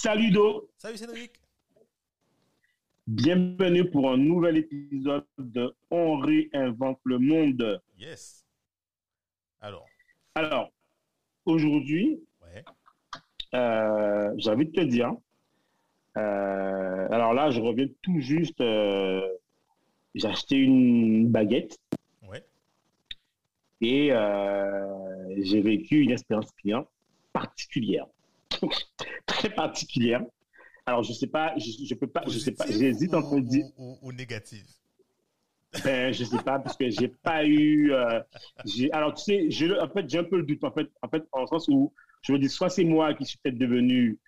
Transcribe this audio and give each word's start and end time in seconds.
Salut 0.00 0.30
Do. 0.30 0.70
Salut 0.76 0.96
Cédric. 0.96 1.32
Bienvenue 3.08 3.90
pour 3.90 4.08
un 4.12 4.16
nouvel 4.16 4.58
épisode 4.58 5.26
de 5.38 5.74
On 5.90 6.18
réinvente 6.18 7.00
le 7.02 7.18
monde. 7.18 7.82
Yes. 7.98 8.44
Alors. 9.60 9.86
Alors, 10.36 10.70
aujourd'hui, 11.46 12.20
Ouais. 12.42 12.64
euh, 13.54 14.32
j'ai 14.36 14.50
envie 14.50 14.66
de 14.66 14.70
te 14.72 14.82
dire, 14.82 15.10
euh, 16.16 17.08
alors 17.10 17.34
là, 17.34 17.50
je 17.50 17.60
reviens 17.60 17.88
tout 18.00 18.20
juste, 18.20 18.60
euh, 18.60 19.20
j'ai 20.14 20.28
acheté 20.28 20.54
une 20.58 21.26
baguette 21.28 21.76
Ouais. 22.22 22.44
et 23.80 24.10
j'ai 25.42 25.60
vécu 25.60 26.02
une 26.02 26.12
expérience 26.12 26.52
client 26.52 26.88
particulière, 27.32 28.06
très 29.28 29.50
particulière. 29.50 30.22
Alors, 30.86 31.02
je 31.04 31.12
sais 31.12 31.26
pas, 31.28 31.54
je, 31.58 31.70
je 31.86 31.94
peux 31.94 32.06
pas, 32.08 32.22
je 32.26 32.38
sais 32.38 32.52
pas, 32.52 32.64
j'hésite 32.66 33.14
entre 33.14 33.38
dire. 33.40 33.66
ou, 33.76 33.96
ou- 34.02 34.12
négatif. 34.12 34.64
Ben, 35.84 36.12
je 36.14 36.24
sais 36.24 36.42
pas, 36.42 36.58
parce 36.58 36.76
que 36.78 36.88
j'ai 36.88 37.08
pas 37.08 37.44
eu. 37.44 37.92
euh, 37.92 38.20
alors, 38.92 39.12
tu 39.14 39.22
sais, 39.50 39.66
le- 39.66 39.82
en 39.82 39.88
fait, 39.88 40.08
j'ai 40.08 40.18
un 40.18 40.24
peu 40.24 40.38
le 40.38 40.44
doute, 40.44 40.64
en 40.64 40.72
fait, 40.72 40.88
en 41.02 41.08
fait, 41.08 41.22
en 41.32 41.46
sens 41.46 41.68
où 41.68 41.92
je 42.22 42.32
me 42.32 42.38
dis, 42.38 42.48
soit 42.48 42.70
c'est 42.70 42.84
moi 42.84 43.12
qui 43.14 43.26
suis 43.26 43.38
peut-être 43.42 43.58
devenu 43.58 44.18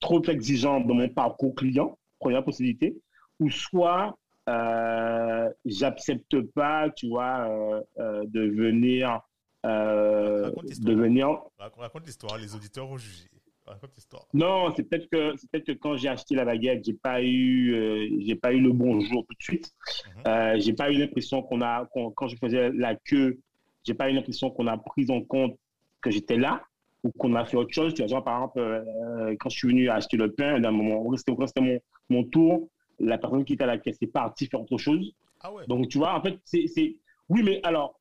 trop 0.00 0.22
exigeant 0.24 0.80
dans 0.80 0.94
mon 0.94 1.08
parcours 1.08 1.54
client, 1.54 1.98
première 2.18 2.44
possibilité, 2.44 2.94
ou 3.40 3.50
soit 3.50 4.16
euh, 4.50 5.48
j'accepte 5.64 6.40
pas, 6.52 6.90
tu 6.90 7.08
vois, 7.08 7.48
euh, 7.48 7.80
euh, 7.98 8.24
de 8.26 8.40
venir. 8.42 9.20
euh, 9.64 10.44
Raconte 10.46 10.64
l'histoire. 10.68 10.94
de 10.94 11.00
venir. 11.00 11.28
Rac- 11.58 11.74
Raconte 11.78 12.06
l'histoire, 12.06 12.36
les 12.38 12.54
auditeurs 12.54 12.90
ont 12.90 12.98
jugé. 12.98 13.30
Raconte 13.66 13.94
l'histoire. 13.94 14.26
Non, 14.34 14.72
c'est 14.74 14.82
peut-être 14.82 15.08
que 15.08 15.36
c'est 15.36 15.48
peut-être 15.50 15.66
que 15.66 15.72
quand 15.72 15.96
j'ai 15.96 16.08
acheté 16.08 16.34
la 16.34 16.44
baguette, 16.44 16.84
j'ai 16.84 16.94
pas 16.94 17.22
eu 17.22 17.74
euh, 17.74 18.08
j'ai 18.20 18.34
pas 18.34 18.52
eu 18.52 18.60
le 18.60 18.72
bon 18.72 19.00
jour 19.00 19.24
tout 19.28 19.34
de 19.36 19.42
suite. 19.42 19.70
Mhm. 20.16 20.22
Euh, 20.26 20.56
j'ai 20.58 20.72
pas 20.72 20.90
eu 20.90 20.96
l'impression 20.96 21.42
qu'on 21.42 21.60
a 21.62 21.88
quand 21.92 22.26
je 22.28 22.36
faisais 22.36 22.70
la 22.72 22.96
queue, 22.96 23.38
j'ai 23.84 23.94
pas 23.94 24.10
eu 24.10 24.14
l'impression 24.14 24.50
qu'on 24.50 24.66
a 24.66 24.76
pris 24.78 25.06
en 25.10 25.22
compte 25.22 25.56
que 26.00 26.10
j'étais 26.10 26.36
là 26.36 26.64
ou 27.04 27.10
qu'on 27.12 27.34
a 27.36 27.44
fait 27.44 27.56
autre 27.56 27.72
chose. 27.72 27.94
Tu 27.94 28.02
vois, 28.02 28.08
genre 28.08 28.24
par 28.24 28.36
exemple 28.38 28.58
euh, 28.58 29.36
quand 29.38 29.48
je 29.48 29.56
suis 29.58 29.68
venu 29.68 29.88
acheter 29.88 30.16
le 30.16 30.32
pain, 30.32 30.58
d'un 30.58 30.72
moment 30.72 31.00
où 31.06 31.16
c'était 31.16 31.32
mon, 31.60 31.78
mon 32.10 32.24
tour, 32.24 32.68
la 32.98 33.16
personne 33.18 33.44
qui 33.44 33.52
était 33.52 33.64
à 33.64 33.68
la 33.68 33.78
caisse 33.78 33.98
est 34.00 34.06
partie 34.08 34.46
faire 34.48 34.60
autre 34.62 34.78
chose. 34.78 35.12
Ah 35.40 35.52
ouais. 35.52 35.66
Donc 35.68 35.88
tu 35.88 35.98
vois, 35.98 36.16
en 36.18 36.22
fait, 36.22 36.36
c'est 36.44 36.96
oui, 37.28 37.42
mais 37.44 37.60
alors 37.62 37.98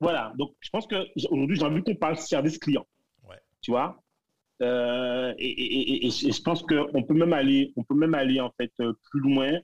voilà. 0.00 0.32
Donc 0.36 0.54
je 0.60 0.70
pense 0.70 0.86
que 0.86 1.06
j- 1.16 1.26
aujourd'hui 1.30 1.56
j'ai 1.56 1.64
envie 1.64 1.82
qu'on 1.82 1.96
parle 1.96 2.16
service 2.16 2.56
client. 2.58 2.86
Ouais. 3.28 3.36
Tu 3.60 3.72
vois? 3.72 4.00
Euh, 4.62 5.32
et, 5.38 5.48
et- 5.48 6.06
et- 6.06 6.06
et 6.06 6.10
je 6.32 6.42
pense 6.42 6.62
qu'on 6.62 7.02
peut 7.02 7.14
même 7.14 7.32
aller, 7.32 7.72
on 7.76 7.82
peut 7.84 7.94
même 7.94 8.14
aller 8.14 8.40
en 8.40 8.50
fait 8.60 8.72
euh, 8.80 8.92
plus 9.10 9.20
loin 9.20 9.58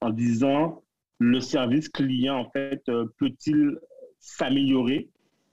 en 0.00 0.10
disant 0.10 0.82
le 1.18 1.40
service 1.40 1.88
client 1.88 2.36
en 2.38 2.50
fait 2.50 2.80
euh, 2.88 3.06
peut-il 3.18 3.78
s'améliorer 4.20 5.10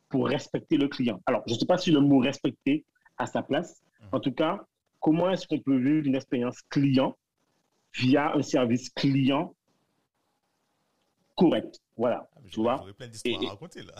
pour 0.09 0.27
respecter 0.27 0.77
le 0.77 0.87
client? 0.87 1.21
Alors 1.25 1.43
je 1.47 1.53
ne 1.53 1.59
sais 1.59 1.65
pas 1.65 1.77
si 1.77 1.91
le 1.91 1.99
mot 1.99 2.19
respecter 2.19 2.85
a 3.17 3.25
sa 3.25 3.43
place. 3.43 3.81
Mhm. 4.01 4.09
En 4.13 4.19
tout 4.21 4.31
cas, 4.31 4.65
comment 5.01 5.29
est-ce 5.29 5.45
qu'on 5.47 5.59
peut 5.59 5.77
vivre 5.77 6.07
une 6.07 6.15
expérience 6.15 6.61
client 6.69 7.17
via 7.95 8.33
un 8.35 8.41
service 8.43 8.89
client 8.91 9.53
correct? 11.35 11.79
Voilà. 11.97 12.29
Ah, 12.35 12.39
tu 12.49 12.61
vois? 12.61 12.85
plein 12.97 13.07
d'histoires 13.07 13.43
à 13.45 13.49
raconter 13.49 13.81
là. 13.83 13.93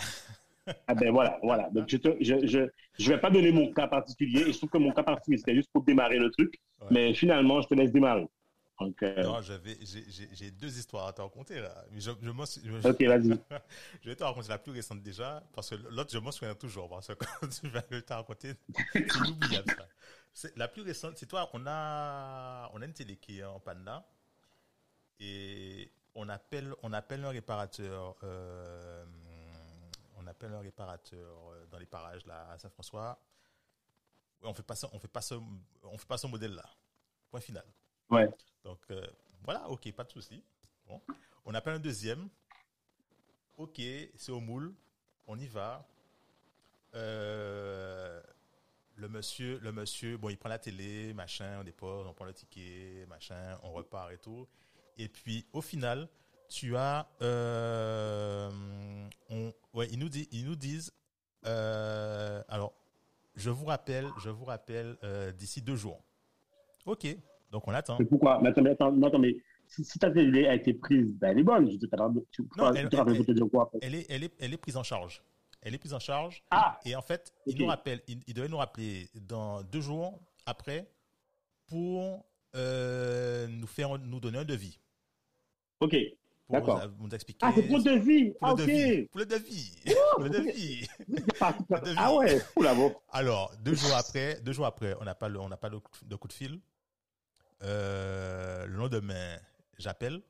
Ah 0.88 0.96
ben 0.96 1.12
voilà, 1.12 1.40
voilà. 1.44 1.70
Donc 1.72 1.86
je 1.90 1.98
te, 1.98 2.10
je, 2.22 2.46
je, 2.48 2.70
je 2.98 3.10
vais 3.12 3.20
pas 3.20 3.30
donner 3.30 3.52
mon 3.52 3.72
cas 3.74 3.88
particulier. 3.88 4.42
Et 4.48 4.54
je 4.54 4.58
trouve 4.58 4.70
que 4.70 4.78
mon 4.78 4.92
cas 4.92 5.04
particulier 5.04 5.38
c'était 5.38 5.56
juste 5.56 5.70
pour 5.72 5.84
démarrer 5.84 6.18
le 6.20 6.32
truc. 6.32 6.60
Ouais. 6.82 6.88
Mais 6.92 7.14
finalement, 7.14 7.62
je 7.62 7.68
te 7.68 7.74
laisse 7.76 7.92
démarrer. 7.92 8.28
Donc, 8.80 9.02
euh, 9.04 9.24
Non, 9.24 9.40
j'ai, 9.42 10.52
deux 10.52 10.78
histoires 10.78 11.08
à 11.08 11.14
te 11.14 11.22
raconter 11.22 11.62
là. 11.62 11.86
Mais 11.92 12.02
je, 12.02 12.12
je, 12.22 12.32
je- 12.66 12.88
ok, 12.90 13.02
vas-y. 13.04 13.30
je 14.04 14.10
vais 14.10 14.16
te 14.16 14.24
raconter 14.24 14.50
la 14.50 14.58
plus 14.58 14.74
récente 14.74 15.02
déjà, 15.02 15.42
parce 15.54 15.70
que 15.70 15.76
l'autre, 15.92 16.12
je 16.12 16.18
m'en 16.18 16.32
souviens 16.32 16.56
toujours. 16.56 16.90
Parce 16.90 17.08
que 17.08 17.14
quand 17.14 17.48
tu 17.48 17.68
vas 17.70 17.82
te 17.82 18.14
raconter, 18.14 18.54
c'est 18.94 19.18
inoubliable 19.20 19.70
ça. 20.34 20.50
La 20.58 20.68
plus 20.68 20.82
récente, 20.82 21.14
c'est 21.18 21.26
toi, 21.28 21.50
on 21.54 21.66
a, 21.66 22.70
on 22.74 22.82
a 22.82 22.86
une 22.86 22.94
télé 22.94 23.16
qui 23.16 23.40
est 23.40 23.44
en 23.46 23.62
panne 23.62 23.86
là, 23.86 24.06
et 25.20 25.90
on 26.16 26.30
appelle, 26.30 26.74
on 26.84 26.94
appelle 26.94 27.24
un 27.26 27.30
réparateur, 27.30 28.16
euh, 28.24 29.05
on 30.26 30.28
appelle 30.28 30.54
un 30.54 30.60
réparateur 30.60 31.38
euh, 31.52 31.66
dans 31.68 31.78
les 31.78 31.86
parages 31.86 32.26
là 32.26 32.50
à 32.50 32.58
Saint-François. 32.58 33.20
On 34.42 34.54
fait 34.54 34.64
pas 34.64 34.76
ça, 34.76 34.90
on 34.92 35.00
fait 35.00 35.08
pas 35.08 35.22
ce, 35.22 35.36
on 35.84 35.98
fait 35.98 36.08
pas 36.08 36.18
ce 36.18 36.28
modèle 36.28 36.56
là. 36.56 36.66
Point 37.30 37.40
final. 37.40 37.66
Ouais. 38.10 38.30
Donc 38.64 38.80
euh, 38.92 39.06
voilà, 39.44 39.70
ok, 39.70 39.92
pas 39.94 40.04
de 40.04 40.12
souci. 40.12 40.44
Bon. 40.88 41.02
On 41.46 41.54
appelle 41.54 41.76
un 41.76 41.80
deuxième. 41.80 42.28
Ok, 43.58 43.82
c'est 44.16 44.32
au 44.32 44.40
moule. 44.40 44.74
On 45.28 45.38
y 45.38 45.48
va. 45.48 45.88
Euh, 46.94 48.22
le 48.96 49.10
monsieur, 49.10 49.60
le 49.60 49.72
monsieur, 49.72 50.18
bon, 50.18 50.30
il 50.30 50.38
prend 50.38 50.50
la 50.50 50.60
télé, 50.60 51.14
machin, 51.14 51.60
on 51.60 51.64
dépose, 51.64 52.08
on 52.08 52.14
prend 52.14 52.26
le 52.26 52.34
ticket, 52.34 53.06
machin, 53.08 53.60
on 53.64 53.72
repart 53.74 54.12
et 54.12 54.18
tout. 54.18 54.48
Et 54.98 55.10
puis 55.10 55.46
au 55.54 55.62
final, 55.62 56.08
tu 56.50 56.76
as, 56.78 57.08
euh, 57.22 58.50
on, 59.30 59.52
ouais, 59.74 59.88
ils 59.92 60.00
nous 60.00 60.10
disent, 60.10 60.28
ils 60.32 60.46
nous 60.46 60.56
disent, 60.56 60.92
euh, 61.46 62.42
alors, 62.48 62.74
je 63.36 63.50
vous 63.50 63.66
rappelle, 63.66 64.08
je 64.24 64.30
vous 64.30 64.46
rappelle 64.46 64.98
euh, 65.04 65.32
d'ici 65.32 65.62
deux 65.62 65.76
jours. 65.76 66.02
Ok, 66.86 67.06
donc 67.52 67.68
on 67.68 67.72
attend. 67.74 67.98
Mais 68.00 68.06
pourquoi? 68.06 68.40
Mais 68.42 68.50
attends, 68.50 68.62
mais 68.62 68.70
attends, 68.72 68.92
non, 68.92 69.08
attends, 69.08 69.20
mais 69.20 69.36
si, 69.68 69.84
si 69.84 69.98
ta 70.00 70.12
télé 70.12 70.48
a 70.48 70.56
été 70.56 70.74
prise, 70.74 71.14
ben, 71.16 71.30
elle 71.32 71.40
est 71.40 71.44
bonne. 71.44 71.70
Je 71.72 71.78
te 71.78 71.86
tu, 72.32 72.44
Non, 72.58 72.72
tu, 72.72 72.78
elle- 72.80 72.90
quoi 73.50 73.70
est, 73.96 74.06
elle 74.10 74.24
est, 74.24 74.34
elle 74.40 74.54
est 74.54 74.58
prise 74.58 74.78
en 74.78 74.84
charge. 74.84 75.22
Elle 75.62 75.74
est 75.74 75.80
prise 75.80 75.94
en 75.96 76.00
charge. 76.00 76.44
Ah, 76.52 76.80
Et 76.86 76.96
en 76.96 77.02
fait, 77.02 77.34
Ok. 77.48 77.54
il 77.54 77.60
nous 77.60 77.66
rappelle, 77.68 78.02
il, 78.08 78.20
il 78.28 78.34
devait 78.36 78.48
nous 78.48 78.58
rappeler 78.58 79.10
dans 79.16 79.64
deux 79.64 79.82
jours 79.82 80.20
après 80.46 80.88
pour 81.68 82.24
euh, 82.56 83.48
nous 83.48 83.66
faire, 83.68 83.98
nous 83.98 84.20
donner 84.20 84.38
un 84.38 84.46
devis. 84.46 84.80
ok. 85.80 85.96
Pour 86.48 86.56
D'accord. 86.60 86.82
nous 87.00 87.10
expliquer. 87.10 87.40
Ah, 87.42 87.52
c'est 87.56 87.64
pour 87.64 87.78
le 87.80 87.84
devis. 87.84 88.32
pour 88.34 88.48
Ah, 88.48 88.48
le 88.50 88.54
ok. 88.54 88.60
devis. 88.70 89.08
Pour 89.08 89.20
le 89.20 89.26
devis. 89.26 89.82
Pour 90.14 90.24
le 90.24 90.30
devis. 90.30 90.88
Ah 91.98 92.14
ouais. 92.16 92.40
Alors, 93.10 93.52
deux 93.62 93.74
jours 93.74 93.96
après, 93.96 94.40
deux 94.42 94.54
jours 94.54 94.68
après, 94.68 94.96
on 95.00 95.06
n'a 95.06 95.16
pas 95.16 95.28
le, 95.28 95.40
on 95.40 95.50
n'a 95.50 95.58
pas 95.58 95.70
de, 95.72 95.78
coup- 95.78 96.06
de 96.06 96.16
coup 96.16 96.28
de 96.28 96.34
fil. 96.34 96.60
Euh, 97.64 98.68
le 98.68 98.76
lendemain, 98.76 99.40
j'appelle. 99.80 100.22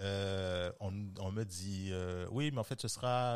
Euh, 0.00 0.72
on, 0.80 0.94
on 1.20 1.30
me 1.30 1.44
dit 1.44 1.90
euh, 1.92 2.26
oui, 2.30 2.50
mais 2.50 2.58
en 2.60 2.64
fait, 2.64 2.80
ce 2.80 2.88
sera 2.88 3.34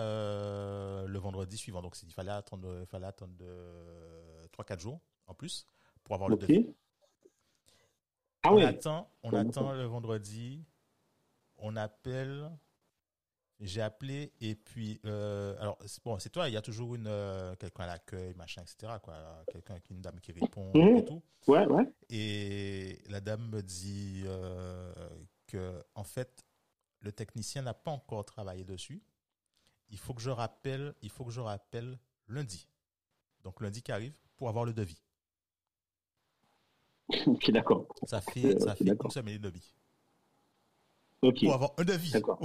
le 1.07 1.19
vendredi 1.19 1.59
suivant. 1.59 1.83
Donc, 1.83 1.95
il 2.03 2.13
fallait 2.13 2.31
attendre, 2.33 2.79
il 2.81 2.87
fallait 2.87 3.07
attendre 3.07 3.35
euh, 3.43 4.47
3-4 4.59 4.81
jours 4.81 4.99
en 5.27 5.35
plus 5.35 5.67
pour 6.05 6.15
avoir 6.15 6.31
le 6.31 6.37
devis. 6.37 6.75
Ah 8.43 8.53
on 8.53 8.57
ouais. 8.57 8.65
attend, 8.65 9.11
on 9.23 9.33
attend 9.35 9.73
le 9.73 9.85
vendredi. 9.85 10.65
On 11.67 11.77
appelle. 11.77 12.51
J'ai 13.61 13.81
appelé 13.81 14.33
et 14.41 14.57
puis 14.57 15.01
euh, 15.07 15.57
alors 15.61 15.79
c'est- 15.87 16.03
bon 16.05 16.19
c'est 16.19 16.29
toi 16.29 16.49
il 16.49 16.53
y 16.53 16.57
a 16.57 16.61
toujours 16.61 16.97
une 16.97 17.07
euh, 17.07 17.55
quelqu'un 17.55 17.85
à 17.85 17.87
l'accueil 17.87 18.35
machin 18.35 18.63
etc 18.63 18.95
quoi 19.01 19.45
quelqu'un 19.49 19.79
qui 19.79 19.95
une 19.95 20.03
dame 20.03 20.21
qui 20.21 20.33
répond 20.33 20.73
Mhm. 20.75 20.97
et 20.97 21.05
tout 21.05 21.23
Ouais, 21.47 21.65
ouais. 21.67 21.85
et 22.11 22.99
la 23.09 23.21
dame 23.21 23.49
me 23.49 23.63
dit 23.63 24.25
euh, 24.27 24.93
que 25.47 25.83
en 25.95 26.03
fait 26.03 26.45
le 27.01 27.13
technicien 27.13 27.63
n'a 27.63 27.75
pas 27.75 27.93
encore 27.93 28.25
travaillé 28.25 28.65
dessus 28.65 29.01
il 29.89 29.99
faut 29.99 30.15
que 30.15 30.21
je 30.21 30.31
rappelle 30.31 30.93
il 31.01 31.09
faut 31.11 31.25
que 31.25 31.31
je 31.31 31.41
rappelle 31.41 31.97
lundi 32.27 32.69
donc 33.45 33.61
lundi 33.61 33.83
qui 33.83 33.93
arrive 33.93 34.15
pour 34.37 34.49
avoir 34.49 34.65
le 34.65 34.73
devis 34.75 35.01
Ok, 37.29 37.51
d'accord. 37.53 37.87
ça 38.05 38.21
fait 38.21 38.59
ça 38.61 38.75
fait 38.75 38.85
une 38.85 39.11
semaine 39.11 39.37
et 39.37 39.39
demie 39.39 39.75
Ok. 41.25 41.41
pour 41.45 41.55
avoir 41.55 41.73
un 41.79 41.85
devis 41.85 42.11
D'accord. 42.13 42.41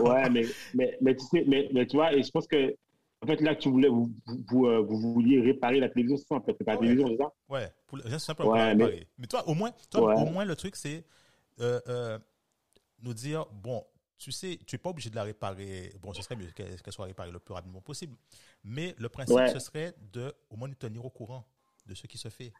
ouais 0.00 0.30
mais, 0.30 0.44
mais, 0.74 0.96
mais 1.00 1.16
tu 1.16 1.24
sais, 1.26 1.44
mais, 1.46 1.68
mais 1.72 1.86
tu 1.86 1.96
vois, 1.96 2.12
et 2.14 2.22
je 2.22 2.30
pense 2.30 2.46
que 2.46 2.74
en 3.22 3.26
fait, 3.26 3.40
là, 3.40 3.54
tu 3.56 3.70
voulais, 3.70 3.88
vous, 3.88 4.12
vous, 4.50 4.66
euh, 4.66 4.80
vous 4.82 4.98
vouliez 5.14 5.40
réparer 5.40 5.80
la 5.80 5.88
télévision, 5.88 6.18
c'est 6.18 6.26
ça, 6.28 6.34
en 6.34 6.42
fait, 6.42 6.52
réparer 6.58 6.76
la 6.76 6.80
Ouais. 6.80 6.86
télévision, 6.88 7.08
c'est 7.16 7.22
ça? 7.22 7.32
Ouais, 7.48 7.72
pour, 7.86 7.96
le- 7.96 8.18
simplement 8.18 8.50
Ouais, 8.52 8.68
pour 8.70 8.76
mais- 8.76 8.84
réparer. 8.84 9.08
mais... 9.16 9.26
toi, 9.26 9.48
au 9.48 9.54
moins, 9.54 9.70
toi, 9.90 10.02
Ouais. 10.14 10.14
au 10.20 10.26
moins, 10.26 10.44
le 10.44 10.54
truc, 10.56 10.76
c'est 10.76 11.06
euh, 11.60 11.80
euh, 11.88 12.18
nous 13.00 13.14
dire, 13.14 13.46
bon, 13.46 13.82
tu 14.18 14.30
sais, 14.30 14.58
tu 14.66 14.74
n'es 14.74 14.78
pas 14.78 14.90
obligé 14.90 15.08
de 15.08 15.14
la 15.14 15.22
réparer. 15.22 15.94
Bon, 16.02 16.12
ce 16.12 16.20
serait 16.20 16.36
mieux 16.36 16.50
qu'elle 16.50 16.76
soit 16.90 17.06
réparée 17.06 17.30
le 17.30 17.38
plus 17.38 17.54
rapidement 17.54 17.80
possible. 17.80 18.14
Mais 18.62 18.94
le 18.98 19.08
principe, 19.08 19.38
ce 19.52 19.58
serait 19.58 19.94
de, 20.12 20.30
au 20.50 20.56
moins, 20.56 20.68
nous 20.68 20.74
tenir 20.74 21.02
au 21.02 21.10
courant 21.10 21.46
de 21.86 21.94
ce 21.94 22.06
qui 22.06 22.18
se 22.18 22.28
fait. 22.28 22.52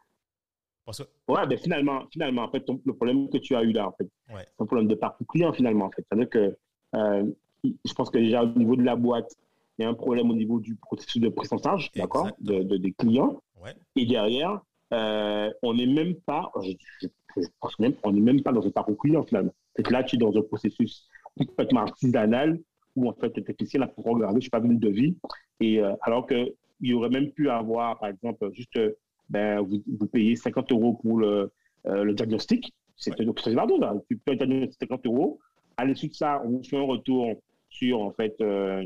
Parce 0.85 0.99
que, 0.99 1.03
Ouais, 1.31 1.47
ben 1.47 1.57
finalement, 1.57 2.03
finalement, 2.11 2.43
en 2.43 2.51
fait, 2.51 2.61
ton- 2.61 2.79
le 2.85 2.93
problème 2.93 3.29
que 3.29 3.37
tu 3.37 3.55
as 3.55 3.63
eu 3.63 3.71
là, 3.71 3.87
en 3.87 3.91
fait, 3.93 4.07
Ouais. 4.33 4.43
c'est 4.45 4.61
un 4.63 4.65
problème 4.65 4.87
de 4.87 4.95
parcours 4.95 5.25
client, 5.27 5.51
finalement, 5.53 5.85
en 5.85 5.91
fait. 5.91 6.05
C'est-à-dire 6.09 6.29
que 6.29 6.55
euh, 6.95 7.25
je 7.63 7.93
pense 7.93 8.09
que 8.11 8.19
déjà, 8.19 8.43
au 8.43 8.47
niveau 8.57 8.75
de 8.75 8.83
la 8.83 8.95
boîte, 8.95 9.31
il 9.77 9.81
y 9.81 9.85
a 9.85 9.89
un 9.89 9.93
problème 9.95 10.29
au 10.29 10.35
niveau 10.35 10.59
du 10.59 10.75
processus 10.75 11.21
de 11.21 11.29
prise 11.29 11.51
en 11.51 11.57
charge, 11.57 11.91
d'accord, 11.95 12.29
de, 12.39 12.61
de- 12.63 12.77
des 12.77 12.91
clients. 12.93 13.41
ouais, 13.61 13.73
Et 13.95 14.05
derrière, 14.05 14.61
euh, 14.93 15.51
on 15.63 15.73
n'est 15.73 15.87
même 15.87 16.13
pas, 16.15 16.51
je, 16.61 16.71
je- 17.01 17.07
je 17.37 17.47
pense 17.59 17.77
même, 17.79 17.95
on 18.03 18.11
n'est 18.13 18.21
même 18.21 18.41
pas 18.41 18.53
dans 18.53 18.65
un 18.65 18.69
parcours 18.71 18.97
client, 18.97 19.23
finalement. 19.23 19.53
C'est 19.75 19.83
que 19.83 19.91
là, 19.91 20.03
tu 20.03 20.15
es 20.15 20.19
dans 20.19 20.33
un 20.37 20.41
processus 20.43 21.07
complètement 21.37 21.81
artisanal 21.81 22.59
où, 22.95 23.09
en 23.09 23.13
fait, 23.13 23.35
le 23.35 23.43
technicien 23.43 23.81
a 23.81 23.87
pour 23.87 24.05
regarder, 24.05 24.39
je 24.39 24.45
sais 24.45 24.49
pas, 24.51 24.59
une 24.61 24.79
devis. 24.79 25.17
Et 25.59 25.81
euh, 25.81 25.93
alors 26.03 26.27
qu'il 26.27 26.53
y 26.81 26.93
aurait 26.93 27.09
même 27.09 27.31
pu 27.31 27.49
avoir, 27.49 27.99
par 27.99 28.09
exemple, 28.09 28.49
juste, 28.53 28.77
euh, 28.77 28.93
ben, 29.29 29.59
vous, 29.61 29.81
vous 29.99 30.07
payez 30.07 30.35
50 30.35 30.71
euros 30.71 30.93
pour 30.93 31.17
le, 31.19 31.51
euh, 31.87 32.03
le 32.03 32.13
diagnostic. 32.13 32.73
C'est 32.97 33.11
Ouais. 33.19 33.27
c'est 33.43 33.55
pardon, 33.55 33.77
là. 33.79 33.93
Tu 34.09 34.17
payes 34.17 34.35
un 34.41 34.45
diagnostic 34.45 34.79
50 34.89 35.05
euros. 35.05 35.39
À 35.77 35.85
l'issue 35.85 36.07
de 36.07 36.13
ça, 36.13 36.41
on 36.45 36.49
vous 36.49 36.63
fait 36.63 36.77
un 36.77 36.83
retour 36.83 37.41
sur, 37.69 37.99
en 38.01 38.11
fait, 38.11 38.35
euh, 38.41 38.85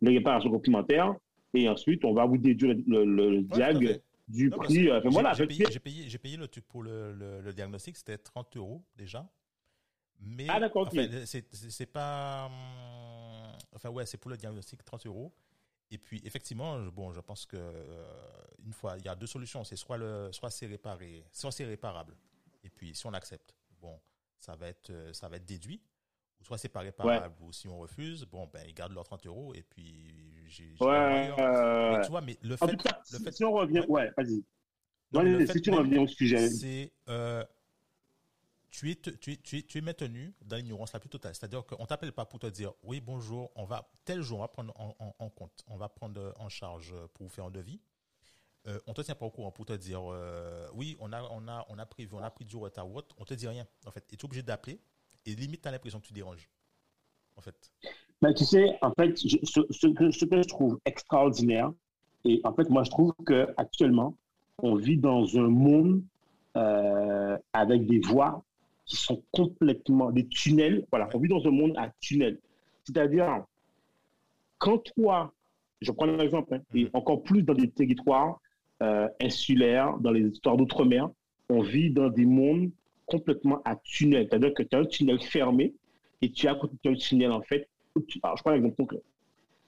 les 0.00 0.18
réparations 0.18 0.50
complémentaires. 0.50 1.14
Et 1.54 1.68
ensuite, 1.68 2.04
on 2.04 2.12
va 2.12 2.24
vous 2.26 2.38
déduire 2.38 2.76
le, 2.86 3.04
le- 3.04 3.42
diag 3.42 4.00
du 4.28 4.50
Non, 4.50 4.58
prix. 4.58 4.88
euh, 4.88 4.98
enfin, 4.98 5.08
voilà, 5.08 5.32
j'ai 5.32 5.46
payé, 5.46 5.64
payé, 6.18 6.36
le 6.36 6.46
truc 6.46 6.64
pour 6.68 6.82
le, 6.82 7.50
diagnostic, 7.52 7.96
c'était 7.96 8.18
30 8.18 8.56
euros 8.58 8.82
déjà. 8.96 9.26
Mais 10.20 10.46
Ah, 10.48 10.60
d'accord, 10.60 10.82
ok. 10.82 10.88
enfin, 10.92 11.06
c'est 11.24 11.44
c'est- 11.54 11.70
c'est 11.70 11.86
pas. 11.86 12.46
hum, 12.46 12.52
Enfin, 13.74 13.90
ouais, 13.90 14.04
c'est 14.06 14.18
pour 14.18 14.30
le 14.30 14.36
diagnostic 14.36 14.84
30 14.84 15.06
euros. 15.06 15.32
Et 15.90 15.98
puis, 15.98 16.20
effectivement, 16.24 16.82
je- 16.84 16.90
bon, 16.90 17.12
je 17.12 17.20
pense 17.20 17.46
que 17.46 17.56
euh, 17.56 18.04
une 18.64 18.72
fois, 18.72 18.96
il 18.98 19.04
y 19.04 19.08
a 19.08 19.14
deux 19.14 19.26
solutions. 19.26 19.64
C'est 19.64 19.76
soit 19.76 19.96
le, 19.96 20.30
soit 20.32 20.50
c'est 20.50 20.66
réparé, 20.66 21.24
soit 21.32 21.50
c'est 21.52 21.64
réparable. 21.64 22.14
Et 22.62 22.70
puis, 22.70 22.94
si 22.94 23.06
on 23.06 23.14
accepte, 23.14 23.54
bon, 23.80 23.98
ça 24.38 24.54
va 24.56 24.68
être, 24.68 24.90
euh, 24.90 25.12
ça 25.12 25.28
va 25.28 25.36
être 25.36 25.46
déduit. 25.46 25.80
Ou 26.40 26.44
soit 26.44 26.56
c'est 26.58 26.68
pas 26.68 26.80
réparable, 26.80 27.34
ou 27.40 27.52
si 27.52 27.66
on 27.66 27.78
refuse, 27.80 28.24
bon, 28.24 28.46
ben, 28.52 28.62
ils 28.66 28.72
gardent 28.74 28.92
leurs 28.92 29.04
30 29.04 29.26
euros 29.26 29.54
et 29.54 29.62
puis 29.62 30.46
j'ai. 30.46 30.72
Ouais, 30.80 31.32
euh, 31.36 31.96
Mais 31.96 32.04
tu 32.04 32.10
vois, 32.10 32.20
mais 32.20 32.38
le 32.42 32.54
en 32.54 32.68
fait, 32.68 32.76
cas, 32.76 33.00
le 33.10 33.18
si, 33.18 33.24
fait, 33.24 33.32
si 33.32 33.44
on 33.44 33.52
revient, 33.52 33.80
Ouais. 33.88 34.02
ouais, 34.04 34.12
vas-y. 34.16 34.44
non, 35.12 35.20
Ouais, 35.20 35.24
le 35.24 35.46
si 35.46 35.60
tu 35.60 35.70
reviens 35.72 36.02
au 36.02 36.06
sujet. 36.06 36.48
c'est 36.48 36.92
euh, 37.08 37.44
tu 38.70 38.90
es, 38.90 38.96
tu, 38.96 39.32
es, 39.32 39.36
tu, 39.36 39.58
es, 39.58 39.62
tu 39.62 39.78
es 39.78 39.80
maintenu 39.80 40.34
dans 40.44 40.56
l'ignorance 40.56 40.92
la 40.92 41.00
plus 41.00 41.08
totale. 41.08 41.34
C'est-à-dire 41.34 41.64
qu'on 41.64 41.86
t'appelle 41.86 42.12
pas 42.12 42.24
pour 42.26 42.38
te 42.38 42.46
dire 42.46 42.72
oui 42.82 43.00
bonjour, 43.00 43.50
on 43.56 43.64
va 43.64 43.88
tel 44.04 44.22
jour 44.22 44.38
on 44.38 44.42
va 44.42 44.48
prendre 44.48 44.72
en, 44.76 45.30
compte, 45.30 45.64
on 45.68 45.76
va 45.76 45.88
prendre 45.88 46.34
en 46.38 46.48
charge 46.48 46.94
pour 47.14 47.26
vous 47.26 47.32
faire 47.32 47.46
un 47.46 47.50
devis. 47.50 47.80
Euh, 48.66 48.78
on 48.86 48.92
te 48.92 49.02
tient 49.02 49.14
pas 49.14 49.24
au 49.26 49.30
courant 49.30 49.52
pour 49.52 49.64
te 49.66 49.72
dire 49.72 50.00
euh, 50.12 50.68
oui 50.74 50.96
on 51.00 51.12
a 51.12 51.22
on 51.30 51.46
a 51.48 51.64
on 51.68 51.78
a 51.78 51.86
prévu 51.86 52.10
on 52.14 52.18
a 52.22 52.30
pris 52.30 52.44
du 52.44 52.56
retard 52.56 52.88
ou 52.88 52.96
autre. 52.96 53.14
On 53.18 53.24
te 53.24 53.34
dit 53.34 53.48
rien 53.48 53.66
en 53.86 53.90
fait. 53.90 54.04
Et 54.12 54.16
tu 54.16 54.22
es 54.22 54.24
obligé 54.24 54.42
d'appeler 54.42 54.80
et 55.24 55.34
limite 55.34 55.62
tu 55.62 55.68
as 55.68 55.70
l'impression 55.70 56.00
que 56.00 56.06
tu 56.06 56.12
déranges 56.12 56.48
en 57.36 57.40
fait. 57.40 57.70
Ben, 58.20 58.34
tu 58.34 58.44
sais, 58.44 58.76
en 58.82 58.92
fait, 58.92 59.16
je- 59.16 59.38
ce, 59.44 59.86
que, 59.86 60.10
je 60.10 60.48
trouve 60.48 60.80
extraordinaire, 60.84 61.72
et 62.24 62.40
en 62.42 62.52
fait, 62.52 62.68
moi, 62.68 62.82
je 62.82 62.90
trouve 62.90 63.12
qu'actuellement, 63.24 64.16
on 64.60 64.74
vit 64.74 64.96
dans 64.96 65.24
un 65.38 65.46
monde 65.48 66.02
euh, 66.56 67.38
avec 67.52 67.86
des 67.86 68.00
voies 68.00 68.44
qui 68.88 68.96
sont 68.96 69.22
complètement 69.32 70.12
des 70.12 70.26
tunnels. 70.28 70.86
Voilà, 70.90 71.08
on 71.14 71.20
vit 71.20 71.28
dans 71.30 71.46
un 71.46 71.52
monde 71.52 71.74
à 71.78 71.90
tunnels. 72.00 72.40
C'est-à-dire, 72.84 73.44
quand 74.58 74.78
toi, 74.94 75.32
je 75.80 75.92
prends 75.92 76.08
un 76.08 76.18
exemple, 76.18 76.54
hein, 76.54 76.60
et 76.74 76.84
Mhm. 76.84 76.90
encore 76.94 77.22
plus 77.22 77.42
dans 77.42 77.54
des 77.54 77.70
territoires 77.70 78.40
euh, 78.82 79.08
insulaires, 79.20 79.98
dans 79.98 80.12
les 80.12 80.22
histoires 80.28 80.56
d'outre-mer, 80.56 81.10
on 81.48 81.62
vit 81.62 81.90
dans 81.90 82.08
des 82.10 82.26
mondes 82.26 82.70
complètement 83.06 83.60
à 83.64 83.74
tunnels. 83.76 84.28
C'est-à-dire 84.30 84.54
que 84.54 84.62
tu 84.62 84.76
as 84.76 84.80
un 84.80 84.84
tunnel 84.84 85.20
fermé 85.20 85.74
et 86.22 86.30
tu 86.30 86.46
as 86.48 86.56
un 86.86 86.94
tunnel, 86.94 87.32
en 87.32 87.42
fait. 87.42 87.68
où 87.96 88.00
tu- 88.02 88.20
Alors, 88.22 88.36
je 88.36 88.42
prends 88.44 88.52
un 88.52 88.56
exemple 88.56 88.76
concret. 88.76 89.00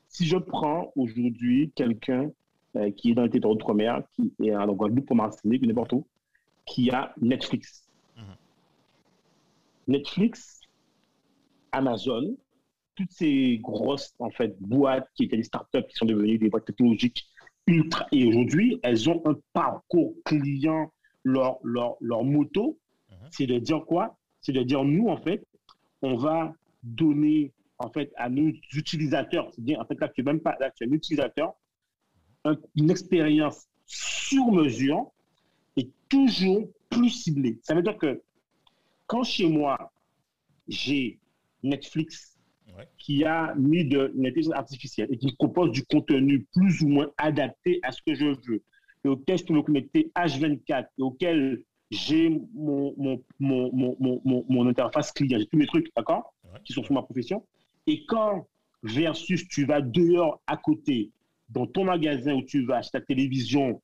Si 0.09 0.27
je 0.27 0.37
prends 0.39 0.93
aujourd'hui 0.97 1.73
quelqu'un 1.75 2.31
euh, 2.77 2.91
qui 2.93 3.11
est 3.13 3.15
dans 3.15 3.23
le 3.25 3.31
territoire 3.31 3.55
d'outre-mer, 3.55 4.03
qui 4.15 4.33
est 4.45 4.55
en 4.57 4.73
Guadeloupe, 4.73 5.11
en 5.11 5.17
Martinique, 5.17 5.63
ou 5.65 5.67
n'importe 5.67 5.93
où, 5.95 6.07
qui 6.67 6.91
a 6.91 7.15
Netflix. 7.21 7.90
Netflix, 9.89 10.61
Amazon, 11.73 12.37
toutes 12.97 13.13
ces 13.13 13.59
grosses 13.59 14.15
en 14.19 14.31
fait 14.31 14.57
boîtes 14.61 15.09
qui 15.15 15.25
étaient 15.25 15.37
des 15.37 15.43
startups 15.45 15.85
qui 15.89 15.95
sont 15.95 16.07
devenues 16.07 16.39
des 16.39 16.49
boîtes 16.51 16.67
technologiques 16.67 17.27
ultra 17.67 18.07
et 18.13 18.27
aujourd'hui 18.27 18.79
elles 18.83 19.09
ont 19.09 19.23
un 19.27 19.37
parcours 19.53 20.15
client 20.25 20.93
leur 21.25 21.59
leur 21.63 21.97
leur 22.01 22.25
moto 22.25 22.79
Mhm. 23.11 23.17
c'est 23.31 23.47
de 23.47 23.59
dire 23.59 23.85
quoi? 23.87 24.17
C'est 24.41 24.53
de 24.53 24.63
dire 24.63 24.85
nous 24.85 25.09
en 25.09 25.17
fait 25.17 25.45
on 26.03 26.17
va 26.17 26.53
donner 26.83 27.53
en 27.79 27.91
fait 27.91 28.13
à 28.17 28.29
nos 28.29 28.51
utilisateurs 28.75 29.51
c'est 29.55 29.63
bien 29.65 29.81
en 29.81 29.85
fait 29.85 29.99
là 30.01 30.09
tu 30.09 30.21
es 30.21 30.25
même 30.25 30.41
pas 30.41 30.57
là 30.61 30.71
tu 30.71 30.85
es 30.85 30.89
un 30.89 30.93
utilisateur 30.93 31.53
un- 32.45 32.57
une 32.77 32.91
expérience 32.91 33.67
sur 33.87 34.51
mesure 34.53 35.11
et 35.77 35.89
toujours 36.09 36.69
plus 36.89 37.11
ciblée 37.11 37.59
ça 37.63 37.75
veut 37.75 37.83
dire 37.83 37.97
que 37.99 38.21
quand 39.11 39.25
chez 39.25 39.49
moi 39.49 39.93
j'ai 40.69 41.19
Netflix 41.65 42.37
Ouais. 42.79 42.87
qui 42.99 43.25
a 43.25 43.53
mis 43.57 43.85
de 43.85 44.13
l'intelligence 44.17 44.55
artificielle 44.55 45.09
et 45.11 45.17
qui 45.19 45.27
me 45.27 45.33
propose 45.33 45.73
du 45.73 45.85
contenu 45.85 46.47
plus 46.55 46.81
ou 46.83 46.89
moins 46.89 47.11
adapté 47.19 47.81
à 47.83 47.91
ce 47.91 48.01
que 48.07 48.15
je 48.15 48.27
veux 48.27 48.63
et 49.05 49.09
auquel 49.09 49.39
je 49.39 49.45
peux 49.45 49.55
me 49.55 49.63
connecter 49.63 50.13
H24 50.15 50.85
et 50.97 51.03
auquel 51.03 51.65
j'ai 51.91 52.29
mon, 52.55 52.95
mon, 52.97 53.25
mon, 53.41 53.73
mon, 53.73 53.97
mon, 53.99 54.21
mon- 54.25 54.45
mon 54.49 54.69
interface 54.69 55.11
client, 55.11 55.39
j'ai 55.41 55.47
tous 55.49 55.57
mes 55.57 55.67
trucs, 55.67 55.89
d'accord, 55.97 56.33
Ouais. 56.45 56.61
qui 56.65 56.73
sont 56.73 56.85
sur 56.85 56.93
ma 56.95 57.03
profession. 57.03 57.45
Et 57.89 58.05
quand, 58.07 58.47
versus, 58.85 59.49
tu 59.49 59.65
vas 59.65 59.81
dehors 59.81 60.41
à 60.47 60.57
côté, 60.57 61.11
dans 61.49 61.67
ton 61.67 61.83
magasin 61.85 62.35
où 62.35 62.43
tu 62.43 62.65
vas 62.67 62.77
acheter 62.77 63.01
ta 63.01 63.05
télévision, 63.05 63.83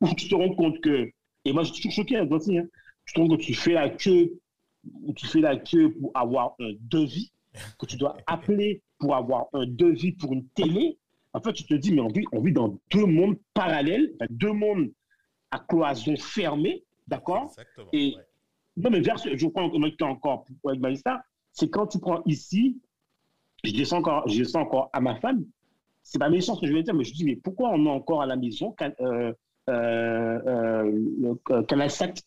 où 0.00 0.06
tu 0.14 0.28
te 0.28 0.34
rends 0.36 0.54
compte 0.54 0.80
que, 0.80 1.10
et 1.44 1.52
moi 1.52 1.64
je 1.64 1.72
suis 1.72 1.82
toujours 1.82 2.04
choqué, 2.04 2.16
hein, 2.18 2.26
rends 3.14 3.26
compte 3.28 3.38
que 3.38 3.44
tu 3.44 3.54
fais 3.54 3.72
la 3.72 3.88
queue, 3.90 4.38
tu 5.14 5.26
fais 5.26 5.40
la 5.40 5.56
queue 5.56 5.92
pour 5.92 6.10
avoir 6.14 6.54
un 6.60 6.72
devis, 6.80 7.30
que 7.78 7.86
tu 7.86 7.96
dois 7.96 8.16
appeler 8.26 8.82
pour 8.98 9.14
avoir 9.14 9.46
un 9.52 9.66
devis 9.66 10.12
pour 10.12 10.32
une 10.32 10.46
télé. 10.48 10.98
En 11.32 11.40
fait, 11.40 11.52
tu 11.52 11.64
te 11.64 11.74
dis, 11.74 11.92
mais 11.92 12.00
on 12.00 12.08
vit, 12.08 12.24
on 12.32 12.40
vit 12.40 12.52
dans 12.52 12.78
deux 12.90 13.04
mondes 13.06 13.36
parallèles, 13.54 14.12
deux 14.30 14.52
mondes 14.52 14.90
à 15.50 15.58
cloison 15.58 16.16
fermée, 16.16 16.84
d'accord? 17.06 17.44
Exactement. 17.50 17.88
Et- 17.92 18.14
ouais. 18.16 18.22
Non, 18.78 18.90
mais 18.90 19.00
vers, 19.00 19.16
je 19.16 19.46
prends 19.46 19.70
encore 20.10 20.44
pour 20.44 20.76
Malissa, 20.78 21.22
c'est 21.52 21.70
quand 21.70 21.86
tu 21.86 21.98
prends 21.98 22.22
ici, 22.26 22.78
je 23.64 23.72
descends 23.72 23.98
encore, 23.98 24.28
je 24.28 24.38
descends 24.38 24.60
encore 24.62 24.90
à 24.92 25.00
ma 25.00 25.14
femme, 25.16 25.44
c'est 26.02 26.18
pas 26.18 26.28
méchant 26.28 26.54
ce 26.54 26.60
que 26.60 26.66
je 26.66 26.72
vais 26.74 26.82
dire, 26.82 26.94
mais 26.94 27.04
je 27.04 27.14
dis, 27.14 27.24
mais 27.24 27.36
pourquoi 27.36 27.70
on 27.70 27.86
a 27.86 27.90
encore 27.90 28.20
à 28.22 28.26
la 28.26 28.36
maison 28.36 28.74
euh, 28.82 29.32
euh, 29.70 30.40
euh, 30.46 31.34
euh, 31.50 31.62
Canal 31.64 31.90
7 31.90 32.22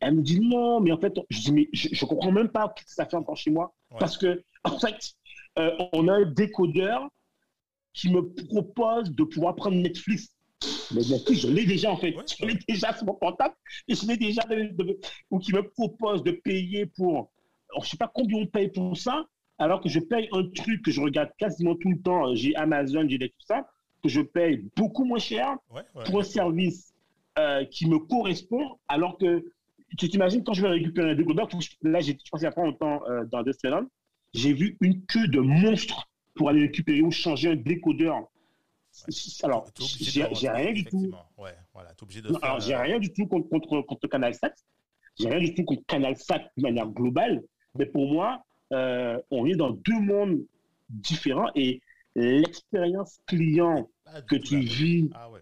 Elle 0.00 0.14
me 0.16 0.22
dit 0.22 0.40
non, 0.40 0.80
mais 0.80 0.92
en 0.92 0.98
fait, 0.98 1.14
je 1.28 1.40
dis, 1.40 1.52
mais 1.52 1.68
je, 1.72 1.88
je 1.92 2.04
comprends 2.06 2.32
même 2.32 2.48
pas 2.48 2.72
ce 2.78 2.84
que 2.84 2.90
ça 2.90 3.06
fait 3.06 3.16
encore 3.16 3.36
chez 3.36 3.50
moi. 3.50 3.72
Ouais. 3.90 3.98
Parce 3.98 4.16
que, 4.16 4.42
en 4.64 4.78
fait, 4.78 4.96
euh, 5.58 5.70
on 5.92 6.08
a 6.08 6.14
un 6.14 6.24
décodeur 6.32 7.08
qui 7.92 8.10
me 8.10 8.22
propose 8.48 9.10
de 9.14 9.24
pouvoir 9.24 9.54
prendre 9.56 9.76
Netflix. 9.76 10.34
Mais 10.92 11.00
Netflix, 11.02 11.40
je 11.42 11.48
l'ai 11.48 11.66
déjà 11.66 11.90
en 11.90 11.96
fait. 11.96 12.14
Ouais, 12.14 12.24
je 12.38 12.44
l'ai 12.46 12.58
déjà 12.68 12.94
sur 12.94 13.06
mon 13.06 13.14
portable 13.14 13.54
et 13.88 13.94
je 13.94 14.06
l'ai 14.06 14.16
déjà. 14.16 14.42
de- 14.42 14.72
de- 14.82 14.98
ou 15.30 15.38
qui 15.38 15.52
me 15.54 15.62
propose 15.62 16.22
de 16.22 16.32
payer 16.32 16.86
pour. 16.86 17.30
Alors, 17.70 17.84
je 17.84 17.90
sais 17.90 17.96
pas 17.96 18.10
combien 18.12 18.38
on 18.38 18.46
paye 18.46 18.68
pour 18.68 18.96
ça, 18.96 19.24
alors 19.58 19.80
que 19.80 19.88
je 19.88 20.00
paye 20.00 20.28
un 20.32 20.48
truc 20.50 20.82
que 20.82 20.90
je 20.90 21.00
regarde 21.00 21.30
quasiment 21.38 21.74
tout 21.76 21.90
le 21.90 22.00
temps. 22.00 22.34
J'ai 22.34 22.54
Amazon, 22.56 23.06
j'ai 23.08 23.18
tout 23.18 23.46
ça, 23.46 23.68
que 24.02 24.08
je 24.08 24.20
paye 24.22 24.64
beaucoup 24.76 25.04
moins 25.04 25.18
cher 25.18 25.56
ouais, 25.70 25.82
pour 26.04 26.20
un 26.20 26.24
service 26.24 26.92
euh, 27.38 27.64
qui 27.64 27.86
me 27.88 27.98
correspond, 27.98 28.76
alors 28.88 29.18
que 29.18 29.44
tu 29.98 30.08
t'imagines 30.08 30.42
quand 30.44 30.52
je 30.52 30.62
vais 30.62 30.68
récupérer 30.68 31.10
un 31.10 31.14
décodeur, 31.14 31.50
faut 31.50 31.58
que 31.58 31.64
je- 31.64 31.70
là, 31.82 32.00
j'ai- 32.00 32.12
je 32.12 32.30
pense 32.30 32.40
qu'il 32.40 32.44
y 32.44 32.46
a 32.46 32.52
pas 32.52 32.62
longtemps 32.64 33.02
euh, 33.08 33.24
dans 33.26 33.42
deux 33.42 33.52
semaines, 33.52 33.86
j'ai 34.34 34.52
vu 34.52 34.76
une 34.80 35.04
queue 35.06 35.28
de 35.28 35.40
monstre 35.40 36.08
pour 36.34 36.48
aller 36.48 36.62
récupérer 36.62 37.02
ou 37.02 37.10
changer 37.10 37.50
un 37.50 37.56
décodeur. 37.56 38.28
Alors, 39.42 39.68
j'ai 40.00 40.48
rien 40.50 40.72
du 40.72 40.84
tout. 40.84 41.10
Ouais, 41.38 41.54
voilà, 41.72 41.92
obligé 42.02 42.22
de 42.22 42.28
Non, 42.28 42.38
faire, 42.38 42.48
alors, 42.50 42.60
j'ai 42.60 42.74
euh, 42.74 42.80
rien 42.82 42.98
du 42.98 43.12
tout 43.12 43.26
contre, 43.26 43.48
contre, 43.48 43.80
contre 43.82 44.08
Canal 44.08 44.34
7. 44.34 44.52
J'ai 45.18 45.28
rien 45.28 45.38
du 45.40 45.54
tout 45.54 45.64
contre 45.64 45.82
Canal 45.86 46.16
7 46.16 46.42
de 46.56 46.62
manière 46.62 46.88
globale. 46.88 47.42
Mais 47.76 47.86
pour 47.86 48.10
moi, 48.12 48.42
euh, 48.72 49.18
on 49.30 49.46
est 49.46 49.54
dans 49.54 49.70
deux 49.70 50.00
mondes 50.00 50.40
différents. 50.88 51.48
Et 51.54 51.80
l'expérience 52.16 53.20
client 53.26 53.88
que 54.28 54.36
tu 54.36 54.58
vis 54.60 55.08
Ah 55.14 55.30
ouais. 55.30 55.40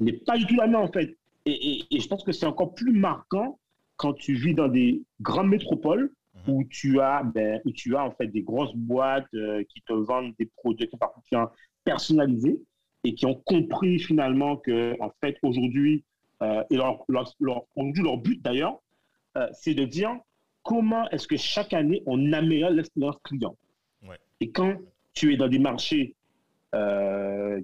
n'est 0.00 0.12
pas 0.12 0.36
du 0.36 0.46
tout 0.46 0.56
la 0.56 0.66
même 0.66 0.80
en 0.80 0.90
fait. 0.90 1.16
Et, 1.46 1.52
et- 1.52 1.84
et 1.96 2.00
je 2.00 2.08
pense 2.08 2.24
que 2.24 2.32
c'est 2.32 2.46
encore 2.46 2.74
plus 2.74 2.92
marquant 2.92 3.58
quand 4.00 4.14
tu 4.14 4.32
vis 4.34 4.54
dans 4.54 4.68
des 4.68 5.02
grandes 5.20 5.48
métropoles 5.48 6.10
Mhm. 6.34 6.54
où 6.54 6.64
tu 6.78 7.00
as, 7.00 7.22
ben, 7.22 7.60
où 7.66 7.70
tu 7.72 7.88
as 7.96 8.02
en 8.08 8.12
fait 8.12 8.28
des 8.28 8.42
grosses 8.50 8.74
boîtes 8.74 9.26
euh, 9.34 9.62
qui 9.70 9.82
te 9.82 9.92
vendent 9.92 10.32
des 10.38 10.46
produits 10.60 10.88
parfois 10.98 11.52
personnalisés 11.84 12.58
et 13.04 13.14
qui 13.14 13.26
ont 13.26 13.34
compris 13.34 13.98
finalement 13.98 14.56
que 14.56 14.96
en 15.00 15.10
fait 15.20 15.36
aujourd'hui 15.42 16.02
euh, 16.42 16.62
et 16.70 16.76
leur, 16.76 17.04
leur, 17.08 17.26
leur- 17.40 17.64
aujourd'hui, 17.76 18.02
leur 18.02 18.16
but 18.16 18.40
d'ailleurs, 18.42 18.76
euh, 19.36 19.46
c'est 19.52 19.74
de 19.74 19.84
dire 19.84 20.12
comment 20.62 21.04
est-ce 21.10 21.26
que 21.28 21.36
chaque 21.36 21.72
année 21.74 22.02
on 22.06 22.32
améliore 22.32 22.70
l'expérience 22.70 23.16
client. 23.22 23.54
Ouais. 24.08 24.16
Et 24.40 24.50
quand 24.50 24.72
tu 25.12 25.34
es 25.34 25.36
dans 25.36 25.48
des 25.48 25.58
marchés, 25.58 26.14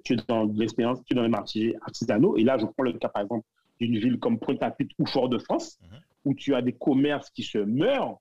tu 0.05 0.13
es 0.13 0.17
dans 0.29 0.45
l'expérience, 0.61 0.99
tu 1.07 1.15
es 1.15 1.17
dans 1.17 1.23
les 1.23 1.29
marchés 1.41 1.75
artisanaux, 1.83 2.37
et 2.37 2.43
là 2.45 2.59
je 2.59 2.67
prends 2.67 2.83
le 2.83 2.93
cas 2.95 3.09
par 3.09 3.23
exemple 3.23 3.47
d'une 3.81 3.97
ville 3.99 4.19
comme 4.19 4.39
Pointe-à-Pitre 4.39 4.95
ou 4.99 5.07
Fort-de-France, 5.07 5.79
Mhm. 5.83 5.99
Où 6.27 6.35
tu 6.35 6.55
as 6.55 6.61
des 6.61 6.73
commerces 6.73 7.31
qui 7.31 7.43
se 7.45 7.57
meurent 7.59 8.19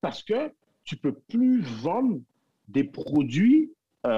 parce 0.00 0.22
que 0.22 0.52
tu 0.84 0.96
peux 0.96 1.12
plus 1.14 1.62
vendre 1.62 2.20
des 2.68 2.84
produits 2.84 3.72
euh, 4.06 4.10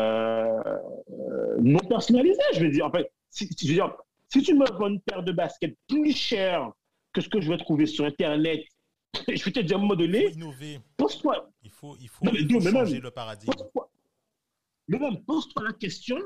euh, 1.10 1.56
non 1.60 1.78
personnalisés. 1.80 2.40
Je 2.54 2.60
veux 2.64 2.70
dire, 2.70 2.86
en 2.86 2.90
fait, 2.90 3.12
si, 3.30 3.46
si- 3.46 3.66
je 3.66 3.72
veux 3.72 3.74
dire, 3.74 3.94
si 4.28 4.42
tu 4.42 4.54
me 4.54 4.64
vends 4.78 4.88
une 4.88 5.00
paire 5.00 5.22
de 5.22 5.30
baskets 5.32 5.76
plus 5.86 6.12
chère 6.16 6.72
que 7.12 7.20
ce 7.20 7.28
que 7.28 7.40
je 7.40 7.48
vais 7.52 7.58
trouver 7.58 7.86
sur 7.86 8.04
Internet, 8.04 8.62
je 9.28 9.44
vais 9.44 9.52
te 9.52 9.60
dire 9.60 9.76
à 9.76 9.78
un 9.78 9.82
moment 9.82 9.94
donné, 9.94 10.32
pose-toi 10.96 11.48
Il 11.62 11.70
faut, 11.70 11.94
il 12.00 12.08
faut, 12.08 12.24
Non, 12.24 12.32
mais 12.32 12.40
il 12.40 12.50
faut 12.52 12.60
mais 12.60 12.70
changer 12.72 12.94
même- 12.94 13.02
le 13.02 13.10
paradigme. 13.10 13.52
pose-toi- 13.52 13.90
mais 14.88 14.98
même, 14.98 15.22
pose-toi 15.24 15.62
la 15.64 15.72
question, 15.74 16.18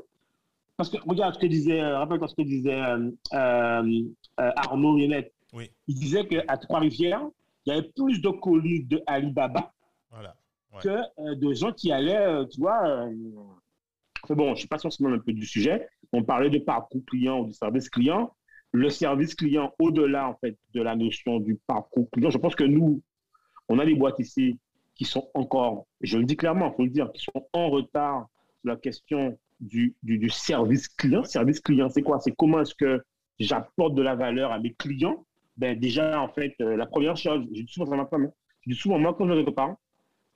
parce 0.76 0.88
que 0.90 0.96
regarde 1.06 1.34
ce 1.34 1.38
que 1.40 1.46
disait, 1.46 1.80
euh, 1.80 1.98
rappelle-toi 1.98 2.28
ce 2.28 2.34
que 2.36 2.42
disait 2.42 2.80
euh, 2.80 3.10
euh, 3.34 4.02
euh, 4.40 4.50
Arnaud 4.56 4.94
Riennette. 4.94 5.32
Oui, 5.52 5.70
Il 5.88 5.94
disait 5.96 6.26
qu'à 6.26 6.56
Trois-Rivières, 6.56 7.26
il 7.66 7.74
y 7.74 7.76
avait 7.76 7.88
plus 7.88 8.20
de 8.20 8.28
colis 8.30 8.84
de 8.84 9.02
Alibaba 9.06 9.72
voilà. 10.10 10.34
Ouais. 10.72 10.80
que 10.82 10.88
euh, 10.88 11.34
de 11.34 11.52
gens 11.52 11.72
qui 11.72 11.90
allaient, 11.92 12.16
euh, 12.16 12.44
tu 12.46 12.60
vois. 12.60 12.86
euh, 12.86 13.12
bon, 14.30 14.46
je 14.46 14.50
ne 14.50 14.54
suis 14.56 14.68
pas 14.68 14.78
forcément 14.78 15.10
un 15.10 15.18
peu 15.18 15.32
du 15.32 15.44
sujet. 15.44 15.88
On 16.12 16.22
parlait 16.22 16.50
de 16.50 16.58
parcours 16.58 17.02
client 17.06 17.40
ou 17.40 17.46
du 17.46 17.52
service 17.52 17.88
client. 17.88 18.34
Le 18.72 18.88
service 18.88 19.34
client, 19.34 19.74
au-delà 19.80 20.28
en 20.28 20.34
fait 20.36 20.56
de 20.74 20.82
la 20.82 20.94
notion 20.94 21.40
du 21.40 21.56
parcours 21.66 22.08
client, 22.12 22.30
je 22.30 22.38
pense 22.38 22.54
que 22.54 22.64
nous, 22.64 23.02
on 23.68 23.78
a 23.80 23.84
des 23.84 23.96
boîtes 23.96 24.18
ici 24.20 24.58
qui 24.94 25.04
sont 25.04 25.28
encore, 25.34 25.86
je 26.00 26.18
le 26.18 26.24
dis 26.24 26.36
clairement, 26.36 26.70
il 26.72 26.76
faut 26.76 26.84
le 26.84 26.90
dire, 26.90 27.10
qui 27.12 27.24
sont 27.24 27.46
en 27.52 27.70
retard 27.70 28.28
sur 28.60 28.68
la 28.68 28.76
question 28.76 29.36
du, 29.58 29.96
du, 30.02 30.18
du 30.18 30.30
service 30.30 30.88
client. 30.88 31.24
Service 31.24 31.60
client, 31.60 31.88
c'est 31.88 32.02
quoi? 32.02 32.20
C'est 32.20 32.32
comment 32.32 32.60
est-ce 32.60 32.74
que 32.74 33.02
j'apporte 33.38 33.94
de 33.94 34.02
la 34.02 34.14
valeur 34.14 34.52
à 34.52 34.58
mes 34.60 34.72
clients 34.74 35.24
ben, 35.60 35.78
Déjà, 35.78 36.20
en 36.20 36.28
fait, 36.28 36.54
euh, 36.60 36.76
la 36.76 36.86
première 36.86 37.16
chose, 37.16 37.44
je 37.54 37.62
dis 37.62 37.72
souvent 37.72 37.92
à 37.92 37.96
ma 37.96 38.06
femme, 38.06 38.24
hein, 38.24 38.32
je 38.66 38.70
dis 38.72 38.76
souvent, 38.78 38.98
moi, 38.98 39.14
quand 39.14 39.26
je 39.26 39.32
vais 39.32 39.44
quelque 39.44 39.54
part, 39.54 39.76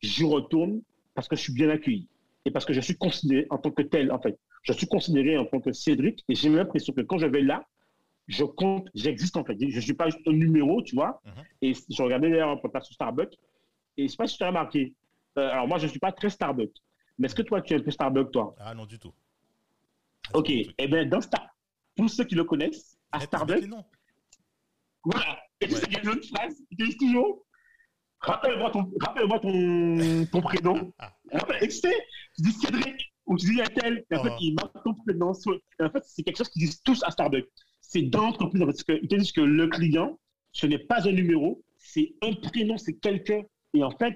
je 0.02 0.24
retourne 0.24 0.82
parce 1.14 1.28
que 1.28 1.36
je 1.36 1.42
suis 1.42 1.52
bien 1.54 1.70
accueilli 1.70 2.08
et 2.44 2.50
parce 2.50 2.64
que 2.64 2.72
je 2.72 2.80
suis 2.80 2.96
considéré 2.96 3.46
en 3.50 3.58
tant 3.58 3.70
que 3.70 3.82
tel, 3.82 4.12
en 4.12 4.20
fait. 4.20 4.38
Je 4.62 4.72
suis 4.72 4.86
considéré 4.86 5.36
en 5.36 5.44
tant 5.46 5.60
que 5.60 5.72
Cédric 5.72 6.24
et 6.28 6.34
j'ai 6.34 6.48
l'impression 6.48 6.92
que 6.92 7.00
quand 7.02 7.18
je 7.18 7.26
vais 7.26 7.42
là, 7.42 7.66
je 8.26 8.44
compte, 8.44 8.88
j'existe 8.94 9.36
en 9.36 9.44
fait. 9.44 9.56
Je 9.60 9.76
ne 9.76 9.80
suis 9.80 9.92
pas 9.94 10.06
juste 10.08 10.26
un 10.26 10.32
numéro, 10.32 10.82
tu 10.82 10.94
vois. 10.94 11.20
Mhm. 11.24 11.32
Et 11.62 11.72
je 11.74 12.02
regardais 12.02 12.30
d'ailleurs 12.30 12.48
un 12.50 12.56
podcast 12.56 12.86
sur 12.86 12.94
Starbucks 12.94 13.34
et 13.96 14.02
je 14.02 14.02
ne 14.04 14.08
sais 14.08 14.16
pas 14.16 14.26
si 14.26 14.36
tu 14.38 14.44
as 14.44 14.48
remarqué. 14.48 14.94
euh, 15.38 15.50
alors 15.50 15.68
moi, 15.68 15.78
je 15.78 15.84
ne 15.84 15.90
suis 15.90 16.00
pas 16.00 16.12
très 16.12 16.30
Starbucks. 16.30 16.76
Mais 17.18 17.26
est-ce 17.26 17.34
que 17.34 17.42
toi, 17.42 17.60
tu 17.60 17.74
es 17.74 17.76
un 17.76 17.80
peu 17.80 17.90
Starbucks, 17.90 18.30
toi? 18.32 18.54
Ah 18.58 18.74
non, 18.74 18.86
du 18.86 18.98
tout. 18.98 19.12
Ah, 20.28 20.38
Ok. 20.38 20.48
mon 20.50 20.62
truc. 20.62 20.74
Eh 20.78 20.88
bien, 20.88 21.04
dans 21.06 21.20
Star, 21.20 21.46
pour 21.96 22.08
ceux 22.10 22.24
qui 22.24 22.34
le 22.34 22.44
connaissent, 22.44 22.98
à 23.12 23.20
Starbucks. 23.20 23.68
Voilà. 25.04 25.38
Et 25.60 25.68
tu 25.68 25.74
sais 25.74 25.84
qu'il 25.86 25.94
y 25.94 25.96
a 25.96 26.02
une 26.02 26.08
autre 26.10 26.26
phrase 26.28 26.54
dit 26.72 26.96
toujours 26.96 27.44
Rappelle-moi 28.20 28.70
ton, 28.70 28.90
rappelle-moi 29.00 29.38
ton, 29.40 30.26
ton 30.32 30.40
prénom. 30.40 30.92
Ah. 30.98 31.12
Rappelle- 31.32 31.62
Et 31.62 31.68
tu 31.68 31.74
sais, 31.76 31.94
tu 32.36 32.42
dis 32.42 32.52
Cédric 32.52 33.12
ou 33.26 33.36
tu 33.36 33.46
dis 33.50 33.56
Yatel, 33.56 34.02
et 34.10 34.16
en 34.16 34.22
fait, 34.22 34.30
Oh. 34.32 34.36
ils 34.40 34.54
marquent 34.54 34.82
ton 34.82 34.94
prénom. 34.94 35.28
en 35.30 35.34
fait, 35.90 36.02
c'est 36.06 36.22
quelque 36.22 36.38
chose 36.38 36.48
qu'ils 36.48 36.62
disent 36.62 36.82
tous 36.82 37.02
à 37.04 37.10
Starbucks. 37.10 37.48
C'est 37.82 38.00
d'entreprise. 38.02 38.62
en 38.62 38.66
fait, 38.66 38.72
Parce 38.72 38.82
qu'ils 38.84 39.08
te 39.08 39.14
disent 39.16 39.32
que 39.32 39.42
le 39.42 39.66
client, 39.68 40.18
ce 40.52 40.66
n'est 40.66 40.78
pas 40.78 41.06
un 41.06 41.12
numéro, 41.12 41.62
c'est 41.76 42.14
un 42.22 42.32
prénom, 42.32 42.78
c'est 42.78 42.94
quelqu'un. 42.94 43.42
Et 43.74 43.82
en 43.84 43.90
fait, 43.90 44.14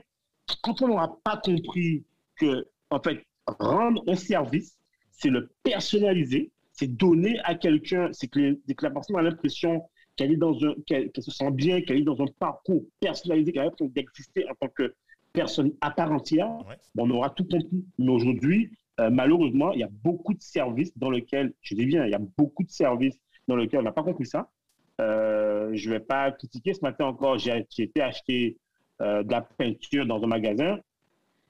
quand 0.62 0.80
on 0.80 0.88
n'aura 0.88 1.18
pas 1.22 1.36
compris 1.36 2.06
que, 2.36 2.66
en 2.90 3.00
fait, 3.02 3.22
rendre 3.46 4.02
un 4.08 4.14
service, 4.16 4.78
c'est 5.10 5.28
le 5.28 5.50
personnaliser, 5.62 6.50
c'est 6.72 6.86
donner 6.96 7.38
à 7.44 7.54
quelqu'un, 7.56 8.08
c'est 8.12 8.28
que, 8.28 8.58
c'est 8.66 8.74
que 8.74 8.84
la 8.86 8.90
personne 8.92 9.16
a 9.16 9.22
l'impression 9.22 9.82
qu'elle 10.18 10.32
est 10.32 10.36
dans 10.36 10.54
un, 10.64 10.74
qu'elle, 10.86 11.10
qu'elle 11.12 11.24
se 11.24 11.30
sent 11.30 11.50
bien, 11.52 11.80
qu'elle 11.80 11.98
est 11.98 12.02
dans 12.02 12.20
un 12.20 12.26
parcours 12.38 12.82
personnalisé, 13.00 13.52
qu'elle 13.52 13.62
a 13.62 13.64
l'impression 13.66 13.90
d'exister 13.94 14.46
en 14.50 14.54
tant 14.60 14.68
que 14.68 14.94
personne 15.32 15.72
à 15.80 15.90
part 15.92 16.12
entière. 16.12 16.50
Ouais. 16.68 16.76
On 16.98 17.08
aura 17.10 17.30
tout 17.30 17.44
compris. 17.44 17.84
Mais 17.98 18.10
aujourd'hui, 18.10 18.70
euh, 19.00 19.10
malheureusement, 19.10 19.72
il 19.72 19.78
y 19.80 19.84
a 19.84 19.88
beaucoup 20.02 20.34
de 20.34 20.42
services 20.42 20.92
dans 20.98 21.10
lesquels, 21.10 21.52
je 21.62 21.74
dis 21.76 21.86
bien, 21.86 22.04
il 22.04 22.10
y 22.10 22.14
a 22.14 22.20
beaucoup 22.36 22.64
de 22.64 22.70
services 22.70 23.18
dans 23.46 23.54
lesquels 23.56 23.80
on 23.80 23.84
n'a 23.84 23.92
pas 23.92 24.02
compris 24.02 24.26
ça. 24.26 24.50
Euh, 25.00 25.70
je 25.74 25.88
ne 25.88 25.94
vais 25.94 26.00
pas 26.00 26.32
critiquer. 26.32 26.74
Ce 26.74 26.80
matin 26.80 27.04
encore, 27.06 27.38
j'ai, 27.38 27.64
j'ai 27.70 27.84
été 27.84 28.02
acheter 28.02 28.56
euh, 29.00 29.22
de 29.22 29.30
la 29.30 29.42
peinture 29.42 30.04
dans 30.04 30.20
un 30.22 30.26
magasin. 30.26 30.80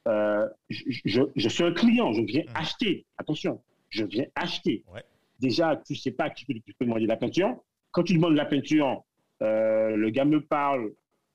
Je, 0.06 0.82
je- 1.04 1.22
je 1.36 1.48
suis 1.48 1.64
un 1.64 1.72
client, 1.72 2.12
je 2.12 2.22
viens 2.22 2.42
Mhm. 2.42 2.52
acheter. 2.54 3.04
Attention, 3.16 3.60
je 3.90 4.04
viens 4.04 4.26
acheter. 4.34 4.84
Ouais. 4.92 5.02
Déjà, 5.40 5.76
tu 5.86 5.92
ne 5.94 5.98
sais 5.98 6.10
pas 6.10 6.30
qui 6.30 6.44
peut, 6.44 6.54
qui 6.54 6.72
peut 6.72 6.84
demander 6.84 7.02
de 7.04 7.08
la 7.08 7.16
peinture. 7.16 7.56
Quand 7.98 8.04
tu 8.04 8.14
demandes 8.14 8.34
de 8.34 8.36
la 8.36 8.44
peinture, 8.44 9.02
euh, 9.42 9.96
le 9.96 10.10
gars 10.10 10.24
me 10.24 10.40
parle, 10.40 10.92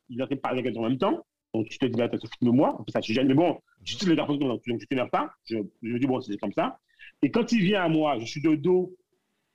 il 0.08 0.18
train 0.18 0.28
de 0.34 0.36
parler 0.40 0.60
avec 0.62 0.78
en 0.78 0.84
même 0.84 0.98
temps. 0.98 1.26
Donc, 1.54 1.68
tu 1.68 1.78
te 1.78 1.86
dis, 1.88 2.02
attends, 2.02 2.18
filme-moi. 2.40 2.80
En 2.80 2.84
plus, 2.86 2.94
ça 2.94 3.02
te 3.02 3.12
gêne. 3.12 3.28
Mais 3.28 3.34
bon, 3.34 3.60
je 3.84 3.98
suis 3.98 4.06
le 4.06 4.16
garçon, 4.16 4.36
donc 4.36 4.62
je 4.66 4.72
ne 4.72 4.78
t'énerve 4.78 5.10
pas. 5.10 5.34
Je, 5.44 5.58
je 5.82 5.98
dis, 5.98 6.08
bon, 6.08 6.22
c'est 6.22 6.38
comme 6.38 6.54
ça. 6.54 6.80
Et 7.22 7.32
quand 7.32 7.52
il 7.52 7.66
vient 7.66 7.84
à 7.84 7.90
moi, 7.90 8.18
je 8.18 8.24
suis 8.24 8.42
de 8.42 8.56
dos, 8.56 8.96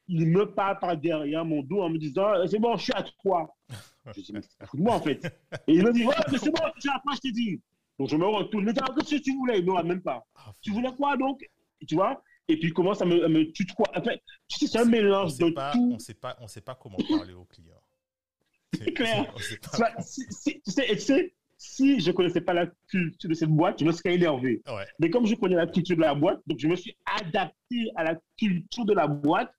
il 0.06 0.28
me 0.28 0.52
parle 0.52 0.78
par 0.80 0.98
derrière 0.98 1.46
mon 1.46 1.62
dos 1.62 1.80
en 1.80 1.88
me 1.88 1.96
disant, 1.96 2.42
Eh, 2.44 2.46
c'est 2.46 2.58
bon, 2.58 2.76
je 2.76 2.82
suis 2.82 2.92
à 2.92 3.02
toi. 3.22 3.56
Je 4.14 4.20
dis, 4.20 4.32
mais 4.34 4.40
c'est 4.42 4.76
de 4.76 4.82
moi, 4.82 4.96
en 4.96 5.00
fait. 5.00 5.24
Et 5.66 5.72
il 5.72 5.82
me 5.82 5.92
dit, 5.94 6.04
ouais, 6.04 6.14
mais 6.30 6.36
c'est 6.36 6.50
bon, 6.50 6.62
je 6.76 6.80
suis 6.80 6.90
à 6.90 7.00
toi, 7.02 7.12
je 7.14 7.20
t'ai 7.20 7.32
dit. 7.32 7.58
Donc, 7.98 8.10
je 8.10 8.16
me 8.16 8.26
retourne. 8.26 8.66
Mais 8.66 8.74
qu'est-ce 8.74 9.16
que 9.16 9.22
tu 9.22 9.34
voulais? 9.34 9.60
Il 9.60 9.64
ne 9.64 9.72
me 9.72 9.82
même 9.82 10.02
pas. 10.02 10.26
Ah, 10.34 10.52
Tu 10.60 10.72
voulais 10.72 10.92
quoi, 10.94 11.16
donc? 11.16 11.42
Tu 11.86 11.94
vois 11.94 12.22
Et 12.48 12.56
puis, 12.58 12.68
il 12.68 12.72
commence 12.74 13.02
à 13.02 13.04
me, 13.04 13.24
à 13.24 13.28
me 13.28 13.44
tutoyer. 13.52 13.90
En 13.96 14.02
fait, 14.02 14.22
tu 14.48 14.58
sais, 14.58 14.66
c'est 14.66 14.78
un 14.78 14.84
mélange 14.86 15.36
de 15.36 15.50
pas, 15.50 15.72
tout. 15.72 15.90
On 15.94 15.98
sait 15.98 16.14
pas, 16.14 16.36
on 16.40 16.48
sait 16.48 16.60
pas 16.62 16.74
comment 16.74 16.96
parler 17.10 17.34
aux 17.34 17.44
clients. 17.44 17.82
C'est 18.76 18.92
clair. 18.92 19.32
Si, 20.00 20.22
si- 20.30 20.60
tu 20.62 20.70
sais, 20.70 20.86
et 20.90 20.96
tu 20.96 21.00
sais, 21.02 21.34
si 21.56 22.00
je 22.00 22.10
ne 22.10 22.12
connaissais 22.16 22.40
pas 22.42 22.52
la 22.54 22.66
culture 22.88 23.28
de 23.30 23.34
cette 23.34 23.48
boîte, 23.50 23.80
je 23.80 23.84
me 23.84 23.92
serais 23.92 24.14
énervé. 24.14 24.62
Ouais. 24.66 24.86
Mais 24.98 25.10
comme 25.10 25.26
je 25.26 25.34
connais 25.34 25.56
la 25.56 25.66
culture 25.66 25.96
de 25.96 26.02
la 26.02 26.14
boîte, 26.14 26.40
donc 26.46 26.58
je 26.58 26.68
me 26.68 26.76
suis 26.76 26.96
adapté 27.20 27.90
à 27.96 28.04
la 28.04 28.16
culture 28.38 28.84
de 28.84 28.92
la 28.94 29.06
boîte 29.08 29.50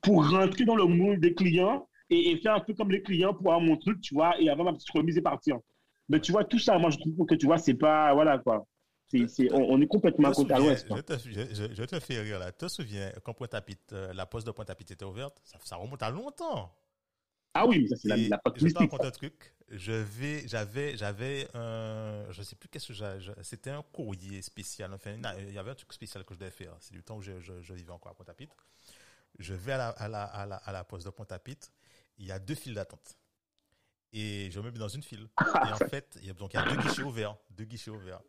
pour 0.00 0.28
rentrer 0.30 0.64
dans 0.64 0.76
le 0.76 0.84
moule 0.86 1.20
des 1.20 1.34
clients 1.34 1.88
et, 2.10 2.30
et 2.30 2.36
faire 2.38 2.54
un 2.54 2.60
peu 2.60 2.72
comme 2.74 2.90
les 2.90 3.02
clients 3.02 3.34
pour 3.34 3.52
avoir 3.52 3.60
mon 3.60 3.76
truc, 3.76 4.00
tu 4.00 4.14
vois, 4.14 4.40
et 4.40 4.48
avoir 4.48 4.64
ma 4.66 4.72
petite 4.74 4.90
remise 4.90 5.16
et 5.18 5.22
partir. 5.22 5.58
Mais 6.08 6.20
tu 6.20 6.32
vois, 6.32 6.44
tout 6.44 6.58
ça, 6.58 6.78
moi, 6.78 6.90
je 6.90 6.98
trouve 6.98 7.26
que 7.26 7.34
tu 7.34 7.46
vois, 7.46 7.58
c'est 7.58 7.74
pas. 7.74 8.12
Voilà, 8.14 8.38
quoi. 8.38 8.64
On, 9.52 9.56
on 9.74 9.80
est 9.80 9.86
complètement 9.86 10.28
à 10.28 10.32
Te 10.32 10.36
côté 10.36 10.54
à 10.54 10.58
l'ouest. 10.58 10.86
je, 10.88 11.00
te, 11.00 11.74
je, 11.74 11.84
te 11.84 12.00
fais 12.00 12.20
rire 12.20 12.38
là. 12.38 12.52
Te 12.52 12.68
souviens 12.68 13.12
quand 13.24 13.34
Pointe-à-Pitre, 13.34 13.94
euh, 13.94 14.12
la 14.12 14.26
poste 14.26 14.46
de 14.46 14.52
Pointe-à-Pitre 14.52 14.92
était 14.92 15.04
ouverte? 15.04 15.40
Ça, 15.44 15.58
ça 15.64 15.76
remonte 15.76 16.02
à 16.02 16.10
longtemps. 16.10 16.74
Ah 17.54 17.66
oui, 17.66 17.86
ça, 17.88 17.96
c'est 17.96 18.08
la, 18.08 18.16
la 18.16 18.40
je 18.56 18.66
te 18.66 18.78
raconte 18.78 19.04
un 19.04 19.10
truc. 19.10 19.54
Je 19.68 19.92
vais, 19.92 20.46
j'avais, 20.48 20.96
j'avais 20.96 21.48
un, 21.54 22.24
je 22.30 22.42
sais 22.42 22.56
plus 22.56 22.68
qu'est-ce 22.68 22.88
que 22.88 22.94
j'ai, 22.94 23.20
je- 23.20 23.32
c'était 23.42 23.70
un 23.70 23.82
courrier 23.82 24.40
spécial. 24.40 24.92
Enfin, 24.94 25.14
une- 25.14 25.26
il 25.48 25.52
y 25.52 25.58
avait 25.58 25.70
un 25.70 25.74
truc 25.74 25.92
spécial 25.92 26.24
que 26.24 26.32
je 26.34 26.38
devais 26.38 26.50
faire. 26.50 26.74
C'est 26.80 26.92
du 26.94 27.02
temps 27.02 27.16
où 27.18 27.22
je, 27.22 27.40
je, 27.40 27.60
je 27.60 27.74
vivais 27.74 27.92
encore 27.92 28.12
à 28.12 28.14
Pointe-à-Pitre. 28.14 28.56
Je 29.38 29.54
vais 29.54 29.72
à 29.72 29.78
la, 29.78 29.88
à 29.90 30.08
la, 30.08 30.24
à 30.24 30.46
la, 30.46 30.56
à 30.56 30.72
la 30.72 30.84
poste 30.84 31.04
de 31.06 31.10
Pointe-à-Pitre. 31.10 31.68
Il 32.18 32.26
y 32.26 32.32
a 32.32 32.38
deux 32.38 32.54
files 32.54 32.74
d'attente. 32.74 33.16
Et 34.12 34.50
je 34.50 34.60
me 34.60 34.70
mets 34.70 34.78
dans 34.78 34.88
une 34.88 35.02
file. 35.02 35.28
Et 35.68 35.72
en 35.72 35.88
fait, 35.88 36.18
il 36.20 36.26
y 36.26 36.30
a, 36.30 36.34
donc 36.34 36.52
il 36.52 36.56
y 36.56 36.60
a 36.60 36.64
deux 36.68 36.76
guichets 36.82 37.02
ouverts, 37.02 37.36
deux 37.50 37.64
guichets 37.64 37.90
ouverts. 37.90 38.20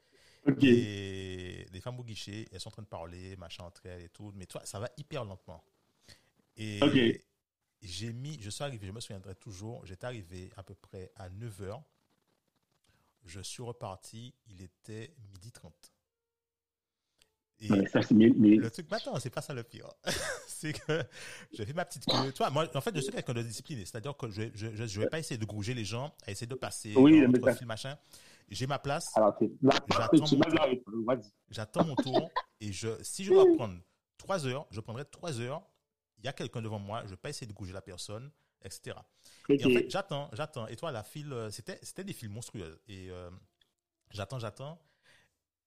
Ok. 0.46 0.64
Et 0.64 1.66
les 1.72 1.82
femmes 1.82 2.00
au 2.00 2.04
guichet, 2.04 2.48
elles 2.52 2.60
sont 2.60 2.70
en 2.70 2.72
train 2.72 2.82
de 2.82 2.88
parler, 2.88 3.36
machin 3.38 3.64
entre 3.64 3.86
elles 3.86 4.04
et 4.04 4.10
tout. 4.10 4.32
Mais 4.36 4.46
toi, 4.46 4.62
ça 4.66 4.80
va 4.80 4.90
hyper 4.98 5.24
lentement. 5.26 5.64
Et 6.58 6.80
j'ai 7.82 8.14
mis, 8.14 8.38
je 8.42 8.50
suis 8.50 8.64
arrivé, 8.64 8.88
je 8.88 8.92
me 8.92 9.00
souviendrai 9.00 9.36
toujours, 9.36 9.86
j'étais 9.86 10.06
arrivé 10.06 10.50
à 10.56 10.64
peu 10.64 10.76
près 10.76 11.12
à 11.16 11.30
9h. 11.30 11.82
Je 13.26 13.40
suis 13.40 13.64
reparti, 13.64 14.34
il 14.48 14.62
était 14.62 15.14
midi 15.34 15.52
30. 15.52 15.74
Et 17.60 17.72
Ouais, 17.72 17.88
ça, 17.88 18.02
mes- 18.12 18.30
le 18.30 18.70
truc, 18.70 18.90
maintenant, 18.92 19.18
c'est 19.20 19.30
pas 19.30 19.42
ça 19.42 19.54
le 19.54 19.64
pire. 19.64 19.88
c'est 20.48 20.74
que 20.74 21.04
j'ai 21.54 21.66
fait 21.66 21.74
ma 21.74 21.86
petite 21.86 22.06
queue. 22.06 22.32
Tu 22.34 22.38
vois, 22.40 22.50
moi, 22.50 22.68
en 22.76 22.82
fait, 22.82 22.94
je 22.96 23.00
suis 23.02 23.12
quelqu'un 23.12 23.34
de 23.34 23.42
discipliné. 23.44 23.86
C'est-à-dire 23.86 24.16
que 24.18 24.30
je, 24.30 24.44
je, 24.54 24.76
je, 24.76 24.86
je 24.86 25.00
vais 25.00 25.08
pas 25.08 25.20
essayer 25.20 25.38
de 25.38 25.46
grouger 25.46 25.74
les 25.74 25.86
gens, 25.86 26.14
à 26.26 26.32
essayer 26.32 26.48
de 26.48 26.56
passer 26.56 26.94
Oui, 26.98 27.22
dans 27.22 27.30
mais 27.30 27.40
entre 27.40 27.52
ça- 27.52 27.56
fil, 27.56 27.68
machin. 27.68 27.98
J'ai 28.50 28.68
ma 28.68 28.80
place, 28.80 29.16
Alors, 29.16 29.38
J'attends 31.50 31.86
mon 31.86 31.96
tour, 31.96 32.30
et 32.60 32.72
je, 32.72 33.02
si 33.04 33.24
je 33.24 33.34
dois 33.34 33.46
prendre 33.56 33.80
trois 34.18 34.46
heures, 34.48 34.68
je 34.72 34.80
prendrai 34.80 35.06
trois 35.06 35.40
heures. 35.40 35.64
Il 36.18 36.26
y 36.26 36.28
a 36.28 36.34
quelqu'un 36.34 36.62
devant 36.62 36.80
moi, 36.80 37.00
je 37.02 37.06
ne 37.06 37.10
vais 37.12 37.18
pas 37.18 37.30
essayer 37.30 37.48
de 37.48 37.54
bouger 37.54 37.74
la 37.74 37.82
personne, 37.82 38.32
etc. 38.64 38.96
Et 39.50 39.66
en 39.66 39.70
fait, 39.70 39.90
j'attends, 39.90 40.30
j'attends. 40.34 40.68
Et 40.68 40.76
toi, 40.76 40.92
la 40.92 41.04
file, 41.04 41.34
euh, 41.34 41.50
c'était, 41.52 41.80
c'était 41.82 42.04
des 42.04 42.14
files 42.14 42.30
monstrueuses. 42.30 42.80
Et 42.88 43.10
euh, 43.10 43.30
j'attends, 44.12 44.40
j'attends. 44.40 44.80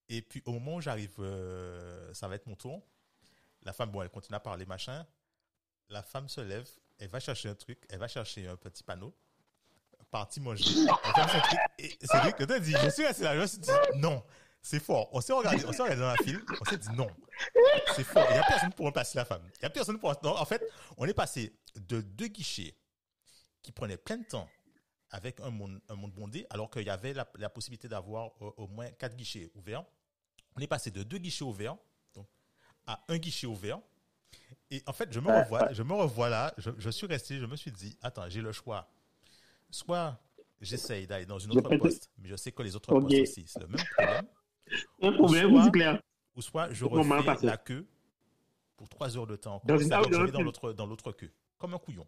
Et 0.08 0.22
puis, 0.22 0.42
au 0.46 0.52
moment 0.52 0.76
où 0.76 0.80
j'arrive, 0.80 1.14
euh, 1.18 2.12
ça 2.14 2.28
va 2.28 2.36
être 2.36 2.46
mon 2.46 2.56
tour. 2.56 2.82
La 3.62 3.72
femme, 3.72 3.90
bon, 3.90 4.02
elle 4.02 4.10
continue 4.10 4.36
à 4.36 4.40
parler, 4.40 4.64
machin. 4.64 5.06
La 5.88 6.02
femme 6.02 6.28
se 6.28 6.40
lève, 6.40 6.68
elle 6.98 7.08
va 7.08 7.20
chercher 7.20 7.48
un 7.48 7.54
truc, 7.54 7.84
elle 7.88 7.98
va 7.98 8.08
chercher 8.08 8.48
un 8.48 8.56
petit 8.56 8.82
panneau, 8.82 9.14
partie 10.10 10.40
manger. 10.40 10.64
C'est 10.64 12.24
lui 12.24 12.32
que 12.32 12.44
tu 12.44 12.60
dit, 12.60 12.72
je 12.72 12.88
suis 12.90 13.06
resté 13.06 13.24
là, 13.24 13.34
je 13.34 13.40
me 13.40 13.46
suis 13.46 13.58
dit, 13.58 13.70
non, 13.96 14.22
c'est 14.62 14.80
fort. 14.80 15.08
On 15.12 15.20
s'est 15.20 15.32
regardé, 15.32 15.64
on 15.64 15.72
s'est 15.72 15.82
regardé 15.82 16.00
dans 16.00 16.08
la 16.08 16.16
file, 16.16 16.40
on 16.60 16.64
s'est 16.64 16.78
dit, 16.78 16.90
non, 16.94 17.08
c'est 17.94 18.04
fort. 18.04 18.26
Il 18.30 18.34
n'y 18.34 18.38
a 18.38 18.44
personne 18.44 18.72
pour 18.72 18.86
remplacer 18.86 19.18
la 19.18 19.24
femme. 19.24 19.42
Il 19.44 19.60
n'y 19.62 19.66
a 19.66 19.70
personne 19.70 19.98
pour. 19.98 20.14
Non, 20.22 20.36
en 20.36 20.44
fait, 20.44 20.62
on 20.96 21.06
est 21.06 21.14
passé 21.14 21.56
de 21.74 22.00
deux 22.00 22.28
guichets 22.28 22.76
qui 23.62 23.72
prenaient 23.72 23.96
plein 23.96 24.18
de 24.18 24.24
temps 24.24 24.48
avec 25.10 25.40
un 25.40 25.50
monde, 25.50 25.80
un 25.88 25.94
monde 25.94 26.12
bondé, 26.12 26.46
alors 26.50 26.70
qu'il 26.70 26.82
y 26.82 26.90
avait 26.90 27.12
la, 27.12 27.26
la 27.36 27.48
possibilité 27.48 27.88
d'avoir 27.88 28.30
au, 28.42 28.54
au 28.56 28.66
moins 28.66 28.90
quatre 28.90 29.16
guichets 29.16 29.50
ouverts. 29.54 29.84
On 30.56 30.60
est 30.60 30.66
passé 30.66 30.90
de 30.90 31.02
deux 31.02 31.18
guichets 31.18 31.44
ouverts 31.44 31.76
donc, 32.14 32.26
à 32.86 33.04
un 33.08 33.18
guichet 33.18 33.46
ouvert. 33.46 33.78
Et 34.70 34.82
en 34.86 34.92
fait, 34.92 35.12
je 35.12 35.20
me 35.20 35.30
revois, 35.30 35.72
je 35.72 35.82
me 35.82 35.92
revois 35.94 36.28
là, 36.28 36.52
je, 36.58 36.70
je 36.76 36.90
suis 36.90 37.06
resté, 37.06 37.38
je 37.38 37.46
me 37.46 37.56
suis 37.56 37.70
dit, 37.70 37.96
attends, 38.02 38.28
j'ai 38.28 38.40
le 38.40 38.52
choix. 38.52 38.88
Soit 39.70 40.18
j'essaye 40.60 41.06
d'aller 41.06 41.26
dans 41.26 41.38
une 41.38 41.56
autre 41.56 41.76
poste, 41.76 42.10
mais 42.18 42.28
je 42.28 42.36
sais 42.36 42.52
que 42.52 42.62
les 42.62 42.74
autres 42.76 42.92
Ok. 42.94 43.02
postes 43.02 43.20
aussi, 43.20 43.44
c'est 43.46 43.60
le 43.60 43.66
même 43.68 43.84
problème. 43.96 44.26
Un 45.02 45.12
problème, 45.12 45.50
soit- 45.50 45.64
c'est 45.64 45.70
clair. 45.70 46.02
Ou 46.36 46.42
soit 46.42 46.72
je 46.72 46.84
refais 46.84 47.46
la 47.46 47.56
queue 47.56 47.86
pour 48.76 48.88
trois 48.88 49.16
heures 49.16 49.26
de 49.26 49.36
temps. 49.36 49.60
Dans 49.64 49.78
une- 49.78 49.92
ah, 49.92 50.02
je 50.10 50.16
vais 50.22 50.30
dans 50.32 50.42
l'autre, 50.42 50.72
dans 50.72 50.86
l'autre 50.86 51.12
queue. 51.12 51.30
Comme 51.58 51.74
un 51.74 51.78
couillon. 51.78 52.06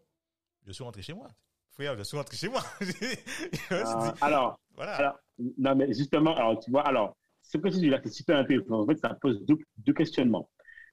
Je 0.65 0.71
suis 0.71 0.83
rentré 0.83 1.01
chez 1.01 1.13
moi. 1.13 1.27
Frère, 1.71 1.95
je 1.97 2.03
suis 2.03 2.17
rentré 2.17 2.35
chez 2.37 2.49
moi. 2.49 2.61
dit, 2.81 2.91
alors, 4.21 4.59
voilà. 4.75 4.95
alors, 4.95 5.19
non, 5.57 5.75
mais 5.75 5.87
justement, 5.93 6.35
alors, 6.35 6.59
tu 6.59 6.69
vois, 6.69 6.85
alors, 6.87 7.15
ce 7.41 7.57
que 7.57 7.69
tu 7.69 7.77
dis 7.77 7.89
là, 7.89 7.99
c'est 8.03 8.11
super 8.11 8.37
intéressant. 8.37 8.81
En 8.81 8.85
fait, 8.85 8.97
ça 8.99 9.13
pose 9.21 9.43
deux, 9.45 9.57
deux 9.77 9.93
questionnements. 9.93 10.49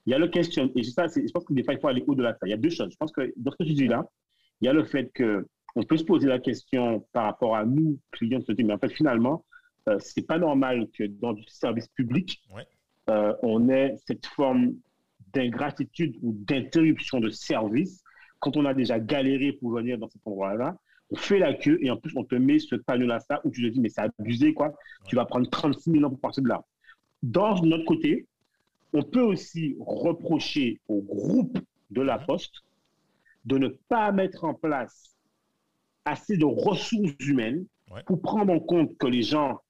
Il 0.07 0.13
y 0.13 0.15
a 0.15 0.19
le 0.19 0.29
question, 0.29 0.71
et 0.77 0.85
ça, 0.85 1.07
je 1.09 1.31
pense 1.33 1.45
que 1.45 1.53
des 1.53 1.65
fois, 1.65 1.75
il 1.75 1.81
faut 1.81 1.89
aller 1.89 2.05
au-delà 2.07 2.33
de 2.33 2.39
ça. 2.39 2.47
Il 2.47 2.51
y 2.51 2.55
a 2.55 2.57
deux 2.57 2.71
choses. 2.71 2.91
Je 2.93 2.97
pense 2.97 3.11
que 3.13 3.33
dans 3.37 3.51
ce 3.51 3.57
que 3.57 3.65
tu 3.65 3.75
dis 3.75 3.89
là, 3.89 4.05
il 4.61 4.67
y 4.67 4.69
a 4.69 4.73
le 4.73 4.85
fait 4.85 5.11
que 5.13 5.47
on 5.77 5.83
peut 5.85 5.97
se 5.97 6.05
poser 6.05 6.27
la 6.27 6.39
question 6.39 7.07
par 7.13 7.25
rapport 7.25 7.55
à 7.55 7.65
nous, 7.65 7.99
clients 8.11 8.39
de 8.39 8.45
société, 8.45 8.65
mais 8.65 8.73
en 8.75 8.79
fait, 8.79 8.89
finalement, 8.93 9.45
euh, 9.89 9.99
c'est 10.01 10.27
pas 10.27 10.39
normal 10.39 10.89
que 10.97 11.05
dans 11.05 11.33
du 11.33 11.45
service 11.47 11.87
public, 11.89 12.43
Ouais. 12.55 12.67
euh, 13.11 13.35
on 13.43 13.69
ait 13.69 13.97
cette 14.07 14.27
forme 14.27 14.75
d'ingratitude 15.33 16.17
ou 16.23 16.33
d'interruption 16.33 17.21
de 17.21 17.31
service 17.31 18.03
quand 18.41 18.57
on 18.57 18.65
a 18.65 18.75
déjà 18.75 18.99
galéré 18.99 19.53
pour 19.53 19.71
venir 19.71 19.99
dans 19.99 20.09
cet 20.09 20.23
endroit-là. 20.27 20.77
On 21.11 21.17
fait 21.17 21.39
la 21.39 21.55
queue 21.55 21.79
et 21.83 21.91
en 21.91 21.97
plus, 21.97 22.13
on 22.17 22.25
te 22.25 22.35
met 22.35 22.59
ce 22.59 22.75
panneau-là, 22.75 23.21
ça, 23.21 23.41
où 23.45 23.51
tu 23.51 23.63
te 23.63 23.69
dis, 23.69 23.81
mais 23.81 23.89
c'est 23.89 24.01
abusé, 24.01 24.55
quoi. 24.55 24.75
Tu 25.07 25.15
vas 25.15 25.25
prendre 25.25 25.49
36 25.49 25.91
000 25.93 26.05
ans 26.05 26.11
pour 26.11 26.21
partir 26.21 26.43
de 26.43 26.49
là. 26.49 26.65
Dans 27.23 27.61
notre 27.63 27.85
côté, 27.85 28.27
on 28.93 29.03
peut 29.03 29.21
aussi 29.23 29.77
reprocher 29.79 30.81
au 30.89 31.01
groupe 31.03 31.59
de 31.91 32.01
la 32.03 32.19
Poste 32.19 32.63
de 33.45 33.59
ne 33.59 33.69
pas 33.69 34.11
mettre 34.11 34.45
en 34.45 34.55
place 34.55 35.16
assez 36.07 36.37
de 36.39 36.45
ressources 36.47 37.13
humaines 37.21 37.67
Ouais. 37.93 38.03
pour 38.05 38.21
prendre 38.21 38.53
en 38.53 38.59
compte 38.59 38.97
que 38.99 39.07
les 39.07 39.23
gens 39.23 39.61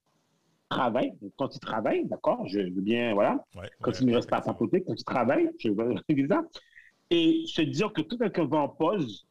travaillent. 0.69 1.13
Quand 1.37 1.55
ils 1.55 1.59
travaillent, 1.59 2.05
d'accord, 2.07 2.47
je 2.47 2.59
veux 2.61 2.81
bien, 2.81 3.13
voilà, 3.13 3.45
Ouais, 3.55 3.69
quand 3.81 3.91
ouais, 3.91 3.97
il 4.01 4.07
ne 4.07 4.15
reste 4.15 4.29
pas 4.29 4.37
à 4.37 4.41
papoter, 4.41 4.83
quand 4.83 4.95
ils 4.97 5.03
travaillent, 5.03 5.49
je 5.59 5.69
veux 5.69 5.95
dire 6.09 6.27
ça, 6.29 6.43
et 7.11 7.43
se 7.45 7.61
dire 7.61 7.93
que 7.93 8.01
quand 8.01 8.17
quelqu'un 8.17 8.45
va 8.45 8.57
en 8.57 8.69
pause, 8.69 9.27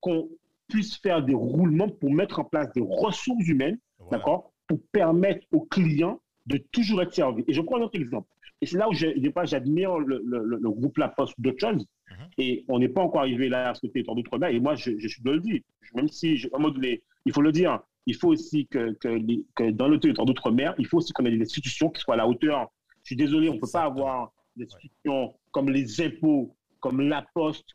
qu'on 0.00 0.30
puisse 0.68 0.96
faire 0.96 1.22
des 1.22 1.34
roulements 1.34 1.88
pour 1.90 2.10
mettre 2.10 2.40
en 2.40 2.44
place 2.44 2.72
des 2.72 2.80
ressources 2.80 3.46
humaines 3.46 3.78
Voilà. 3.98 4.16
d'accord, 4.18 4.52
pour 4.66 4.78
permettre 4.92 5.46
aux 5.52 5.60
clients 5.66 6.20
de 6.46 6.56
toujours 6.72 7.02
être 7.02 7.12
servis. 7.14 7.44
Et 7.46 7.52
je 7.52 7.60
prends 7.60 7.76
un 7.76 7.82
autre 7.82 7.98
exemple. 8.00 8.28
Et 8.62 8.66
c'est 8.66 8.78
là 8.78 8.88
où 8.88 8.92
je- 8.94 9.08
j'admire 9.44 9.98
le, 9.98 10.22
le- 10.24 10.44
le- 10.44 10.70
groupe 10.70 10.96
La 10.98 11.08
Poste 11.08 11.34
d'autres 11.38 11.58
choses. 11.60 11.84
Mhm. 12.10 12.16
Et 12.38 12.64
on 12.68 12.78
n'est 12.78 12.88
pas 12.88 13.02
encore 13.02 13.22
arrivé 13.22 13.48
là 13.48 13.70
à 13.70 13.74
ce 13.74 13.86
territoire 13.88 14.14
d'outre-mer. 14.16 14.48
Et 14.50 14.60
moi, 14.60 14.74
je, 14.76 14.92
je 14.98 15.08
suis 15.08 15.22
de 15.22 15.30
le 15.32 15.40
dire. 15.40 15.60
Même 15.94 16.08
si, 16.08 16.36
je, 16.36 16.48
en 16.52 16.60
mode, 16.60 16.78
les- 16.78 17.02
il 17.26 17.32
faut 17.32 17.42
le 17.42 17.52
dire, 17.52 17.80
il 18.06 18.14
faut 18.14 18.28
aussi 18.28 18.66
que, 18.68 18.92
que, 18.94 19.08
les- 19.08 19.44
que 19.56 19.70
dans 19.70 19.88
le 19.88 19.98
territoire 19.98 20.26
d'outre-mer, 20.26 20.74
il 20.78 20.86
faut 20.86 20.98
aussi 20.98 21.12
qu'on 21.12 21.24
ait 21.26 21.30
des 21.36 21.42
institutions 21.42 21.90
qui 21.90 22.00
soient 22.00 22.14
à 22.14 22.18
la 22.18 22.26
hauteur. 22.28 22.70
Je 23.02 23.08
suis 23.08 23.16
désolé, 23.16 23.48
on 23.48 23.54
ne 23.54 23.58
peut 23.60 23.66
pas 23.72 23.82
avoir 23.82 24.32
des 24.56 24.64
institutions 24.64 25.34
comme 25.50 25.68
les 25.68 26.00
impôts, 26.00 26.54
comme 26.80 27.00
La 27.00 27.26
Poste, 27.34 27.66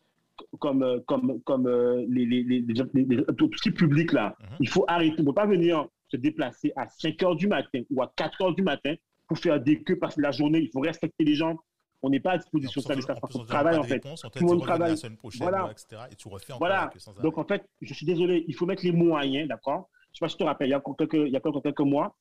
comme, 0.59 0.83
euh, 0.83 0.99
comme, 1.05 1.41
comme 1.41 1.67
euh, 1.67 2.05
les, 2.09 2.25
les, 2.25 2.43
les, 2.43 2.61
les- 2.61 2.73
les- 2.93 3.15
les- 3.17 3.23
tout 3.37 3.49
ce 3.55 3.61
qui 3.61 3.69
est 3.69 3.71
public 3.73 4.13
là. 4.13 4.35
Mhm. 4.39 4.47
Il 4.61 4.69
faut 4.69 4.85
arrêter. 4.87 5.15
On 5.19 5.23
ne 5.23 5.27
peut 5.27 5.33
pas 5.33 5.45
venir 5.47 5.85
se 6.09 6.15
déplacer 6.17 6.71
à 6.77 6.87
5 6.87 7.21
heures 7.23 7.35
du 7.35 7.47
matin 7.47 7.81
ou 7.89 8.01
à 8.01 8.11
4 8.15 8.41
heures 8.41 8.55
du 8.55 8.61
matin 8.63 8.93
pour 9.27 9.37
faire 9.37 9.59
des 9.61 9.81
queues 9.83 9.97
passer 9.97 10.21
la 10.21 10.31
journée. 10.31 10.59
Il 10.59 10.69
faut 10.71 10.79
respecter 10.79 11.23
les 11.23 11.35
gens. 11.35 11.57
On 12.03 12.09
n'est 12.09 12.19
pas 12.19 12.33
à 12.33 12.37
disposition 12.37 12.79
de 12.79 12.85
ça, 12.85 12.93
plus, 12.93 13.35
on 13.35 13.43
travaille 13.43 13.77
en 13.77 13.83
fait. 13.83 13.93
réponse, 13.95 14.21
Tout 14.21 14.29
le 14.39 14.45
monde 14.45 14.61
travaille. 14.61 14.91
la 14.91 14.95
semaine 14.97 15.17
prochaine, 15.17 15.41
Voilà. 15.41 15.71
etc. 15.71 16.03
Et 16.11 16.15
tu 16.15 16.27
refais 16.27 16.53
Voilà. 16.59 16.91
sans. 16.97 17.13
Donc 17.21 17.37
en 17.39 17.43
fait, 17.43 17.67
je 17.81 17.93
suis 17.93 18.05
désolé, 18.05 18.45
il 18.47 18.53
faut 18.55 18.67
mettre 18.67 18.85
les 18.85 18.91
moyens, 18.91 19.47
d'accord? 19.47 19.89
Je 19.89 20.09
ne 20.11 20.13
sais 20.13 20.19
pas 20.25 20.29
si 20.29 20.35
tu 20.35 20.39
te 20.39 20.43
rappelles, 20.43 20.67
il 20.67 20.71
y 20.71 20.73
a 20.75 20.81
quelques, 20.97 21.13
il 21.15 21.29
y 21.29 21.35
a 21.35 21.39
encore 21.43 21.63
quelques 21.63 21.79
mois, 21.81 22.15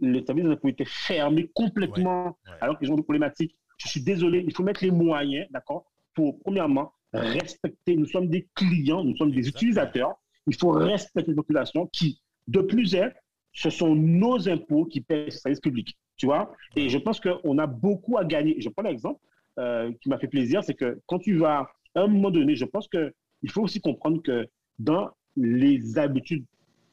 le 0.00 0.22
service 0.24 0.44
de 0.44 0.68
était 0.68 0.84
fermé 0.84 1.50
complètement 1.54 2.26
Ouais. 2.46 2.52
alors 2.60 2.76
que 2.76 2.82
les 2.82 2.88
gens 2.88 2.94
ont 2.94 2.98
des 2.98 3.02
problématiques. 3.02 3.56
Je 3.78 3.88
suis 3.88 4.02
désolé, 4.02 4.44
il 4.46 4.54
faut 4.54 4.62
mettre 4.62 4.84
les 4.84 4.90
moyens, 4.90 5.46
d'accord? 5.50 5.86
Pour, 6.14 6.38
premièrement, 6.40 6.92
respecter, 7.14 7.96
nous 7.96 8.06
sommes 8.06 8.28
des 8.28 8.48
clients, 8.54 9.02
nous 9.02 9.16
sommes 9.16 9.30
des 9.30 9.38
Exactement. 9.38 9.58
utilisateurs, 9.60 10.14
il 10.46 10.54
faut 10.56 10.70
respecter 10.70 11.30
les 11.30 11.36
populations 11.36 11.86
qui, 11.86 12.20
de 12.48 12.60
plus 12.60 12.94
est, 12.94 13.12
ce 13.54 13.70
sont 13.70 13.94
nos 13.94 14.48
impôts 14.48 14.84
qui 14.86 15.00
paient 15.00 15.30
ce 15.30 15.38
service 15.38 15.60
public, 15.60 15.96
tu 16.16 16.26
vois? 16.26 16.52
Et 16.76 16.88
je 16.88 16.98
pense 16.98 17.20
qu'on 17.20 17.58
a 17.58 17.66
beaucoup 17.66 18.18
à 18.18 18.24
gagner. 18.24 18.56
Je 18.60 18.68
prends 18.68 18.82
l'exemple 18.82 19.20
euh, 19.58 19.92
qui 20.00 20.08
m'a 20.08 20.18
fait 20.18 20.28
plaisir, 20.28 20.62
c'est 20.64 20.74
que 20.74 21.00
quand 21.06 21.18
tu 21.18 21.36
vas, 21.36 21.68
à 21.94 22.00
un 22.02 22.06
moment 22.06 22.30
donné, 22.30 22.54
je 22.56 22.64
pense 22.64 22.88
qu'il 22.88 23.50
faut 23.50 23.62
aussi 23.62 23.80
comprendre 23.80 24.22
que 24.22 24.46
dans 24.78 25.10
les 25.36 25.98
habitudes 25.98 26.44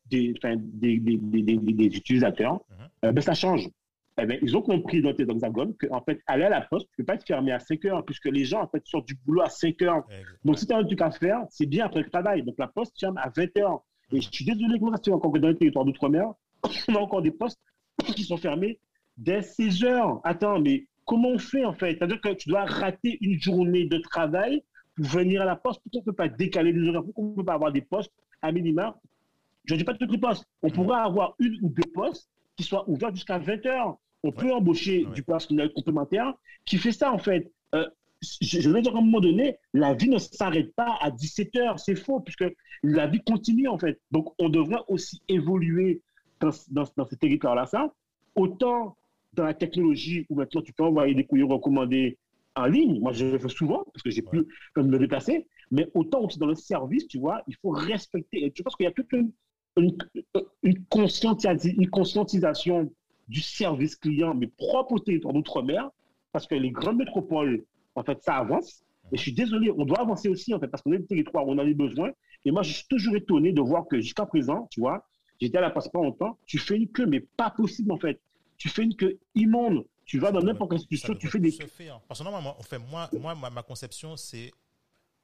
des, 0.09 0.33
des, 0.55 0.97
des, 0.99 1.17
des, 1.17 1.85
utilisateurs, 1.85 2.53
Mhm. 2.69 2.87
euh, 3.05 3.11
ben, 3.11 3.21
ça 3.21 3.33
change. 3.33 3.69
Eh 4.21 4.25
ben, 4.25 4.37
ils 4.41 4.57
ont 4.57 4.61
compris 4.61 5.01
dans 5.01 5.13
tes 5.13 5.23
hexagones 5.23 5.73
qu'en 5.79 6.01
fait, 6.01 6.19
aller 6.27 6.43
à 6.43 6.49
la 6.49 6.61
poste, 6.61 6.87
tu 6.87 6.93
ne 6.93 7.03
peux 7.03 7.05
pas 7.05 7.15
être 7.15 7.25
fermé 7.25 7.51
à 7.53 7.59
5 7.59 7.85
heures, 7.85 8.03
puisque 8.03 8.25
les 8.25 8.43
gens, 8.43 8.61
en 8.63 8.67
fait, 8.67 8.85
sortent 8.85 9.07
du 9.07 9.15
boulot 9.25 9.41
à 9.41 9.49
5 9.49 9.81
heures. 9.83 10.03
Donc, 10.43 10.57
si 10.57 10.65
tu 10.67 10.73
as 10.73 10.77
un 10.77 10.83
truc 10.83 10.99
à 11.01 11.11
faire, 11.11 11.39
c'est 11.49 11.65
bien 11.67 11.85
après 11.85 12.01
le 12.01 12.09
travail. 12.09 12.43
Donc, 12.43 12.55
la 12.57 12.67
poste 12.67 12.99
ferme 12.99 13.17
à 13.17 13.29
20 13.29 13.57
heures. 13.59 13.81
Et 14.11 14.19
je 14.19 14.29
suis 14.29 14.43
désolé 14.43 14.79
que 14.79 14.85
fait 15.03 15.11
encore 15.11 15.31
que 15.31 15.39
dans 15.39 15.47
les 15.49 15.55
territoires 15.55 15.85
d'outre-mer, 15.85 16.25
on 16.89 16.95
a 16.95 16.99
encore 16.99 17.21
des 17.21 17.31
postes 17.31 17.59
qui 18.15 18.23
sont 18.23 18.37
fermés 18.37 18.79
dès 19.19 19.41
16 19.41 19.83
heures. 19.83 20.21
Attends, 20.23 20.59
mais 20.59 20.87
comment 21.05 21.29
on 21.29 21.37
fait, 21.39 21.65
en 21.65 21.73
fait? 21.73 21.93
C'est-à-dire 21.97 22.19
que 22.21 22.33
tu 22.33 22.49
dois 22.49 22.65
rater 22.65 23.17
une 23.21 23.39
journée 23.39 23.85
de 23.85 23.97
travail 23.99 24.63
pour 24.95 25.05
venir 25.05 25.41
à 25.41 25.45
la 25.45 25.55
poste. 25.55 25.81
Pourquoi 25.83 25.99
on 25.99 26.01
ne 26.01 26.05
peut 26.11 26.15
pas 26.15 26.27
décaler 26.27 26.71
les 26.71 26.87
horaires 26.89 27.03
Pourquoi 27.03 27.23
on 27.23 27.29
ne 27.31 27.35
peut 27.35 27.45
pas 27.45 27.53
avoir 27.53 27.71
des 27.71 27.81
postes 27.81 28.11
à 28.41 28.51
minima 28.51 28.97
Je 29.65 29.73
ne 29.73 29.79
dis 29.79 29.83
pas 29.85 29.93
toutes 29.93 30.11
les 30.11 30.17
postes. 30.17 30.45
On 30.63 30.69
pourrait 30.69 30.99
avoir 30.99 31.35
une 31.39 31.57
ou 31.61 31.69
deux 31.69 31.89
postes 31.93 32.29
qui 32.55 32.63
soient 32.63 32.89
ouverts 32.89 33.13
jusqu'à 33.13 33.37
20 33.37 33.65
heures. 33.67 33.97
On 34.23 34.31
peut 34.31 34.51
embaucher 34.51 35.05
Ouais. 35.05 35.13
du 35.13 35.23
personnel 35.23 35.71
complémentaire 35.73 36.33
qui 36.65 36.77
fait 36.77 36.91
ça, 36.91 37.11
en 37.13 37.17
fait. 37.19 37.51
Euh, 37.75 37.87
je, 38.21 38.59
je 38.59 38.69
veux 38.69 38.81
dire 38.81 38.91
qu'à 38.91 38.97
un 38.97 39.01
moment 39.01 39.21
donné, 39.21 39.57
la 39.73 39.93
vie 39.93 40.09
ne 40.09 40.17
s'arrête 40.17 40.75
pas 40.75 40.97
à 41.01 41.09
17 41.11 41.55
heures. 41.55 41.79
C'est 41.79 41.95
faux, 41.95 42.19
puisque 42.19 42.43
la 42.83 43.07
vie 43.07 43.21
continue, 43.23 43.67
en 43.69 43.77
fait. 43.77 43.99
Donc, 44.11 44.33
on 44.39 44.49
devrait 44.49 44.81
aussi 44.89 45.21
évoluer 45.29 46.01
dans, 46.41 46.49
dans, 46.71 46.83
dans 46.97 47.05
ces 47.05 47.15
territoires-là. 47.15 47.65
Ça, 47.65 47.93
autant 48.35 48.97
dans 49.33 49.43
la 49.45 49.53
technologie 49.53 50.25
où 50.29 50.35
maintenant 50.35 50.61
tu 50.61 50.73
peux 50.73 50.83
envoyer 50.83 51.13
des 51.15 51.25
courriers 51.25 51.43
recommandés 51.45 52.17
en 52.55 52.65
ligne. 52.65 52.99
Moi, 52.99 53.11
je 53.13 53.25
le 53.25 53.39
fais 53.39 53.49
souvent 53.49 53.83
parce 53.93 54.03
que 54.03 54.09
j'ai 54.09 54.21
plus 54.21 54.45
comme 54.73 54.87
me 54.89 54.99
déplacer. 54.99 55.47
Mais 55.71 55.87
autant 55.93 56.21
aussi 56.21 56.39
dans 56.39 56.47
le 56.47 56.55
service, 56.55 57.07
tu 57.07 57.19
vois, 57.19 57.41
il 57.47 57.55
faut 57.61 57.69
respecter. 57.69 58.45
Et 58.45 58.53
je 58.55 58.63
pense 58.63 58.75
qu'il 58.75 58.85
y 58.85 58.87
a 58.87 58.91
toute 58.91 59.11
une, 59.13 59.31
une, 59.77 59.95
une, 60.63 60.79
conscientisa- 60.89 61.75
une 61.75 61.89
conscientisation 61.89 62.91
du 63.27 63.41
service 63.41 63.95
client, 63.95 64.33
mais 64.33 64.47
propre 64.47 64.93
au 64.93 64.99
territoire 64.99 65.33
d'outre-mer, 65.33 65.89
parce 66.31 66.47
que 66.47 66.55
les 66.55 66.71
grandes 66.71 66.97
métropoles, 66.97 67.63
en 67.95 68.03
fait, 68.03 68.17
ça 68.23 68.35
avance. 68.37 68.83
Et 69.11 69.17
je 69.17 69.21
suis 69.21 69.33
désolé, 69.33 69.71
on 69.71 69.85
doit 69.85 69.99
avancer 70.01 70.27
aussi, 70.27 70.53
en 70.55 70.59
fait, 70.59 70.67
parce 70.67 70.81
qu'on 70.81 70.91
est 70.93 70.99
des 70.99 71.05
territoires 71.05 71.47
où 71.47 71.51
on 71.51 71.57
a 71.59 71.65
des 71.65 71.75
besoins. 71.75 72.09
Et 72.45 72.51
moi, 72.51 72.63
je 72.63 72.73
suis 72.73 72.87
toujours 72.87 73.15
étonné 73.15 73.51
de 73.53 73.61
voir 73.61 73.87
que 73.87 73.99
jusqu'à 74.01 74.25
présent, 74.25 74.67
tu 74.71 74.79
vois, 74.79 75.05
j'étais 75.39 75.59
à 75.59 75.61
la 75.61 75.69
passe 75.69 75.89
pas 75.89 75.99
longtemps, 75.99 76.37
tu 76.47 76.57
fais 76.57 76.77
une 76.77 76.87
queue, 76.87 77.05
mais 77.05 77.19
pas 77.19 77.51
possible, 77.51 77.91
en 77.91 77.99
fait. 77.99 78.19
Tu 78.59 78.69
fais 78.69 78.83
une 78.83 78.95
queue 78.95 79.17
immonde. 79.33 79.85
Tu 80.05 80.19
vas 80.19 80.31
dans 80.31 80.41
n'importe 80.41 80.71
quelle 80.71 80.79
institution, 80.79 81.15
tu 81.15 81.27
fais 81.27 81.39
des 81.39 81.51
faire. 81.51 81.99
Parce 82.07 82.19
que 82.19 82.23
normalement, 82.23 82.55
fait, 82.61 82.77
moi, 82.77 83.09
moi 83.19 83.33
ma, 83.35 83.63
conception, 83.63 84.15
c'est 84.17 84.51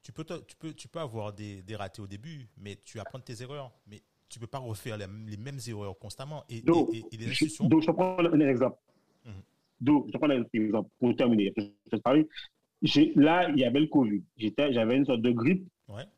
tu 0.02 0.12
peux, 0.12 0.24
te- 0.24 0.42
tu 0.46 0.56
peux, 0.56 0.74
tu 0.74 0.88
peux 0.88 1.00
avoir 1.00 1.34
des, 1.34 1.62
des 1.62 1.76
ratés 1.76 2.02
au 2.02 2.08
début, 2.08 2.48
mais 2.58 2.78
tu 2.84 3.00
apprends 3.00 3.20
tes 3.20 3.42
erreurs. 3.44 3.72
Mais 3.88 4.02
tu 4.30 4.40
peux 4.40 4.48
pas 4.48 4.60
refaire 4.60 4.98
les, 4.98 5.06
les 5.28 5.38
mêmes 5.38 5.60
erreurs 5.68 5.98
constamment. 6.00 6.44
Et, 6.50 6.62
Donc, 6.62 6.90
et, 6.94 6.98
et- 6.98 7.06
et 7.12 7.18
les 7.18 7.26
je, 7.26 7.32
institutions. 7.32 7.68
donc, 7.68 7.82
je 7.82 7.88
te 7.88 7.92
prends 7.92 8.18
un, 8.20 8.40
exemple. 8.40 8.78
Mhm. 9.26 9.32
Donc, 9.82 10.08
je 10.08 10.12
te 10.14 10.18
prends 10.18 10.30
un 10.30 10.44
exemple 10.54 10.90
pour 11.00 11.16
terminer. 11.16 11.54
Là, 13.16 13.50
il 13.50 13.58
y 13.60 13.66
avait 13.66 13.80
le 13.80 13.88
Covid. 13.88 14.24
J'avais 14.38 14.98
une 14.98 15.06
sorte 15.06 15.22
de 15.22 15.32
grippe. 15.32 15.68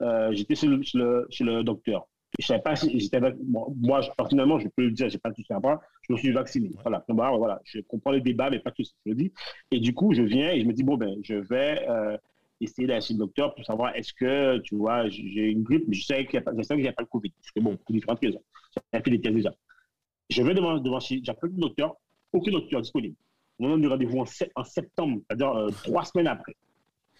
Euh, 0.01 0.33
j'étais 0.33 0.55
chez 0.55 0.67
le, 0.67 0.81
chez, 1.29 1.43
le, 1.43 1.63
docteur. 1.63 2.07
Je 2.39 2.45
savais 2.45 2.61
pas 2.61 2.75
si 2.75 2.99
j'étais 2.99 3.19
moi, 3.43 4.01
personnellement, 4.17 4.59
je 4.59 4.67
peux 4.67 4.83
le 4.83 4.91
dire, 4.91 5.09
j'ai 5.09 5.17
pas 5.17 5.31
tout 5.31 5.43
ça 5.47 5.57
à 5.57 5.79
Je 6.01 6.13
me 6.13 6.17
suis 6.17 6.31
vacciné. 6.31 6.71
Voilà. 6.81 7.03
voilà. 7.07 7.61
Je 7.63 7.79
comprends 7.79 8.11
le 8.11 8.21
débat, 8.21 8.49
mais 8.49 8.59
pas 8.59 8.71
tout 8.71 8.83
ce 8.83 8.91
que 8.91 8.97
je 9.11 9.13
dis. 9.13 9.33
Et 9.71 9.79
du 9.79 9.93
coup, 9.93 10.13
je 10.13 10.21
viens 10.21 10.51
et 10.51 10.61
je 10.61 10.65
me 10.65 10.73
dis, 10.73 10.83
bon, 10.83 10.97
ben, 10.97 11.15
je 11.23 11.35
vais 11.35 11.85
euh, 11.89 12.17
essayer 12.61 12.87
d'aller 12.87 13.01
chez 13.01 13.13
le 13.13 13.19
docteur 13.19 13.55
pour 13.55 13.65
savoir 13.65 13.95
est-ce 13.95 14.13
que, 14.13 14.59
tu 14.59 14.75
vois, 14.75 15.07
j'ai 15.09 15.49
une 15.49 15.63
grippe, 15.63 15.85
mais 15.87 15.95
je 15.95 16.05
sais 16.05 16.25
qu'il 16.25 16.33
n'y 16.33 16.39
a, 16.39 16.41
pas, 16.41 16.51
je 16.55 16.63
sais 16.63 16.75
pas 16.75 17.01
le 17.01 17.05
Covid. 17.05 17.31
Parce 17.31 17.51
que 17.51 17.59
bon, 17.59 17.77
pour 17.77 17.93
différentes 17.93 18.19
raisons. 18.19 18.43
J'ai 18.93 19.01
fait 19.01 19.11
des 19.11 19.21
tests 19.21 19.35
déjà. 19.35 19.53
Je 20.29 20.43
vais 20.43 20.53
devant, 20.53 20.77
devant 20.77 20.99
j'appelle 20.99 21.51
le 21.51 21.57
docteur, 21.57 21.95
aucun 22.33 22.51
docteur 22.51 22.81
disponible. 22.81 23.15
On 23.59 23.73
a 23.73 23.77
du 23.77 23.87
rendez-vous 23.87 24.19
en, 24.19 24.63
septembre, 24.63 25.21
c'est-à-dire 25.27 25.51
euh, 25.51 25.69
trois 25.83 26.03
semaines 26.03 26.27
après. 26.27 26.55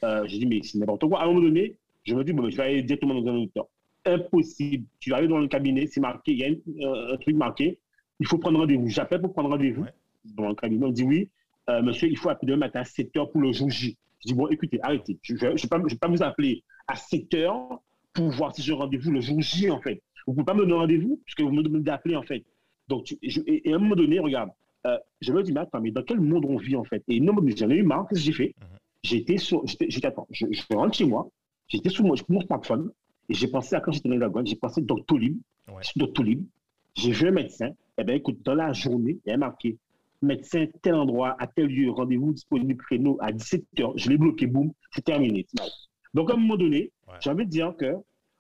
Euh, 0.04 0.28
j'ai 0.28 0.38
dit, 0.38 0.46
mais 0.46 0.62
c'est 0.62 0.78
n'importe 0.78 1.08
quoi. 1.08 1.22
À 1.22 1.24
un 1.24 1.28
moment 1.28 1.42
donné, 1.42 1.78
je 2.04 2.14
me 2.14 2.24
dis, 2.24 2.34
bon, 2.34 2.50
je 2.50 2.58
vais 2.58 2.64
aller 2.64 2.84
directement 2.84 3.20
dans 3.20 3.32
un 3.32 3.40
docteur. 3.40 3.68
Impossible. 4.08 4.86
Tu 5.00 5.14
aller 5.14 5.28
dans 5.28 5.40
le 5.40 5.48
cabinet, 5.48 5.88
c'est 5.88 6.00
marqué, 6.00 6.32
il 6.32 6.40
y 6.40 6.44
a 6.44 6.88
euh, 6.88 7.14
un 7.14 7.18
truc 7.18 7.36
marqué, 7.36 7.80
il 8.20 8.28
faut 8.28 8.38
prendre 8.38 8.60
rendez-vous. 8.60 8.88
J'appelle 8.90 9.22
pour 9.22 9.34
prendre 9.34 9.50
rendez-vous. 9.50 9.86
Dans 10.26 10.50
le 10.50 10.56
cabinet, 10.56 10.86
on 10.86 10.92
dit, 10.92 11.04
oui, 11.04 11.30
monsieur, 11.84 12.10
il 12.10 12.18
faut 12.18 12.30
appeler 12.30 12.52
demain 12.52 12.66
matin 12.66 12.82
à 12.82 12.86
7 12.86 13.14
h 13.14 13.32
pour 13.32 13.42
le 13.42 13.52
jour 13.52 13.70
J. 13.70 13.98
Je 14.22 14.28
dis, 14.28 14.34
bon, 14.34 14.48
écoutez, 14.48 14.80
arrêtez. 14.82 15.18
Je 15.22 15.34
ne 15.34 15.40
vais, 15.40 15.98
pas 15.98 16.08
vous 16.08 16.24
appeler 16.24 16.64
à 16.88 16.96
7 16.96 17.32
h 17.32 17.80
pour 18.14 18.30
voir 18.32 18.56
si 18.56 18.62
j'ai 18.62 18.74
rendez-vous 18.74 19.12
le 19.12 19.22
jour 19.22 19.40
J, 19.42 19.70
en 19.70 19.80
fait. 19.80 20.02
Vous 20.26 20.34
ne 20.34 20.36
pouvez 20.36 20.46
pas 20.46 20.54
me 20.54 20.62
donner 20.62 20.74
rendez-vous 20.74 21.22
puisque 21.24 21.42
vous 21.42 21.52
me 21.52 21.64
demandez 21.64 21.84
d'appeler, 21.84 22.16
en 22.16 22.24
fait. 22.24 22.44
Donc, 22.88 23.16
et, 23.22 23.72
à 23.72 23.76
un 23.76 23.80
moment 23.80 23.96
donné, 23.96 24.20
regarde, 24.20 24.50
euh, 24.86 24.98
je 25.22 25.34
me 25.34 25.44
dis, 25.44 25.52
mais 25.52 25.62
attends, 25.62 25.82
mais 25.82 25.92
dans 25.92 26.04
quel 26.04 26.20
monde 26.20 26.46
on 26.46 26.58
vit 26.58 26.76
en 26.76 26.84
fait? 26.84 27.04
Et 27.08 27.20
non, 27.20 27.34
j'en 27.56 27.70
ai 27.70 27.76
eu 27.76 27.84
marre, 27.84 28.08
qu'est-ce 28.08 28.22
que 28.22 28.26
j'ai 28.26 28.32
fait? 28.32 28.56
Mhm. 28.60 28.78
J'étais 29.04 29.38
sur, 29.38 29.66
j'étais, 29.66 30.08
attends, 30.08 30.28
je, 30.32 30.46
je, 30.52 30.76
rentre 30.76 30.98
chez 30.98 31.06
moi, 31.06 31.30
j'étais 31.68 31.90
sur 31.90 32.04
mon 32.06 32.16
smartphone 32.16 32.92
et 33.30 33.34
j'ai 33.34 33.48
pensé 33.48 33.76
à 33.76 33.82
quand 33.82 33.92
j'étais 33.92 34.10
dans 34.10 34.16
la 34.16 34.44
j'ai 34.46 34.56
pensé 34.56 34.82
Doctolib, 34.82 35.38
ouais. 35.68 35.82
Doctolib, 35.96 36.46
j'ai 36.96 37.12
vu 37.12 37.28
un 37.28 37.32
médecin, 37.32 37.72
eh 37.98 38.04
bien 38.04 38.16
écoute, 38.16 38.40
dans 38.44 38.56
la 38.56 38.74
journée, 38.74 39.18
il 39.26 39.30
y 39.30 39.34
a 39.34 39.38
marqué 39.38 39.78
médecin 40.22 40.66
tel 40.82 40.96
endroit, 40.96 41.36
à 41.40 41.48
tel 41.48 41.68
lieu, 41.68 41.92
rendez-vous 41.92 42.34
disponible 42.34 42.76
créneau 42.78 43.18
à 43.22 43.32
17h, 43.32 43.94
je 43.96 44.10
l'ai 44.10 44.18
bloqué, 44.18 44.48
boum, 44.48 44.72
c'est 44.92 45.04
terminé. 45.04 45.46
Donc 46.14 46.32
à 46.32 46.34
un 46.34 46.38
moment 46.38 46.58
donné, 46.58 46.92
j'ai 47.20 47.30
envie 47.30 47.46
de 47.46 47.52
dire 47.52 47.76
que 47.78 47.94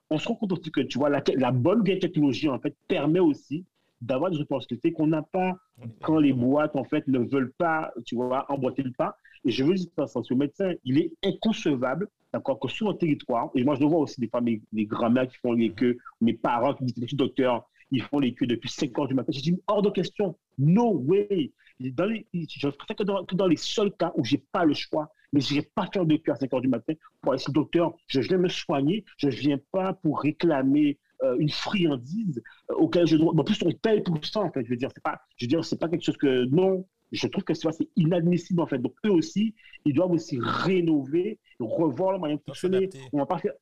on 0.09 0.17
se 0.17 0.27
rend 0.27 0.35
compte 0.35 0.53
aussi 0.53 0.71
que 0.71 0.81
tu 0.81 0.97
vois 0.97 1.09
la, 1.09 1.21
la 1.35 1.51
bonne 1.51 1.83
technologie 1.83 2.47
en 2.47 2.59
fait 2.59 2.75
permet 2.87 3.19
aussi 3.19 3.65
d'avoir 4.01 4.31
des 4.31 4.39
opportunités 4.39 4.91
qu'on 4.93 5.07
n'a 5.07 5.21
pas 5.21 5.57
quand 6.01 6.19
les 6.19 6.33
boîtes, 6.33 6.75
en 6.75 6.83
fait, 6.83 7.07
ne 7.07 7.19
veulent 7.19 7.51
pas, 7.53 7.91
tu 8.05 8.15
vois, 8.15 8.51
emboîter 8.51 8.83
le 8.83 8.91
pas. 8.91 9.17
Et 9.45 9.51
je 9.51 9.63
veux 9.63 9.73
dire 9.73 9.87
ça, 10.07 10.21
ce 10.21 10.33
médecin, 10.33 10.73
il 10.83 10.97
est 10.99 11.11
inconcevable, 11.23 12.07
d'accord, 12.33 12.59
que 12.59 12.67
sur 12.67 12.89
un 12.89 12.93
territoire, 12.93 13.49
et 13.55 13.63
moi 13.63 13.75
je 13.75 13.81
le 13.81 13.87
vois 13.87 13.99
aussi 13.99 14.19
des 14.19 14.27
fois 14.27 14.41
mes, 14.41 14.61
grands-mères 14.73 15.27
qui 15.27 15.37
font 15.37 15.53
les 15.53 15.71
queues, 15.71 15.97
mes 16.21 16.33
parents 16.33 16.73
qui 16.73 16.85
disent, 16.85 17.13
docteur, 17.13 17.69
ils 17.91 18.01
font 18.01 18.19
les 18.19 18.33
queues 18.33 18.47
depuis 18.47 18.69
5 18.69 18.97
heures 18.99 19.07
du 19.07 19.13
matin. 19.13 19.31
J'ai 19.31 19.41
dit, 19.41 19.61
hors 19.67 19.81
de 19.81 19.89
question, 19.89 20.37
no 20.57 20.93
way. 21.05 21.51
Dans 21.79 22.05
les, 22.05 22.25
je 22.33 22.67
préfère 22.69 22.95
que 22.95 23.03
dans, 23.03 23.23
que 23.23 23.35
dans 23.35 23.47
les 23.47 23.55
seuls 23.55 23.91
cas 23.95 24.11
où 24.15 24.25
j'ai 24.25 24.43
pas 24.51 24.65
le 24.65 24.73
choix, 24.73 25.13
mais 25.31 25.41
je 25.41 25.53
n'irai 25.53 25.69
pas 25.75 25.87
faire 25.93 26.05
de 26.05 26.15
queue 26.17 26.31
à 26.31 26.35
5 26.35 26.53
heures 26.53 26.61
du 26.61 26.67
matin 26.67 26.93
pour 27.21 27.35
essayer, 27.35 27.53
docteur, 27.53 27.93
je 28.07 28.19
viens 28.21 28.37
me 28.37 28.49
soigner, 28.49 29.05
je 29.17 29.27
ne 29.27 29.31
viens 29.31 29.59
pas 29.71 29.93
pour 29.93 30.19
réclamer 30.21 30.97
euh, 31.23 31.35
une 31.39 31.49
friandise 31.49 32.41
euh, 32.71 32.75
auquel 32.75 33.07
je 33.07 33.15
dois. 33.15 33.33
En 33.33 33.43
plus, 33.43 33.59
on 33.63 33.71
paye 33.71 34.01
pour 34.01 34.23
ça, 34.25 34.41
en 34.41 34.51
fait. 34.51 34.63
Je 34.65 34.69
veux 34.69 34.77
dire, 34.77 34.89
c'est 34.93 35.03
pas, 35.03 35.19
je 35.35 35.45
veux 35.45 35.49
dire, 35.49 35.61
pas 35.79 35.89
quelque 35.89 36.03
chose 36.03 36.17
que. 36.17 36.45
Non, 36.45 36.85
je 37.11 37.27
trouve 37.27 37.43
que 37.43 37.53
c'est 37.53 37.69
inadmissible, 37.95 38.61
en 38.61 38.67
fait. 38.67 38.79
Donc, 38.79 38.93
eux 39.05 39.11
aussi, 39.11 39.53
ils 39.85 39.93
doivent 39.93 40.11
aussi 40.11 40.39
rénover, 40.41 41.39
revoir 41.59 42.11
leur 42.11 42.19
moyen 42.19 42.35
de 42.35 42.41
fonctionner. 42.41 42.89
On 43.13 43.19
va 43.19 43.25
pas 43.25 43.37
faire. 43.37 43.53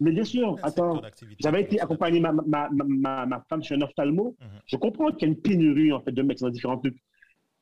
Mais 0.00 0.12
bien 0.12 0.24
sûr, 0.24 0.56
attends, 0.62 1.02
j'avais 1.38 1.62
été 1.62 1.80
accompagné 1.80 2.20
ma, 2.20 2.32
ma, 2.32 2.68
ma, 2.70 3.26
ma, 3.26 3.40
femme 3.48 3.62
chez 3.62 3.74
un 3.74 3.82
ophtalmo. 3.82 4.36
Mhm. 4.40 4.46
Je 4.66 4.76
comprends 4.76 5.10
qu'il 5.10 5.28
y 5.28 5.30
a 5.30 5.34
une 5.34 5.40
pénurie 5.40 5.92
en 5.92 6.00
fait, 6.00 6.12
de 6.12 6.22
médecins 6.22 6.46
dans 6.46 6.52
différents 6.52 6.78
trucs. 6.78 6.96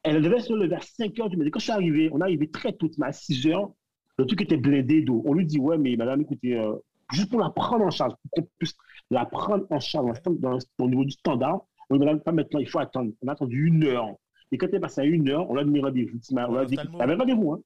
Elle 0.02 0.20
devait 0.20 0.40
se 0.40 0.52
lever 0.52 0.74
à 0.74 0.80
5 0.80 1.18
heures 1.20 1.28
du 1.28 1.36
matin. 1.36 1.50
Quand 1.50 1.60
je 1.60 1.64
suis 1.64 1.72
arrivé, 1.72 2.10
on 2.12 2.20
est 2.20 2.24
arrivé 2.24 2.48
très 2.48 2.72
tôt, 2.72 2.90
mais 2.98 3.06
à 3.06 3.12
6 3.12 3.46
heures, 3.46 3.72
le 4.18 4.26
truc 4.26 4.42
était 4.42 4.56
blindé 4.56 5.02
d'eau. 5.02 5.22
On 5.24 5.34
lui 5.34 5.46
dit 5.46 5.58
Ouais, 5.58 5.78
mais 5.78 5.96
madame, 5.96 6.22
écoutez, 6.22 6.58
euh, 6.58 6.74
juste 7.12 7.30
pour 7.30 7.40
la 7.40 7.50
prendre 7.50 7.84
en 7.84 7.90
charge, 7.90 8.14
pour 8.22 8.30
qu'on 8.30 8.48
puisse 8.58 8.74
la 9.10 9.26
prendre 9.26 9.64
en 9.70 9.80
charge 9.80 10.18
au 10.78 10.88
niveau 10.88 11.04
du 11.04 11.12
standard. 11.12 11.60
On 11.90 11.96
ne 11.96 12.04
va 12.04 12.16
pas 12.16 12.32
maintenant, 12.32 12.60
il 12.60 12.68
faut 12.68 12.78
attendre. 12.78 13.12
On 13.22 13.28
a 13.28 13.32
attendu 13.32 13.66
une 13.66 13.84
heure. 13.84 14.08
Et 14.52 14.58
quand 14.58 14.66
elle 14.68 14.76
est 14.76 14.80
passé 14.80 15.00
à 15.00 15.04
une 15.04 15.28
heure, 15.30 15.50
on 15.50 15.56
a 15.56 15.64
donné 15.64 15.80
rendez-vous. 15.80 16.20
On 16.30 16.56
a 16.56 16.66
dit, 16.66 16.76
rendez-vous, 16.76 17.52
hein. 17.52 17.62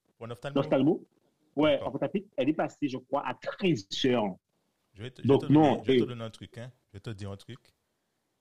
L'ophtalmo. 0.55 1.05
Ouais, 1.55 1.79
en 1.81 1.91
fait, 1.91 2.25
elle 2.37 2.49
est 2.49 2.53
passée, 2.53 2.87
je 2.87 2.97
crois, 2.97 3.27
à 3.27 3.33
13 3.33 3.87
heures. 4.05 4.35
Je 4.93 5.03
vais 5.03 5.11
te, 5.11 5.21
Donc, 5.21 5.45
je 5.45 5.51
non, 5.51 5.83
je 5.83 5.91
vais 5.91 5.99
te 5.99 6.05
donner 6.05 6.23
un 6.23 6.29
truc, 6.29 6.57
hein. 6.57 6.71
Je 6.87 6.93
vais 6.93 6.99
te 7.01 7.09
dire 7.09 7.29
un 7.29 7.35
truc. 7.35 7.59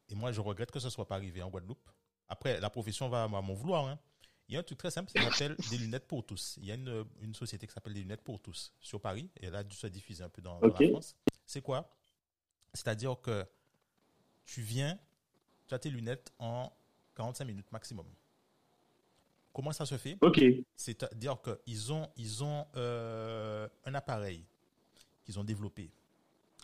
Et 0.09 0.15
moi, 0.15 0.31
je 0.31 0.41
regrette 0.41 0.71
que 0.71 0.79
ce 0.79 0.87
ne 0.87 0.91
soit 0.91 1.09
pas 1.09 1.17
arrivé 1.17 1.43
en 1.43 1.51
Guadeloupe. 1.51 1.89
Après, 2.29 2.61
la 2.61 2.71
profession 2.71 3.09
va 3.09 3.27
m'en 3.27 3.43
vouloir, 3.53 3.87
hein. 3.87 3.99
Il 4.49 4.55
y 4.55 4.57
a 4.57 4.61
un 4.61 4.63
truc 4.63 4.79
très 4.79 4.93
simple, 4.93 5.11
ça 5.11 5.21
s'appelle 5.29 5.57
des 5.71 5.79
lunettes 5.79 6.07
pour 6.07 6.25
tous. 6.25 6.57
Il 6.61 6.67
y 6.67 6.71
a 6.71 6.77
une, 6.77 7.05
une, 7.21 7.35
société 7.35 7.67
qui 7.67 7.73
s'appelle 7.73 7.95
des 7.95 8.03
lunettes 8.03 8.23
pour 8.23 8.41
tous 8.41 8.73
sur 8.79 9.01
Paris, 9.01 9.29
et 9.41 9.47
elle 9.47 9.57
a 9.57 9.65
dû 9.65 9.75
se 9.75 9.89
diffuser 9.89 10.23
un 10.23 10.29
peu 10.29 10.41
dans, 10.41 10.61
dans 10.61 10.69
la 10.69 10.89
France. 10.91 11.17
C'est 11.45 11.63
quoi? 11.63 11.91
C'est-à-dire 12.73 13.21
que 13.21 13.45
tu 14.45 14.61
viens, 14.61 14.97
tu 15.67 15.75
as 15.75 15.81
tes 15.81 15.91
lunettes 15.91 16.33
en 16.39 16.73
45 17.17 17.45
minutes 17.45 17.73
maximum. 17.73 18.07
Comment 19.57 19.73
ça 19.73 19.87
se 19.87 19.97
fait 19.97 20.19
Ok. 20.21 20.39
C'est-à-dire 20.77 21.39
qu'ils 21.41 21.91
ont, 21.91 22.07
ils 22.19 22.45
ont 22.45 22.67
euh, 22.77 23.67
un 23.87 23.95
appareil 23.95 24.45
qu'ils 25.25 25.41
ont 25.41 25.45
développé 25.45 25.91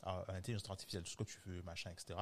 à, 0.03 0.23
l'intelligence 0.29 0.69
artificielle, 0.69 1.03
tout 1.03 1.11
ce 1.11 1.17
que 1.17 1.25
tu 1.25 1.39
veux, 1.47 1.63
machin, 1.63 1.91
etc. 1.91 2.21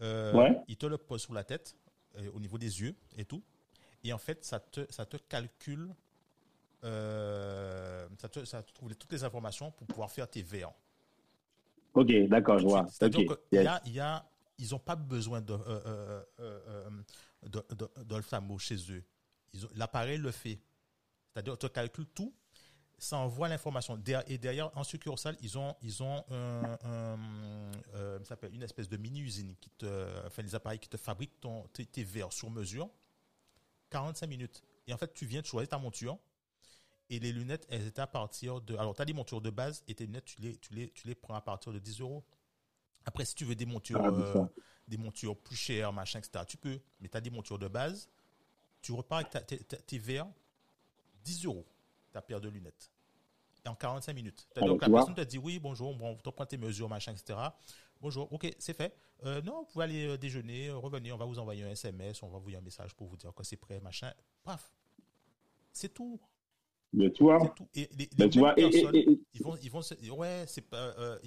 Euh, 0.00 0.32
ouais. 0.32 0.56
Ils 0.68 0.78
te 0.78 0.86
le 0.86 0.96
posent 0.96 1.20
sur 1.20 1.34
la 1.34 1.44
tête, 1.44 1.76
euh, 2.16 2.30
au 2.32 2.40
niveau 2.40 2.56
des 2.56 2.80
yeux 2.80 2.96
et 3.18 3.26
tout. 3.26 3.42
Et 4.02 4.14
en 4.14 4.18
fait, 4.18 4.42
ça 4.46 4.60
te, 4.60 4.90
ça 4.90 5.04
te 5.04 5.18
calcule, 5.18 5.90
ça, 6.82 8.28
te, 8.30 8.46
ça 8.46 8.62
te 8.62 8.72
trouve 8.72 8.94
toutes 8.94 9.12
les 9.12 9.24
informations 9.24 9.72
pour 9.72 9.86
pouvoir 9.86 10.10
faire 10.10 10.26
tes 10.26 10.40
VR. 10.40 10.72
Ok, 11.92 12.10
d'accord, 12.28 12.58
je 12.58 12.64
vois. 12.64 12.86
Okay. 13.02 13.28
y 13.52 14.00
a, 14.00 14.24
ils 14.58 14.70
n'ont 14.70 14.78
pas 14.78 14.96
besoin 14.96 15.42
de, 15.42 15.52
euh, 15.52 16.24
euh, 16.40 16.88
euh, 18.00 18.58
chez 18.58 18.76
eux. 18.90 19.04
L'appareil 19.74 20.18
le 20.18 20.30
fait. 20.30 20.58
C'est-à-dire, 21.32 21.58
tu 21.58 21.68
calcules 21.68 22.06
tout, 22.06 22.34
ça 22.98 23.16
envoie 23.16 23.48
l'information. 23.48 24.00
Et 24.26 24.38
derrière, 24.38 24.70
en 24.76 24.84
succursale, 24.84 25.36
ils 25.40 25.58
ont, 25.58 25.74
ils 25.82 26.02
ont 26.02 26.24
un, 26.30 26.78
une 28.52 28.62
espèce 28.62 28.88
de 28.88 28.96
mini-usine 28.96 29.54
qui 29.60 29.70
te, 29.70 30.26
enfin, 30.26 30.42
les 30.42 30.54
appareils 30.54 30.78
qui 30.78 30.88
te 30.88 30.96
fabriquent 30.96 31.40
ton, 31.40 31.66
tes, 31.72 31.86
tes 31.86 32.04
verres 32.04 32.32
sur 32.32 32.50
mesure. 32.50 32.88
45 33.90 34.26
minutes. 34.26 34.62
Et 34.86 34.94
en 34.94 34.96
fait, 34.96 35.12
tu 35.12 35.26
viens, 35.26 35.42
tu 35.42 35.50
choisis 35.50 35.68
ta 35.68 35.78
monture, 35.78 36.18
et 37.10 37.18
les 37.18 37.32
lunettes, 37.32 37.66
elles 37.68 37.86
étaient 37.86 38.00
à 38.00 38.06
partir 38.06 38.60
de. 38.60 38.74
Alors, 38.76 38.94
tu 38.94 39.02
as 39.02 39.04
des 39.04 39.12
montures 39.12 39.42
de 39.42 39.50
base 39.50 39.84
et 39.86 39.94
tes 39.94 40.06
lunettes, 40.06 40.24
tu 40.24 40.40
les, 40.40 40.56
tu 40.56 40.72
les, 40.72 40.90
tu 40.90 41.06
les 41.06 41.14
prends 41.14 41.34
à 41.34 41.42
partir 41.42 41.72
de 41.72 41.78
10 41.78 42.00
euros. 42.00 42.24
Après, 43.04 43.24
si 43.24 43.34
tu 43.34 43.44
veux 43.44 43.54
des 43.54 43.66
montures, 43.66 44.00
ah, 44.02 44.08
euh, 44.08 44.46
des 44.88 44.96
montures 44.96 45.36
plus 45.36 45.56
chères, 45.56 45.92
machin, 45.92 46.20
etc., 46.20 46.44
tu 46.48 46.56
peux. 46.56 46.80
Mais 47.00 47.08
tu 47.08 47.16
as 47.16 47.20
des 47.20 47.30
montures 47.30 47.58
de 47.58 47.68
base. 47.68 48.08
Tu 48.82 48.92
repars 48.92 49.18
avec 49.18 49.86
tes 49.86 49.98
verres, 49.98 50.28
10 51.24 51.46
euros, 51.46 51.66
ta 52.12 52.20
paire 52.20 52.40
de 52.40 52.48
lunettes. 52.48 52.90
Et 53.64 53.68
en 53.68 53.74
45 53.74 54.12
minutes. 54.12 54.48
Ah, 54.56 54.60
donc, 54.60 54.82
la 54.82 54.90
personne 54.90 55.14
te 55.14 55.20
dit 55.20 55.38
oui, 55.38 55.58
bonjour, 55.58 55.94
bon, 55.94 56.16
tu 56.16 56.30
prends 56.32 56.46
tes 56.46 56.56
mesures, 56.56 56.88
machin, 56.88 57.12
etc. 57.12 57.38
Bonjour, 58.00 58.32
ok, 58.32 58.52
c'est 58.58 58.76
fait. 58.76 58.92
Euh, 59.24 59.40
non, 59.42 59.60
vous 59.60 59.66
pouvez 59.66 59.84
aller 59.84 60.06
euh, 60.08 60.18
déjeuner, 60.18 60.70
revenir, 60.70 61.14
on 61.14 61.18
va 61.18 61.24
vous 61.24 61.38
envoyer 61.38 61.62
un 61.62 61.70
SMS, 61.70 62.20
on 62.24 62.26
va 62.26 62.32
vous 62.32 62.38
envoyer 62.38 62.56
un 62.58 62.62
message 62.62 62.92
pour 62.94 63.06
vous 63.06 63.16
dire 63.16 63.32
que 63.32 63.44
c'est 63.44 63.56
prêt, 63.56 63.78
machin. 63.78 64.12
Paf. 64.42 64.72
C'est 65.72 65.94
tout. 65.94 66.20
Mais 66.92 67.10
tu 67.10 67.22
vois, 67.22 67.54
et 67.74 67.88
les, 67.96 68.10
les 68.18 68.28
tu 68.28 68.38
vois, 68.40 68.54
personnes, 68.54 68.94
et, 68.94 69.06
ils 69.32 69.42
vont, 69.42 69.56
ils 69.62 69.70
vont 69.70 69.80
se, 69.80 69.94
ouais, 70.10 70.44
c'est 70.46 70.60
pas, 70.60 70.94
euh, 70.98 71.18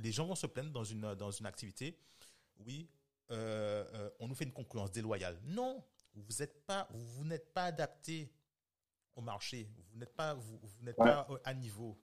les 0.00 0.10
gens 0.10 0.26
vont 0.26 0.34
se 0.34 0.46
plaindre 0.46 0.72
dans 0.72 0.82
une 0.82 1.14
dans 1.14 1.30
une 1.30 1.46
activité. 1.46 1.96
Oui, 2.58 2.88
euh, 3.30 3.84
euh, 3.94 4.10
on 4.18 4.26
nous 4.26 4.34
fait 4.34 4.44
une 4.44 4.52
concurrence 4.52 4.90
déloyale. 4.90 5.38
Non, 5.44 5.82
vous 6.14 6.42
êtes 6.42 6.64
pas, 6.66 6.88
vous 6.90 7.24
n'êtes 7.24 7.52
pas 7.52 7.64
adapté 7.64 8.30
au 9.16 9.22
marché. 9.22 9.68
Vous 9.92 9.98
n'êtes 9.98 10.14
pas, 10.14 10.34
vous, 10.34 10.58
vous 10.62 10.84
n'êtes 10.84 10.96
pas 10.96 11.26
à 11.44 11.54
niveau. 11.54 11.96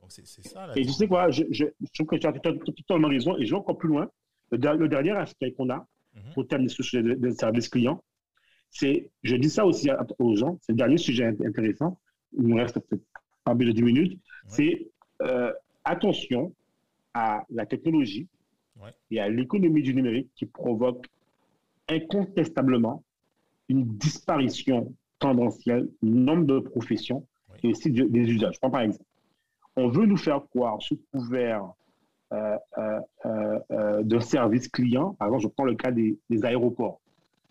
Donc 0.00 0.12
c'est 0.12 0.26
ça. 0.26 0.70
et 0.76 0.84
tu 0.84 0.92
sais 0.92 1.08
quoi, 1.08 1.30
je, 1.30 1.44
je, 1.50 1.64
je, 1.80 1.92
trouve 1.94 2.06
que 2.06 2.16
tu 2.16 2.26
as 2.26 2.32
totalement 2.32 3.08
raison. 3.08 3.36
Et 3.38 3.46
je 3.46 3.50
vais 3.50 3.56
encore 3.58 3.78
plus 3.78 3.88
loin. 3.88 4.10
Le, 4.50 4.86
dernier 4.88 5.12
aspect 5.12 5.52
qu'on 5.52 5.70
a 5.70 5.86
pour 6.34 6.46
terminer 6.46 6.68
ce 6.68 6.82
sujet 6.82 7.02
de, 7.02 7.14
de 7.14 7.30
service 7.30 7.68
client, 7.68 8.02
c'est, 8.70 9.10
je 9.22 9.36
dis 9.36 9.50
ça 9.50 9.64
aussi 9.64 9.88
aux 10.18 10.36
gens, 10.36 10.58
c'est 10.60 10.72
le 10.72 10.76
dernier 10.76 10.98
sujet 10.98 11.24
intéressant 11.24 11.98
il 12.36 12.46
nous 12.46 12.56
reste 12.56 12.78
peut-être 12.80 13.04
pas 13.44 13.54
plus 13.54 13.66
de 13.66 13.72
10 13.72 13.82
minutes, 13.82 14.20
c'est 14.46 14.88
euh, 15.22 15.52
attention 15.84 16.54
à 17.12 17.44
la 17.50 17.66
technologie 17.66 18.28
et 19.10 19.20
à 19.20 19.28
l'économie 19.28 19.82
du 19.82 19.94
numérique 19.94 20.30
qui 20.34 20.46
provoque 20.46 21.06
incontestablement 21.88 23.03
une 23.68 23.84
disparition 23.96 24.92
tendancielle 25.18 25.88
du 26.02 26.10
nombre 26.10 26.44
de 26.44 26.58
professions 26.58 27.26
et 27.62 27.68
aussi 27.68 27.90
des 27.90 28.20
usages. 28.20 28.54
Je 28.54 28.60
prends 28.60 28.70
par 28.70 28.82
exemple. 28.82 29.04
On 29.76 29.88
veut 29.88 30.06
nous 30.06 30.16
faire 30.16 30.42
croire 30.50 30.80
sous 30.80 31.00
couvert 31.12 31.72
euh, 32.32 32.56
euh, 32.78 33.00
euh, 33.70 34.02
de 34.02 34.18
service 34.18 34.68
client. 34.68 35.14
Par 35.14 35.28
exemple, 35.28 35.42
je 35.44 35.48
prends 35.48 35.64
le 35.64 35.74
cas 35.74 35.90
des, 35.90 36.18
aéroports. 36.42 37.00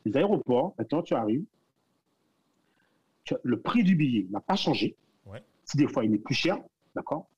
Les 0.06 0.18
aéroports, 0.18 0.74
maintenant, 0.78 1.02
tu 1.02 1.14
arrives, 1.14 1.44
le 3.44 3.60
prix 3.60 3.84
du 3.84 3.96
billet 3.96 4.28
n'a 4.30 4.42
pas 4.42 4.56
changé. 4.56 4.96
Si 5.66 5.78
des 5.78 5.88
fois 5.88 6.04
il 6.04 6.14
est 6.14 6.18
plus 6.18 6.36
cher, 6.36 6.58
d'accord, 6.94 7.30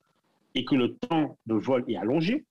et 0.56 0.66
que 0.66 0.74
le 0.74 0.96
temps 0.96 1.38
de 1.46 1.54
vol 1.54 1.84
est 1.88 1.96
allongé, 1.96 2.44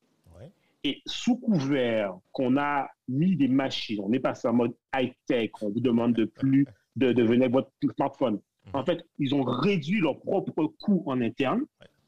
et 0.85 1.03
sous 1.07 1.37
couvert 1.37 2.15
qu'on 2.33 2.57
a 2.59 2.89
mis 3.09 3.37
des 3.37 3.49
machines, 3.49 4.01
on 4.03 4.13
est 4.13 4.21
passé 4.21 4.47
en 4.47 4.53
mode 4.53 4.75
high-tech, 4.95 5.51
on 5.63 5.71
vous 5.71 5.81
demande 5.81 6.13
de 6.13 6.27
plus 6.27 6.67
de, 6.97 7.13
de 7.13 7.23
venir 7.23 7.45
avec 7.45 7.53
votre 7.53 7.71
smartphone. 7.97 8.39
En 8.73 8.81
mhm. 8.81 8.87
fait, 8.87 9.07
ils 9.19 9.35
ont 9.35 9.43
réduit 9.43 10.01
leur 10.01 10.21
propre 10.21 10.67
coût 10.81 11.03
en 11.07 11.21
interne, 11.21 11.63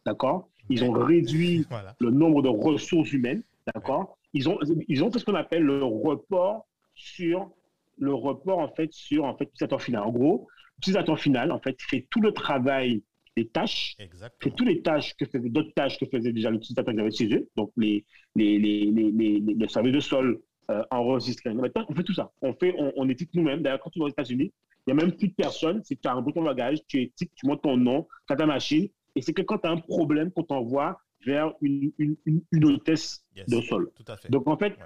d'accord? 0.04 0.48
Ils 0.68 0.84
ont 0.84 0.92
réduit 0.92 1.66
le 2.00 2.10
nombre 2.10 2.42
de 2.42 2.48
ressources 2.48 3.12
humaines, 3.12 3.42
d'accord? 3.74 4.18
Ils, 4.34 4.48
ont, 4.48 4.58
ils 4.88 5.02
ont 5.02 5.10
fait 5.10 5.18
ce 5.18 5.24
qu'on 5.24 5.34
appelle 5.34 5.62
le 5.62 5.82
report 5.82 6.66
sur 6.94 7.50
le 7.98 8.12
report 8.14 8.58
en 8.58 8.68
fait 8.68 8.92
sur 8.92 9.24
en 9.24 9.36
fait 9.36 9.44
l'utilisateur 9.44 9.80
final. 9.80 10.02
En 10.02 10.12
gros, 10.12 10.46
l'utilisateur 10.76 11.18
final 11.18 11.50
en 11.50 11.58
fait 11.60 11.76
fait 11.80 12.06
tout 12.10 12.20
le 12.20 12.32
travail 12.32 13.02
des 13.36 13.48
tâches, 13.48 13.96
fait 14.40 14.50
toutes 14.50 14.66
les 14.66 14.82
tâches 14.82 15.14
que 15.16 15.26
faisaient 15.26 15.50
d'autres 15.50 15.74
tâches 15.74 15.98
que 15.98 16.06
faisait 16.06 16.32
déjà 16.32 16.50
l'utilisateur 16.50 16.94
qui 16.94 17.00
avait 17.00 17.10
chez 17.10 17.32
eux, 17.34 17.48
donc 17.56 17.70
les 17.76 18.04
les 18.34 18.58
les 18.58 18.86
les, 18.86 19.10
les, 19.10 19.40
les 19.40 19.68
services 19.68 19.92
de 19.92 20.00
sol 20.00 20.40
euh, 20.68 20.82
enregistrés. 20.90 21.54
Maintenant, 21.54 21.86
on 21.88 21.94
fait 21.94 22.02
tout 22.02 22.14
ça. 22.14 22.32
On 22.42 22.52
fait, 22.52 22.74
on, 22.76 22.92
on 22.96 23.08
éthique 23.08 23.30
nous-mêmes. 23.34 23.62
D'ailleurs, 23.62 23.78
quand 23.80 23.90
tu 23.90 24.00
vas 24.00 24.06
aux 24.06 24.08
États-Unis, 24.08 24.52
il 24.86 24.94
n'y 24.94 25.00
a 25.00 25.04
même 25.04 25.12
plus 25.12 25.28
de 25.28 25.34
personne. 25.34 25.80
C'est 25.84 25.94
que 25.94 26.00
tu 26.00 26.08
as 26.08 26.12
un 26.12 26.20
bouton 26.20 26.42
bagage, 26.42 26.78
tu 26.88 27.02
étiques, 27.02 27.30
tu 27.36 27.46
montes 27.46 27.62
ton 27.62 27.76
nom, 27.76 28.08
tu 28.26 28.32
as 28.32 28.36
ta 28.36 28.46
machine. 28.46 28.88
Et 29.14 29.22
c'est 29.22 29.32
que 29.32 29.42
quand 29.42 29.58
tu 29.58 29.68
as 29.68 29.70
un 29.70 29.76
problème 29.76 30.32
qu'on 30.32 30.42
t'envoie 30.42 30.98
vers 31.24 31.52
une, 31.60 31.92
une, 31.98 32.16
une, 32.24 32.64
hôtesse 32.64 33.24
de 33.46 33.60
sol. 33.60 33.90
Donc, 34.28 34.48
en 34.48 34.56
fait, 34.56 34.76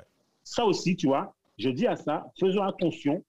ça 0.44 0.66
aussi, 0.66 0.96
tu 0.96 1.06
vois, 1.06 1.34
je 1.58 1.70
dis 1.70 1.86
à 1.86 1.96
ça, 1.96 2.26
faisons 2.38 2.62
attention. 2.62 3.24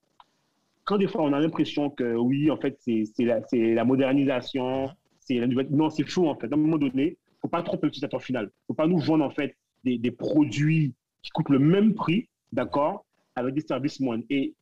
Quand 0.84 0.98
des 0.98 1.08
fois, 1.08 1.22
on 1.22 1.32
a 1.32 1.40
l'impression 1.40 1.90
que 1.90 2.16
oui, 2.16 2.52
en 2.52 2.58
fait, 2.58 2.78
c'est 2.82 3.06
la, 3.20 3.42
la, 3.54 3.86
modernisation, 3.86 4.88
uh-huh. 4.88 4.94
C'est. 5.40 5.70
Non, 5.70 5.90
c'est 5.90 6.08
faux, 6.10 6.28
en 6.28 6.36
fait. 6.36 6.52
À 6.52 6.56
un 6.56 6.60
moment 6.60 6.78
donné, 6.78 7.04
il 7.04 7.10
ne 7.10 7.40
faut 7.42 7.48
pas 7.48 7.64
tromper 7.64 7.88
l'utilisateur 7.88 8.22
final. 8.22 8.46
Il 8.46 8.48
ne 8.48 8.66
faut 8.68 8.74
pas 8.74 8.88
nous 8.88 9.00
vendre, 9.00 9.26
en 9.26 9.32
fait, 9.32 9.56
des, 9.84 9.98
des 9.98 10.12
produits 10.12 10.94
qui 11.22 11.32
coûtent 11.32 11.50
le 11.50 11.60
même 11.60 11.94
prix, 11.94 12.28
d'accord, 12.52 13.06
avec 13.36 13.56
des 13.56 13.62
services 13.62 14.00
moindres. 14.00 14.26
Et 14.30 14.54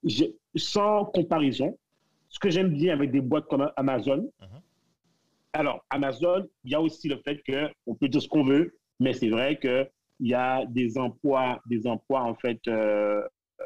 sans 0.55 1.05
comparaison, 1.05 1.77
ce 2.29 2.39
que 2.39 2.49
j'aime 2.49 2.69
bien 2.69 2.93
avec 2.93 3.11
des 3.11 3.21
boîtes 3.21 3.47
comme 3.47 3.71
Amazon, 3.75 4.29
uh-huh. 4.41 4.61
alors 5.53 5.85
Amazon, 5.89 6.47
il 6.63 6.71
y 6.71 6.75
a 6.75 6.81
aussi 6.81 7.07
le 7.07 7.17
fait 7.17 7.41
qu'on 7.43 7.95
peut 7.95 8.07
dire 8.07 8.21
ce 8.21 8.27
qu'on 8.27 8.43
veut, 8.43 8.77
mais 8.99 9.13
c'est 9.13 9.29
vrai 9.29 9.57
qu'il 9.59 9.89
y 10.19 10.33
a 10.33 10.65
des 10.65 10.97
emplois, 10.97 11.61
des 11.65 11.87
emplois 11.87 12.21
en 12.21 12.35
fait 12.35 12.59
euh, 12.67 13.21
euh, 13.61 13.63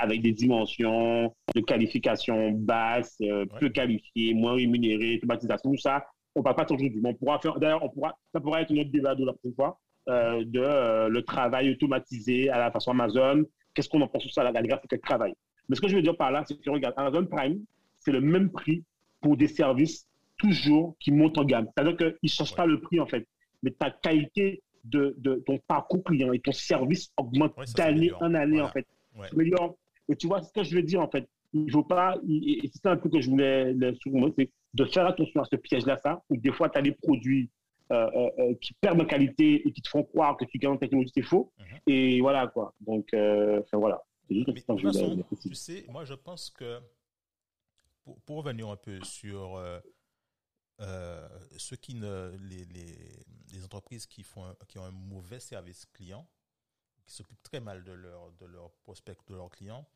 avec 0.00 0.22
des 0.22 0.32
dimensions 0.32 1.34
de 1.54 1.60
qualification 1.60 2.52
basse, 2.52 3.16
euh, 3.20 3.44
peu 3.60 3.68
qualifiées, 3.68 4.32
moins 4.32 4.54
rémunérées, 4.54 5.20
tout 5.62 5.76
ça. 5.76 6.06
On 6.34 6.40
ne 6.40 6.44
parle 6.44 6.56
pas 6.56 6.64
toujours 6.64 6.90
du 6.90 7.00
On 7.04 7.14
pourra 7.14 7.38
faire, 7.38 7.58
d'ailleurs, 7.58 7.84
on 7.84 7.88
pourra, 7.88 8.16
ça 8.32 8.40
pourra 8.40 8.62
être 8.62 8.70
une 8.70 8.80
autre 8.80 8.90
débat 8.90 9.14
de 9.14 9.24
la 9.24 9.32
prochaine 9.32 9.54
fois, 9.54 9.78
de 10.06 11.08
le 11.08 11.22
travail 11.22 11.70
automatisé 11.70 12.48
à 12.48 12.58
la 12.58 12.70
façon 12.70 12.92
Amazon. 12.92 13.44
Qu'est-ce 13.74 13.88
qu'on 13.88 14.00
en 14.00 14.08
pense 14.08 14.24
de 14.24 14.30
ça, 14.30 14.42
la, 14.42 14.52
la 14.52 14.62
graphique 14.62 14.90
de 14.90 14.96
travail? 14.96 15.34
Mais 15.68 15.76
ce 15.76 15.80
que 15.80 15.88
je 15.88 15.96
veux 15.96 16.02
dire 16.02 16.16
par 16.16 16.30
là, 16.30 16.44
c'est 16.46 16.58
que 16.60 16.70
regarde, 16.70 16.94
Amazon 16.96 17.26
Prime, 17.26 17.64
c'est 17.98 18.12
le 18.12 18.20
même 18.20 18.50
prix 18.50 18.82
pour 19.20 19.36
des 19.36 19.48
services 19.48 20.06
toujours 20.38 20.96
qui 20.98 21.12
montent 21.12 21.38
en 21.38 21.44
gamme. 21.44 21.68
C'est-à-dire 21.74 21.96
qu'ils 21.96 22.16
ne 22.22 22.28
changent 22.28 22.54
pas 22.56 22.66
le 22.66 22.80
prix, 22.80 22.98
en 22.98 23.06
fait. 23.06 23.26
Mais 23.62 23.70
ta 23.70 23.90
qualité 23.90 24.62
de, 24.84 25.14
de, 25.18 25.42
ton 25.46 25.58
parcours 25.68 26.02
client 26.02 26.32
et 26.32 26.40
ton 26.40 26.52
service 26.52 27.12
augmente 27.16 27.54
d'année 27.76 28.12
en 28.20 28.34
année, 28.34 28.60
en 28.60 28.68
fait. 28.68 28.86
Et 30.08 30.16
tu 30.16 30.26
vois, 30.26 30.42
ce 30.42 30.52
que 30.52 30.64
je 30.64 30.74
veux 30.74 30.82
dire, 30.82 31.00
en 31.00 31.08
fait. 31.08 31.28
Il 31.54 31.66
ne 31.66 31.70
faut 31.70 31.82
pas, 31.82 32.16
et 32.28 32.70
c'est 32.72 32.86
un 32.86 32.96
peu 32.96 33.10
que 33.10 33.20
je 33.20 33.28
voulais 33.28 33.74
c'est 34.36 34.50
de 34.74 34.84
faire 34.86 35.06
attention 35.06 35.42
à 35.42 35.44
ce 35.44 35.56
piège-là, 35.56 35.98
ça, 36.02 36.22
où 36.30 36.36
des 36.36 36.52
fois, 36.52 36.70
tu 36.70 36.78
as 36.78 36.82
des 36.82 36.92
produits 36.92 37.50
euh, 37.90 38.10
euh, 38.14 38.30
euh, 38.38 38.54
qui 38.60 38.72
perdent 38.74 39.02
en 39.02 39.04
qualité 39.04 39.66
et 39.68 39.72
qui 39.72 39.82
te 39.82 39.88
font 39.88 40.02
croire 40.02 40.36
que 40.38 40.46
tu 40.46 40.58
gagnes 40.58 40.72
en 40.72 40.76
technologie, 40.78 41.12
c'est 41.14 41.22
faux. 41.22 41.52
Mhm. 41.58 41.78
Et 41.88 42.20
voilà, 42.22 42.46
quoi. 42.46 42.74
Donc, 42.80 43.08
voilà. 43.12 44.02
Juste 44.30 44.48
Mais, 44.48 44.54
de 44.54 44.60
toute 44.60 44.80
façon, 44.82 45.24
tu 45.42 45.54
sais, 45.54 45.84
moi, 45.90 46.04
je 46.04 46.14
pense 46.14 46.48
que 46.48 46.80
pour, 48.24 48.38
revenir 48.38 48.68
un 48.68 48.76
peu 48.76 48.98
sur 49.04 49.56
euh, 49.56 49.78
euh, 50.80 51.28
ceux 51.56 51.76
qui 51.76 51.94
ne, 51.94 52.34
les, 52.48 52.64
les, 53.52 53.64
entreprises 53.64 54.06
qui, 54.06 54.22
font 54.22 54.54
qui 54.68 54.78
ont 54.78 54.84
un 54.84 54.90
mauvais 54.90 55.40
service 55.40 55.86
client, 55.86 56.26
qui 57.04 57.14
s'occupent 57.14 57.42
très 57.42 57.60
mal 57.60 57.84
de 57.84 57.92
leur, 57.92 58.32
de 58.32 58.46
leur 58.46 58.72
prospect, 58.84 59.16
de 59.28 59.34
leurs 59.34 59.50
clients, 59.50 59.86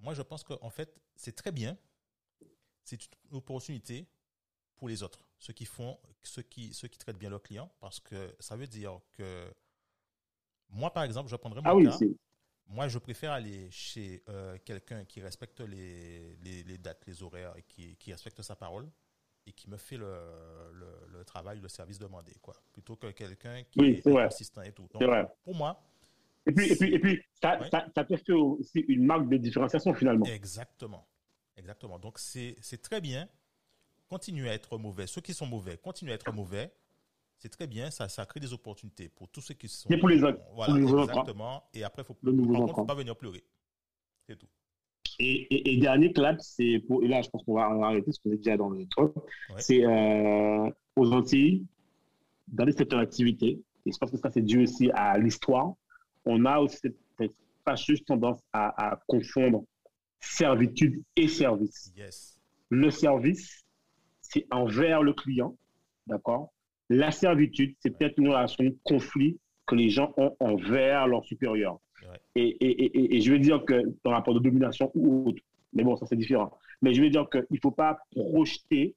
moi 0.00 0.14
je 0.14 0.22
pense 0.22 0.42
qu'en 0.42 0.70
fait 0.70 1.00
c'est 1.14 1.36
très 1.36 1.52
bien, 1.52 1.76
c'est 2.84 2.98
une 3.30 3.36
opportunité 3.36 4.06
pour 4.76 4.88
les 4.88 5.02
autres, 5.02 5.24
ceux 5.38 5.52
qui 5.52 5.66
font, 5.66 5.98
ceux 6.22 6.42
qui, 6.42 6.74
ceux 6.74 6.88
qui 6.88 6.98
traitent 6.98 7.18
bien 7.18 7.30
leurs 7.30 7.42
clients, 7.42 7.70
parce 7.80 8.00
que 8.00 8.34
ça 8.40 8.56
veut 8.56 8.66
dire 8.66 9.00
que 9.12 9.52
moi 10.68 10.92
par 10.92 11.04
exemple, 11.04 11.28
je 11.28 11.36
prendrais 11.36 11.60
mon 11.62 11.86
ah 11.86 11.90
cas, 11.90 12.06
moi, 12.70 12.86
je 12.86 12.98
préfère 12.98 13.32
aller 13.32 13.68
chez 13.70 14.22
euh, 14.28 14.56
quelqu'un 14.64 15.04
qui 15.04 15.20
respecte 15.20 15.60
les, 15.60 16.36
les, 16.36 16.78
dates, 16.78 17.04
les 17.06 17.20
horaires 17.22 17.52
et 17.56 17.62
qui, 17.62 17.96
qui, 17.96 18.12
respecte 18.12 18.40
sa 18.42 18.54
parole 18.54 18.88
et 19.44 19.52
qui 19.52 19.68
me 19.68 19.76
fait 19.76 19.96
le, 19.96 20.14
le, 21.10 21.24
travail, 21.24 21.58
le 21.58 21.68
service 21.68 21.98
demandé, 21.98 22.32
quoi. 22.40 22.54
Plutôt 22.72 22.94
que 22.94 23.08
quelqu'un 23.08 23.64
qui 23.64 23.80
est, 23.80 24.02
consistant 24.02 24.62
et 24.62 24.72
tout. 24.72 24.86
Donc, 24.92 25.02
pour 25.42 25.54
moi. 25.54 25.82
Et 26.46 26.52
puis, 26.52 26.72
et 26.72 26.76
puis, 26.76 26.94
et 26.94 26.98
puis 26.98 27.22
ça, 27.40 27.60
ça, 27.70 27.86
ça, 27.94 28.04
fait 28.04 28.32
aussi 28.32 28.80
une 28.88 29.04
marque 29.04 29.28
de 29.28 29.36
différenciation 29.36 29.92
finalement. 29.94 30.26
Exactement. 30.26 31.06
Exactement. 31.56 31.98
Donc, 31.98 32.18
c'est 32.18 32.56
très 32.82 33.00
bien. 33.00 33.28
Continuez 34.08 34.48
à 34.48 34.54
être 34.54 34.78
mauvais. 34.78 35.06
Ceux 35.06 35.20
qui 35.20 35.34
sont 35.34 35.46
mauvais, 35.46 35.76
continuez 35.76 36.12
à 36.12 36.14
être 36.14 36.32
mauvais 36.32 36.72
c'est 37.40 37.48
très 37.48 37.66
bien, 37.66 37.90
ça, 37.90 38.06
ça 38.10 38.26
crée 38.26 38.38
des 38.38 38.52
opportunités 38.52 39.08
pour 39.08 39.26
tous 39.28 39.40
ceux 39.40 39.54
qui 39.54 39.66
sont. 39.66 39.88
Et 39.88 39.96
pour 39.96 40.10
les 40.10 40.22
autres. 40.22 40.40
Voilà, 40.54 40.76
exactement. 40.78 41.64
Et 41.72 41.82
après, 41.82 42.04
faut, 42.04 42.14
il 42.22 42.36
ne 42.36 42.66
faut 42.66 42.84
pas 42.84 42.94
venir 42.94 43.16
pleurer. 43.16 43.42
C'est 44.28 44.36
tout. 44.36 44.46
Et, 45.18 45.72
et, 45.72 45.78
dernier 45.78 46.12
clap, 46.12 46.38
c'est 46.40 46.80
pour. 46.86 47.02
Et 47.02 47.08
là, 47.08 47.22
je 47.22 47.30
pense 47.30 47.42
qu'on 47.44 47.54
va, 47.54 47.62
arrêter 47.86 48.04
parce 48.04 48.18
qu'on 48.18 48.32
est 48.32 48.36
déjà 48.36 48.58
dans 48.58 48.68
le 48.68 48.86
truc. 48.86 49.12
C'est 49.56 49.84
euh, 49.84 50.70
aux 50.96 51.12
Antilles, 51.12 51.64
dans 52.48 52.64
les 52.64 52.72
secteurs 52.72 53.00
d'activité, 53.00 53.62
et 53.86 53.92
je 53.92 53.96
pense 53.96 54.10
que 54.10 54.18
ça, 54.18 54.30
c'est 54.30 54.42
dû 54.42 54.62
aussi 54.62 54.90
à 54.92 55.16
l'histoire, 55.16 55.72
on 56.24 56.44
a 56.44 56.58
aussi 56.58 56.78
cette, 56.78 56.96
fâcheuse 57.62 58.02
tendance 58.04 58.40
à, 58.54 58.92
à, 58.92 59.00
confondre 59.06 59.64
servitude 60.18 61.02
et 61.14 61.28
service. 61.28 61.92
Yes. 61.94 62.38
Le 62.70 62.90
service, 62.90 63.64
c'est 64.20 64.46
envers 64.50 65.02
le 65.02 65.12
client, 65.12 65.56
d'accord? 66.06 66.52
La 66.88 67.10
servitude, 67.10 67.74
c'est 67.80 67.96
peut-être 67.96 68.18
une 68.18 68.28
relation 68.28 68.64
de 68.64 68.76
conflit 68.82 69.38
que 69.66 69.74
les 69.74 69.90
gens 69.90 70.12
ont 70.16 70.34
envers 70.40 71.06
leurs 71.06 71.24
supérieurs. 71.24 71.78
Et, 72.34 73.20
je 73.20 73.30
veux 73.30 73.38
dire 73.38 73.64
que 73.64 73.94
dans 74.04 74.10
rapport 74.10 74.34
de 74.34 74.40
domination 74.40 74.90
ou 74.94 75.28
autre, 75.28 75.42
mais 75.72 75.84
bon, 75.84 75.96
ça 75.96 76.06
c'est 76.06 76.16
différent. 76.16 76.50
Mais 76.82 76.94
je 76.94 77.02
veux 77.02 77.10
dire 77.10 77.28
qu'il 77.30 77.44
ne 77.50 77.58
faut 77.62 77.70
pas 77.70 77.98
projeter 78.10 78.94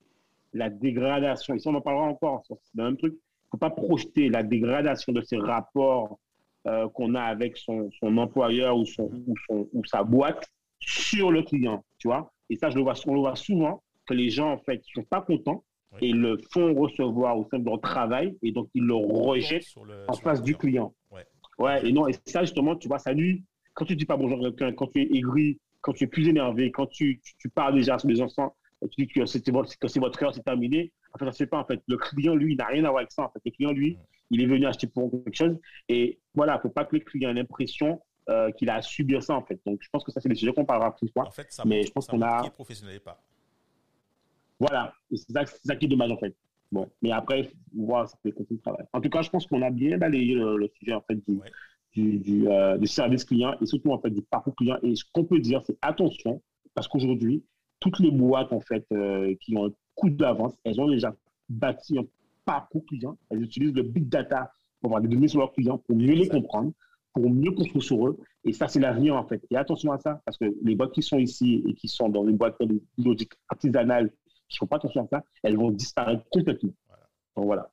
la 0.54 0.70
dégradation, 0.70 1.54
et 1.54 1.60
ça 1.60 1.70
on 1.70 1.76
en 1.76 1.82
parlera 1.82 2.06
encore, 2.06 2.44
c'est 2.48 2.56
le 2.76 2.84
même 2.84 2.98
truc, 2.98 3.14
il 3.14 3.18
ne 3.18 3.50
faut 3.52 3.58
pas 3.58 3.70
projeter 3.70 4.30
la 4.30 4.42
dégradation 4.42 5.12
de 5.12 5.22
ces 5.22 5.38
rapports 5.38 6.20
euh, 6.67 6.88
qu'on 6.89 7.15
a 7.15 7.21
avec 7.21 7.58
son, 7.58 7.89
employeur 8.02 8.78
ou, 8.78 8.86
son, 8.86 9.10
ou, 9.28 9.36
son, 9.47 9.67
ou 9.73 9.86
sa 9.86 10.04
boîte 10.04 10.49
sur 10.80 11.32
le 11.32 11.43
client, 11.43 11.84
tu 11.97 12.08
vois. 12.08 12.32
Et 12.49 12.56
ça, 12.56 12.69
je 12.69 12.76
le 12.76 12.82
vois, 12.82 12.93
on 13.08 13.13
le 13.13 13.19
voit 13.19 13.36
souvent, 13.36 13.82
que 14.06 14.13
les 14.13 14.30
gens, 14.30 14.52
en 14.52 14.58
fait, 14.58 14.78
ne 14.78 15.02
sont 15.02 15.08
pas 15.08 15.21
contents 15.21 15.63
et 16.02 16.12
le 16.12 16.38
font 16.52 16.73
recevoir 16.73 17.38
au 17.38 17.47
sein 17.49 17.60
de 17.60 17.65
leur 17.65 17.80
travail 17.80 18.36
et 18.41 18.52
donc 18.52 18.67
ils 18.73 18.84
le 18.84 18.95
rejettent 18.95 19.76
en 20.08 20.13
face 20.13 20.41
du 20.41 20.56
client. 20.56 20.93
Ouais. 21.12 21.26
ouais. 21.60 21.88
et 21.88 21.91
non, 21.91 22.08
et 22.08 22.13
ça 22.26 22.41
justement, 22.41 22.76
tu 22.76 22.88
vois, 22.88 22.99
ça 22.99 23.13
nuit. 23.13 23.43
Quand 23.73 23.86
tu 23.86 23.95
dis 23.95 24.06
pas 24.06 24.17
bonjour 24.17 24.39
à 24.39 24.41
quelqu'un, 24.49 24.73
quand 24.73 24.88
tu 24.88 25.02
es 25.02 25.17
aigri, 25.17 25.60
quand 25.82 25.93
tu 25.93 26.06
es 26.06 26.08
plus 26.08 26.28
énervé, 26.28 26.71
quand 26.71 26.88
tu, 26.88 27.21
tu, 27.38 27.49
parles 27.49 27.76
déjà 27.76 27.99
sur 27.99 28.10
les 28.10 28.21
enfants, 28.21 28.56
tu 28.91 29.06
dis 29.06 29.08
que 29.08 29.26
c'est 29.26 29.49
votre 29.49 30.23
heure, 30.23 30.34
c'est 30.34 30.43
terminé. 30.43 30.91
En 31.13 31.19
fait, 31.19 31.26
ça 31.26 31.32
se 31.32 31.38
fait 31.38 31.47
pas. 31.47 31.60
En 31.60 31.65
fait, 31.65 31.82
le 31.88 31.97
client, 31.97 32.36
lui, 32.36 32.56
n'a 32.56 32.65
rien 32.65 32.84
à 32.86 32.89
voir 32.89 32.99
avec 32.99 33.12
ça. 33.12 33.23
En 33.23 33.30
fait, 33.30 33.41
le 33.45 33.52
client, 33.52 33.71
lui, 33.71 33.97
il 34.34 34.41
est 34.41 34.46
venu 34.46 34.65
acheter 34.65 34.88
pour 34.88 35.12
quelque 35.12 35.36
chose. 35.36 35.58
Et 35.88 36.19
voilà, 36.34 36.60
faut 36.60 36.69
pas 36.69 36.86
que 36.86 36.96
le 36.96 37.02
client 37.02 37.30
ait 37.30 37.34
l'impression 37.34 38.02
euh, 38.30 38.52
qu'il 38.52 38.69
a 38.69 38.76
à 38.76 38.82
subir 38.82 39.22
ça, 39.22 39.36
en 39.36 39.43
fait. 39.43 39.60
Donc, 39.65 39.80
je 39.82 39.89
pense 39.91 40.04
que 40.04 40.12
ça, 40.12 40.19
c'est 40.22 40.30
des 40.30 40.36
sujets 40.36 40.54
qu'on 40.54 40.65
parlera 40.65 40.96
plus 40.96 41.12
tard. 41.12 41.28
En 41.28 41.32
fait, 41.32 41.48
ça 41.52 41.63
mais 41.65 41.84
je 41.84 41.91
pense 41.91 42.08
qu'on 42.08 42.22
a. 42.22 42.50
professionnel 42.50 43.00
pas. 43.00 43.22
Voilà, 44.60 44.93
c'est 45.12 45.32
ça, 45.65 45.76
qui 45.76 45.86
est 45.86 45.89
dommage 45.89 46.12
en 46.12 46.17
fait. 46.17 46.34
Bon, 46.72 46.89
mais 47.02 47.12
après, 47.12 47.52
voir 47.76 48.08
c'est 48.08 48.34
le 48.50 48.58
travail. 48.60 48.86
En 48.93 49.02
tout 49.02 49.10
cas, 49.10 49.22
je 49.22 49.30
pense 49.30 49.46
qu'on 49.46 49.62
a 49.62 49.69
bien 49.69 49.98
balayé 49.98 50.36
le, 50.36 50.72
sujet 50.80 50.93
en 50.93 51.02
fait 51.02 51.15
du, 51.28 52.19
du, 52.19 52.48
euh, 52.48 52.78
du, 52.78 52.88
service 52.88 53.26
client 53.26 53.56
et 53.62 53.65
surtout 53.65 53.91
en 53.91 54.00
fait 54.00 54.10
du 54.10 54.22
parcours 54.22 54.56
client. 54.56 54.78
Et 54.82 54.96
ce 54.96 55.04
qu'on 55.12 55.26
peut 55.26 55.39
dire, 55.39 55.62
c'est 55.65 55.78
attention, 55.82 56.41
parce 56.74 56.88
qu'aujourd'hui, 56.88 57.43
toutes 57.80 58.00
les 58.00 58.12
boîtes 58.12 58.54
en 58.54 58.62
fait 58.62 58.86
euh, 58.93 59.36
qui 59.41 59.58
ont 59.58 59.67
un 59.67 59.74
coup 59.96 60.10
d'avance, 60.10 60.54
elles 60.63 60.80
ont 60.80 60.88
déjà 60.88 61.13
bâti 61.50 62.00
un 62.00 62.06
parcours 62.46 62.86
client. 62.86 63.18
Elles 63.30 63.42
utilisent 63.42 63.74
le 63.74 63.84
big 63.84 64.10
data 64.10 64.52
pour 64.82 64.90
avoir 64.90 65.02
des 65.02 65.08
données 65.08 65.28
sur 65.28 65.40
leurs 65.40 65.54
clients, 65.54 65.78
pour 65.78 65.96
mieux 65.96 66.14
les 66.14 66.28
comprendre, 66.28 66.72
pour 67.14 67.30
mieux 67.30 67.52
construire 67.52 67.84
sur 67.84 68.08
eux. 68.08 68.18
Et 68.44 68.54
ça, 68.54 68.68
c'est 68.68 68.80
l'avenir, 68.80 69.16
en 69.16 69.26
fait. 69.26 69.42
Et 69.50 69.56
attention 69.56 69.92
à 69.92 70.00
ça, 70.00 70.22
parce 70.26 70.38
que 70.38 70.46
les 70.62 70.76
boîtes 70.76 70.92
qui 70.92 71.02
sont 71.02 71.20
ici 71.20 71.64
et 71.68 71.74
qui 71.74 71.88
sont 71.88 72.10
dans 72.10 72.28
une 72.28 72.38
boîte 72.38 72.58
logique 72.98 73.32
artisanale, 73.50 74.10
qui 74.50 74.56
ne 74.56 74.60
font 74.60 74.68
pas 74.68 74.76
attention 74.78 75.04
à 75.04 75.08
ça, 75.08 75.24
elles 75.44 75.58
vont 75.58 75.72
disparaître 75.72 76.24
complètement. 76.30 76.74
Donc 77.36 77.46
voilà. 77.46 77.72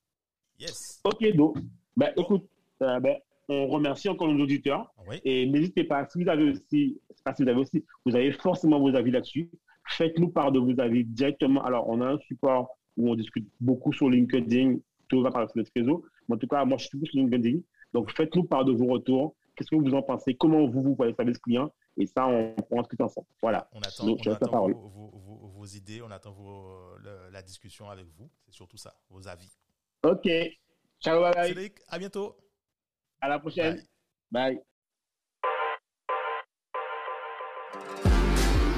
Yes. 0.59 1.01
Ok, 1.05 1.35
donc, 1.35 1.57
ben, 1.97 2.13
écoute, 2.17 2.47
euh, 2.83 3.01
ben, 3.01 3.17
on 3.49 3.67
remercie 3.67 4.09
encore 4.09 4.29
nos 4.29 4.43
auditeurs. 4.43 4.93
Oui. 5.09 5.17
Et 5.25 5.47
n'hésitez 5.47 5.85
pas, 5.85 6.07
si 6.09 6.23
vous 6.23 6.29
avez 6.29 6.51
aussi, 6.51 7.01
pas 7.25 7.35
si 7.35 7.43
vous 7.43 7.49
avez 7.49 7.61
aussi, 7.61 7.85
vous 8.05 8.15
avez 8.15 8.33
forcément 8.33 8.79
vos 8.79 8.95
avis 8.95 9.11
là-dessus, 9.11 9.51
faites-nous 9.89 10.29
part 10.29 10.53
de 10.53 10.61
vos 10.61 10.79
avis 10.81 11.05
directement. 11.05 11.63
Alors, 11.63 11.89
on 11.89 12.01
a 12.01 12.07
un 12.07 12.19
support 12.19 12.79
où 12.96 13.11
on 13.11 13.14
discute 13.14 13.48
beaucoup 13.61 13.92
sur 13.92 14.09
LinkedIn, 14.11 14.76
tout 15.09 15.22
va 15.22 15.31
par 15.31 15.46
notre 15.55 15.70
réseau. 15.74 16.05
Mais 16.29 16.35
en 16.37 16.38
tout 16.38 16.46
cas, 16.46 16.64
moi, 16.64 16.79
je 16.79 16.87
suis 16.87 16.98
beaucoup 16.98 17.11
sur 17.11 17.20
LinkedIn. 17.20 17.59
Donc, 17.92 18.11
faites-nous 18.16 18.44
part 18.44 18.64
de 18.64 18.72
vos 18.72 18.87
retours. 18.87 19.35
Qu'est-ce 19.57 19.70
que 19.70 19.76
vous 19.76 19.94
en 19.94 20.03
pensez? 20.03 20.35
Comment 20.35 20.66
vous, 20.66 20.83
vous 20.83 20.94
voyez 20.94 21.12
le 21.12 21.16
service 21.16 21.38
client 21.38 21.70
Et 21.98 22.07
ça, 22.07 22.26
on, 22.26 22.55
on 22.70 22.81
discute 22.81 23.00
ensemble. 23.00 23.26
Voilà. 23.42 23.68
On 23.72 23.81
attend, 23.81 24.07
Donc, 24.07 24.18
on 24.20 24.22
je 24.22 24.31
laisse 24.31 24.38
la 24.40 24.46
attend 24.46 24.53
parole. 24.53 24.72
vos, 24.72 24.88
vos- 24.88 25.11
vos- 25.18 25.48
vos 25.48 25.66
idées, 25.66 26.00
on 26.03 26.11
attend 26.11 26.33
vos- 26.33 26.96
le- 26.98 27.31
la 27.33 27.42
discussion 27.42 27.90
avec 27.90 28.07
vous. 28.16 28.31
C'est 28.46 28.53
surtout 28.55 28.76
ça, 28.76 28.94
vos 29.11 29.26
avis. 29.29 29.50
Ok. 30.05 30.29
Ciao, 31.00 31.20
bye 31.20 31.35
bye. 31.35 31.48
Cédric, 31.48 31.74
à 31.88 31.98
bientôt. 31.98 32.37
À 33.20 33.29
la 33.29 33.38
prochaine. 33.38 33.83
Bye. 34.31 34.61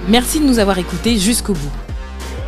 Merci 0.09 0.41
de 0.41 0.47
nous 0.47 0.59
avoir 0.59 0.79
écoutés 0.79 1.17
jusqu'au 1.17 1.53
bout. 1.53 1.92